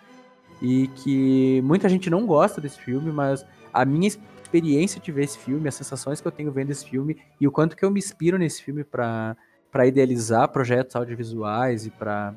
[0.61, 5.37] e que muita gente não gosta desse filme, mas a minha experiência de ver esse
[5.37, 7.99] filme, as sensações que eu tenho vendo esse filme e o quanto que eu me
[7.99, 9.35] inspiro nesse filme para
[9.71, 12.35] para idealizar projetos audiovisuais e para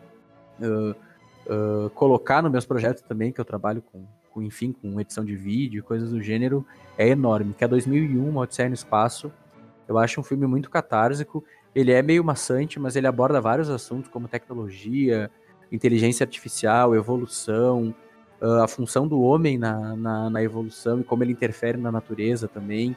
[1.95, 4.07] colocar nos meus projetos também, que eu trabalho com,
[4.43, 6.65] enfim, com edição de vídeo, coisas do gênero,
[6.97, 7.55] é enorme.
[7.55, 9.33] Que é 2001, Uma Odisseia no Espaço.
[9.89, 11.45] Eu acho um filme muito catársico.
[11.75, 15.31] Ele é meio maçante, mas ele aborda vários assuntos como tecnologia,
[15.71, 17.95] inteligência artificial, evolução,
[18.41, 22.47] ah, a função do homem na, na, na evolução e como ele interfere na natureza
[22.49, 22.97] também,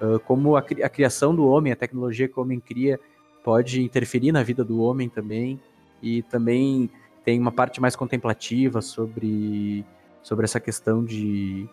[0.00, 3.00] ah, como a, a criação do homem, a tecnologia que o homem cria
[3.42, 5.60] pode interferir na vida do homem também,
[6.02, 6.90] e também
[7.24, 9.84] tem uma parte mais contemplativa sobre,
[10.26, 11.68] sobre essa questão de,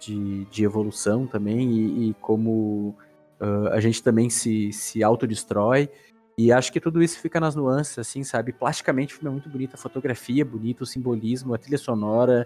[0.00, 2.96] de, de evolução também, e, e como
[3.40, 5.88] ah, a gente também se, se autodestrói,
[6.36, 8.52] e acho que tudo isso fica nas nuances, assim, sabe?
[8.52, 12.44] Plasticamente o filme é muito bonito, a fotografia é bonita, o simbolismo, a trilha sonora.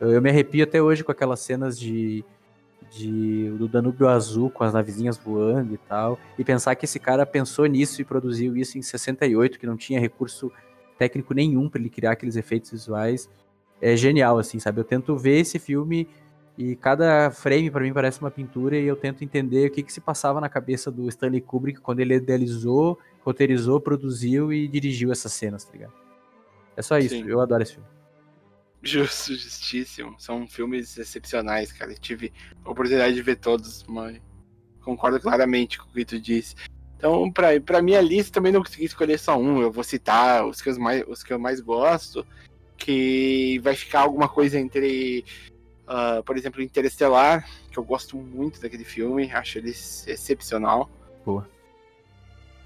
[0.00, 2.24] Eu, eu me arrepio até hoje com aquelas cenas de,
[2.90, 6.18] de do Danúbio Azul com as navezinhas voando e tal.
[6.38, 10.00] E pensar que esse cara pensou nisso e produziu isso em 68, que não tinha
[10.00, 10.50] recurso
[10.98, 13.28] técnico nenhum para ele criar aqueles efeitos visuais.
[13.80, 14.80] É genial, assim, sabe?
[14.80, 16.08] Eu tento ver esse filme
[16.56, 19.92] e cada frame para mim parece uma pintura e eu tento entender o que, que
[19.92, 25.32] se passava na cabeça do Stanley Kubrick quando ele idealizou, roteirizou, produziu e dirigiu essas
[25.32, 25.92] cenas, tá ligado?
[26.76, 27.26] É só isso, Sim.
[27.26, 27.88] eu adoro esse filme.
[28.82, 30.14] Justo, justíssimo.
[30.18, 31.92] São filmes excepcionais, cara.
[31.92, 32.32] Eu tive
[32.64, 34.20] a oportunidade de ver todos, mas
[34.80, 36.54] concordo claramente com o que tu disse.
[36.96, 39.60] Então, pra, pra minha lista, também não consegui escolher só um.
[39.60, 42.26] Eu vou citar os que mais, os que eu mais gosto,
[42.76, 45.24] que vai ficar alguma coisa entre,
[45.86, 50.90] ah, por exemplo, Interestelar, que eu gosto muito daquele filme, acho ele excepcional.
[51.24, 51.48] Boa.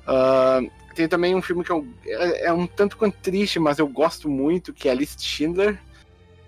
[0.07, 0.61] Ah,
[0.95, 4.29] tem também um filme que eu, é, é um tanto quanto triste, mas eu gosto
[4.29, 5.81] muito, que é a List Schindler,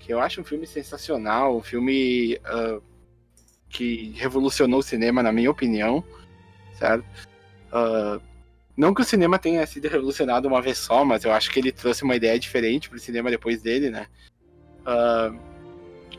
[0.01, 2.81] que eu acho um filme sensacional, um filme ah,
[3.69, 6.05] que revolucionou o cinema, na minha opinião,
[6.79, 7.05] certo?
[7.73, 8.21] Ah,
[8.77, 11.73] não que o cinema tenha sido revolucionado uma vez só, mas eu acho que ele
[11.73, 14.07] trouxe uma ideia diferente pro cinema depois dele, né?
[14.85, 15.33] Ah,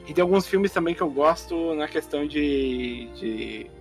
[0.08, 3.72] e tem alguns filmes também que eu gosto na questão de, de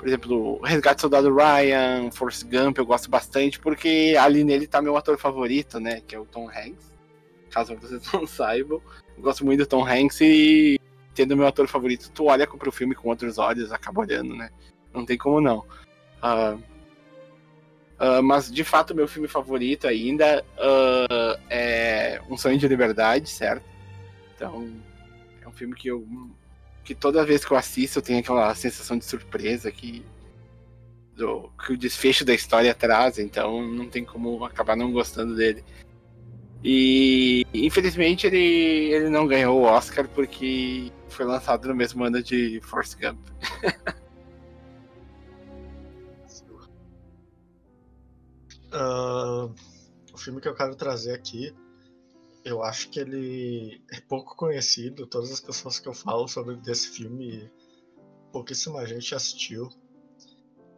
[0.00, 4.80] por exemplo, Resgate do Soldado Ryan, Force Gump, eu gosto bastante, porque ali nele tá
[4.80, 6.00] meu ator favorito, né?
[6.00, 6.90] Que é o Tom Hanks.
[7.50, 8.80] Caso vocês não saibam.
[9.16, 10.80] Eu gosto muito do Tom Hanks e
[11.14, 14.50] tendo meu ator favorito, tu olha pro filme com outros olhos, acaba olhando, né?
[14.92, 15.66] Não tem como não.
[16.22, 16.56] Ah,
[18.00, 23.62] ah, mas de fato, meu filme favorito ainda ah, é Um Sonho de Liberdade, certo?
[24.34, 24.72] Então,
[25.42, 26.06] é um filme que eu
[26.82, 30.02] que toda vez que eu assisto eu tenho aquela sensação de surpresa que,
[31.14, 35.62] do, que o desfecho da história traz, então não tem como acabar não gostando dele.
[36.64, 42.60] E infelizmente ele, ele não ganhou o Oscar porque foi lançado no mesmo ano de
[42.62, 43.18] Force Gump.
[48.72, 49.48] Ah,
[50.12, 51.54] o filme que eu quero trazer aqui,
[52.44, 55.06] eu acho que ele é pouco conhecido.
[55.06, 57.50] Todas as pessoas que eu falo sobre desse filme,
[58.32, 59.68] pouquíssima gente assistiu.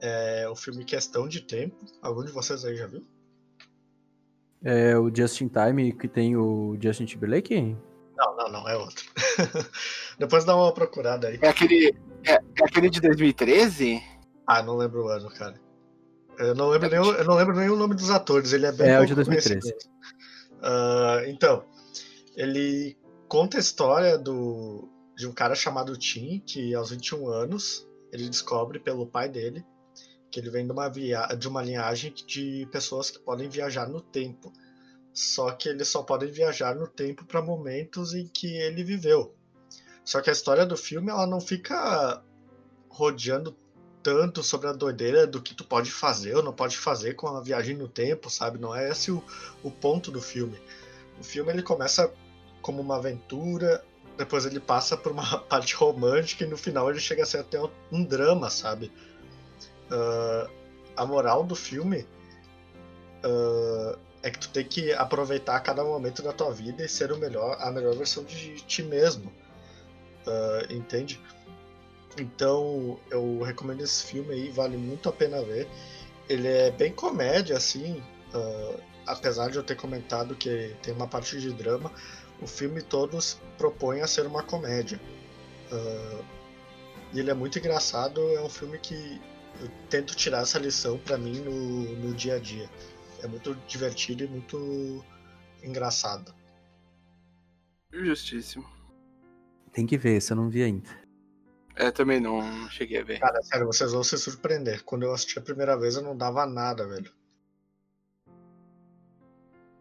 [0.01, 1.77] É o filme Questão de Tempo.
[2.01, 3.07] Algum de vocês aí já viu?
[4.65, 7.77] É o Justin Time que tem o Justin Timberlake?
[8.17, 9.05] Não, não, não, é outro.
[10.19, 11.39] Depois dá uma procurada aí.
[11.41, 14.03] É aquele, é, é aquele de 2013?
[14.47, 15.61] Ah, não lembro o ano, cara.
[16.39, 18.73] Eu não lembro nem, o- eu não lembro nem o nome dos atores, ele é
[18.73, 19.61] bem É, o de pouco 2013.
[19.61, 19.93] conhecido.
[20.63, 21.65] Ah, então,
[22.37, 22.97] ele
[23.29, 28.79] conta a história do, de um cara chamado Tim, que aos 21 anos ele descobre
[28.79, 29.65] pelo pai dele
[30.31, 34.01] que ele vem de uma, via de uma linhagem de pessoas que podem viajar no
[34.01, 34.51] tempo.
[35.13, 39.35] Só que eles só podem viajar no tempo para momentos em que ele viveu.
[40.03, 42.23] Só que a história do filme ela não fica
[42.89, 43.55] rodeando
[44.03, 47.41] tanto sobre a doideira do que tu pode fazer ou não pode fazer com a
[47.41, 48.59] viagem no tempo, sabe?
[48.59, 49.23] Não é esse o,
[49.63, 50.61] o ponto do filme.
[51.21, 52.13] O filme ele começa
[52.61, 53.85] como uma aventura,
[54.17, 57.59] depois ele passa por uma parte romântica e no final ele chega a ser até
[57.91, 58.93] um drama, sabe?
[59.91, 60.51] Uh,
[60.97, 62.07] a moral do filme
[63.25, 67.19] uh, é que tu tem que aproveitar cada momento da tua vida e ser o
[67.19, 69.33] melhor, a melhor versão de ti mesmo,
[70.27, 71.21] uh, entende?
[72.19, 75.69] Então eu recomendo esse filme aí, vale muito a pena ver.
[76.29, 78.03] Ele é bem comédia, assim,
[79.07, 81.93] apesar de eu ter comentado que tem uma parte de drama,
[82.41, 83.19] o filme todo
[83.57, 85.01] propõe a ser uma comédia.
[87.13, 89.21] e ele é muito engraçado, é um filme que
[89.61, 92.69] eu tento tirar essa lição para mim no, no dia a dia.
[93.23, 95.05] É muito divertido e muito
[95.63, 96.35] engraçado.
[97.93, 98.65] Justíssimo.
[99.73, 101.02] Tem que ver, se eu não vi ainda.
[101.77, 103.19] É, também não cheguei a ver.
[103.19, 104.85] Cara, sério, vocês vão se surpreender.
[104.85, 107.11] Quando eu assisti a primeira vez, eu não dava nada, velho.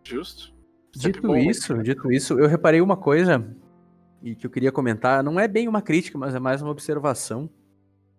[0.04, 0.54] Justo.
[0.94, 1.84] Dito bom, isso, né?
[1.84, 3.56] dito isso, eu reparei uma coisa
[4.22, 5.24] e que eu queria comentar.
[5.24, 7.50] Não é bem uma crítica, mas é mais uma observação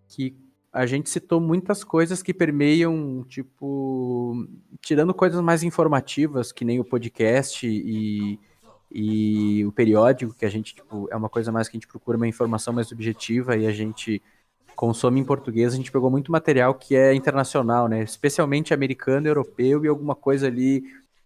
[0.08, 0.36] que
[0.72, 4.46] a gente citou muitas coisas que permeiam, tipo,
[4.80, 8.38] tirando coisas mais informativas, que nem o podcast e,
[8.94, 12.16] e o periódico, que a gente, tipo, é uma coisa mais que a gente procura
[12.16, 14.22] uma informação mais objetiva e a gente
[14.76, 18.02] consome em português, a gente pegou muito material que é internacional, né?
[18.02, 20.82] Especialmente americano, europeu e alguma coisa ali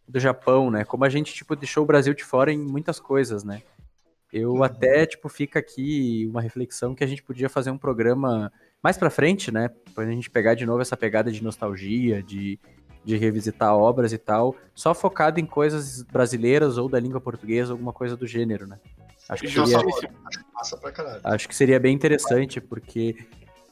[0.06, 0.84] do Japão, né?
[0.84, 3.62] Como a gente, tipo, deixou o Brasil de fora em muitas coisas, né?
[4.32, 4.62] Eu uhum.
[4.62, 8.52] até, tipo, fica aqui uma reflexão que a gente podia fazer um programa
[8.82, 9.70] mais pra frente, né?
[9.94, 12.60] Pra gente pegar de novo essa pegada de nostalgia, de,
[13.06, 17.92] de revisitar obras e tal, só focado em coisas brasileiras ou da língua portuguesa, alguma
[17.92, 18.80] coisa do gênero, né?
[19.28, 19.78] Acho que seria,
[21.22, 23.16] acho que seria bem interessante, porque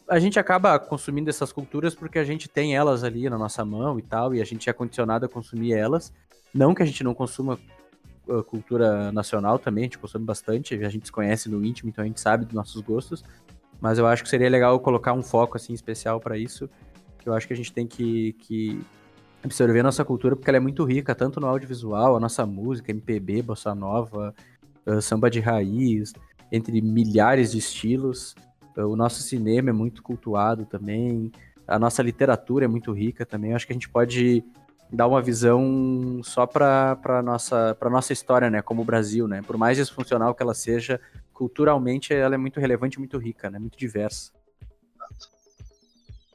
[0.09, 3.98] a gente acaba consumindo essas culturas porque a gente tem elas ali na nossa mão
[3.98, 6.12] e tal, e a gente é condicionado a consumir elas.
[6.55, 7.59] Não que a gente não consuma
[8.28, 12.05] uh, cultura nacional também, a gente consome bastante, a gente se conhece no íntimo, então
[12.05, 13.24] a gente sabe dos nossos gostos.
[13.81, 16.70] Mas eu acho que seria legal colocar um foco assim especial para isso,
[17.19, 18.81] que eu acho que a gente tem que, que
[19.47, 22.91] absorver a nossa cultura, porque ela é muito rica, tanto no audiovisual, a nossa música,
[22.91, 24.35] MPB, bossa nova,
[24.87, 26.12] uh, samba de raiz,
[26.51, 28.35] entre milhares de estilos.
[28.77, 31.31] Uh, o nosso cinema é muito cultuado também,
[31.66, 33.51] a nossa literatura é muito rica também.
[33.51, 34.45] Eu acho que a gente pode
[34.91, 39.43] dar uma visão só para a nossa, nossa história, né, como o Brasil, né?
[39.43, 41.01] Por mais disfuncional que ela seja,
[41.33, 43.59] culturalmente ela é muito relevante, muito rica, né?
[43.59, 44.31] Muito diversa.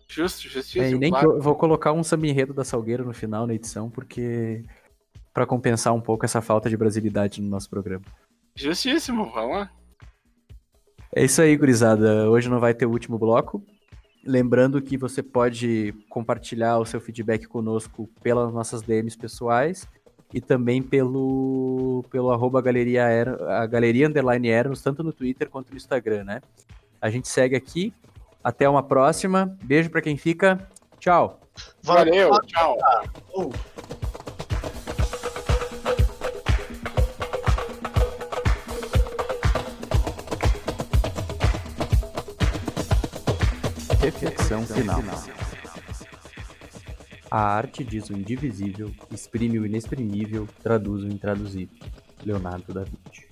[0.10, 0.84] Justo, justíssimo.
[0.84, 1.30] É, e nem claro.
[1.30, 4.64] que eu vou colocar um samba enredo da Salgueira no final na edição, porque
[5.34, 8.04] para compensar um pouco essa falta de brasilidade no nosso programa.
[8.56, 9.72] Justíssimo, vamos lá.
[11.16, 12.30] É isso aí, gurizada.
[12.30, 13.64] Hoje não vai ter o último bloco.
[14.26, 19.88] Lembrando que você pode compartilhar o seu feedback conosco pelas nossas DMs pessoais
[20.34, 23.06] e também pelo, pelo arroba galeria,
[23.48, 26.42] a galeria underline Eros, tanto no Twitter quanto no Instagram, né?
[27.02, 27.94] A gente segue aqui.
[28.44, 29.58] Até uma próxima.
[29.64, 30.68] Beijo para quem fica.
[31.00, 31.40] Tchau.
[31.84, 32.78] Valeu, tchau.
[33.36, 33.52] Uh.
[44.02, 45.04] Reflexão final.
[47.30, 51.78] A arte diz o indivisível, exprime o inexprimível, traduz o intraduzível.
[52.26, 53.29] Leonardo da Vinci.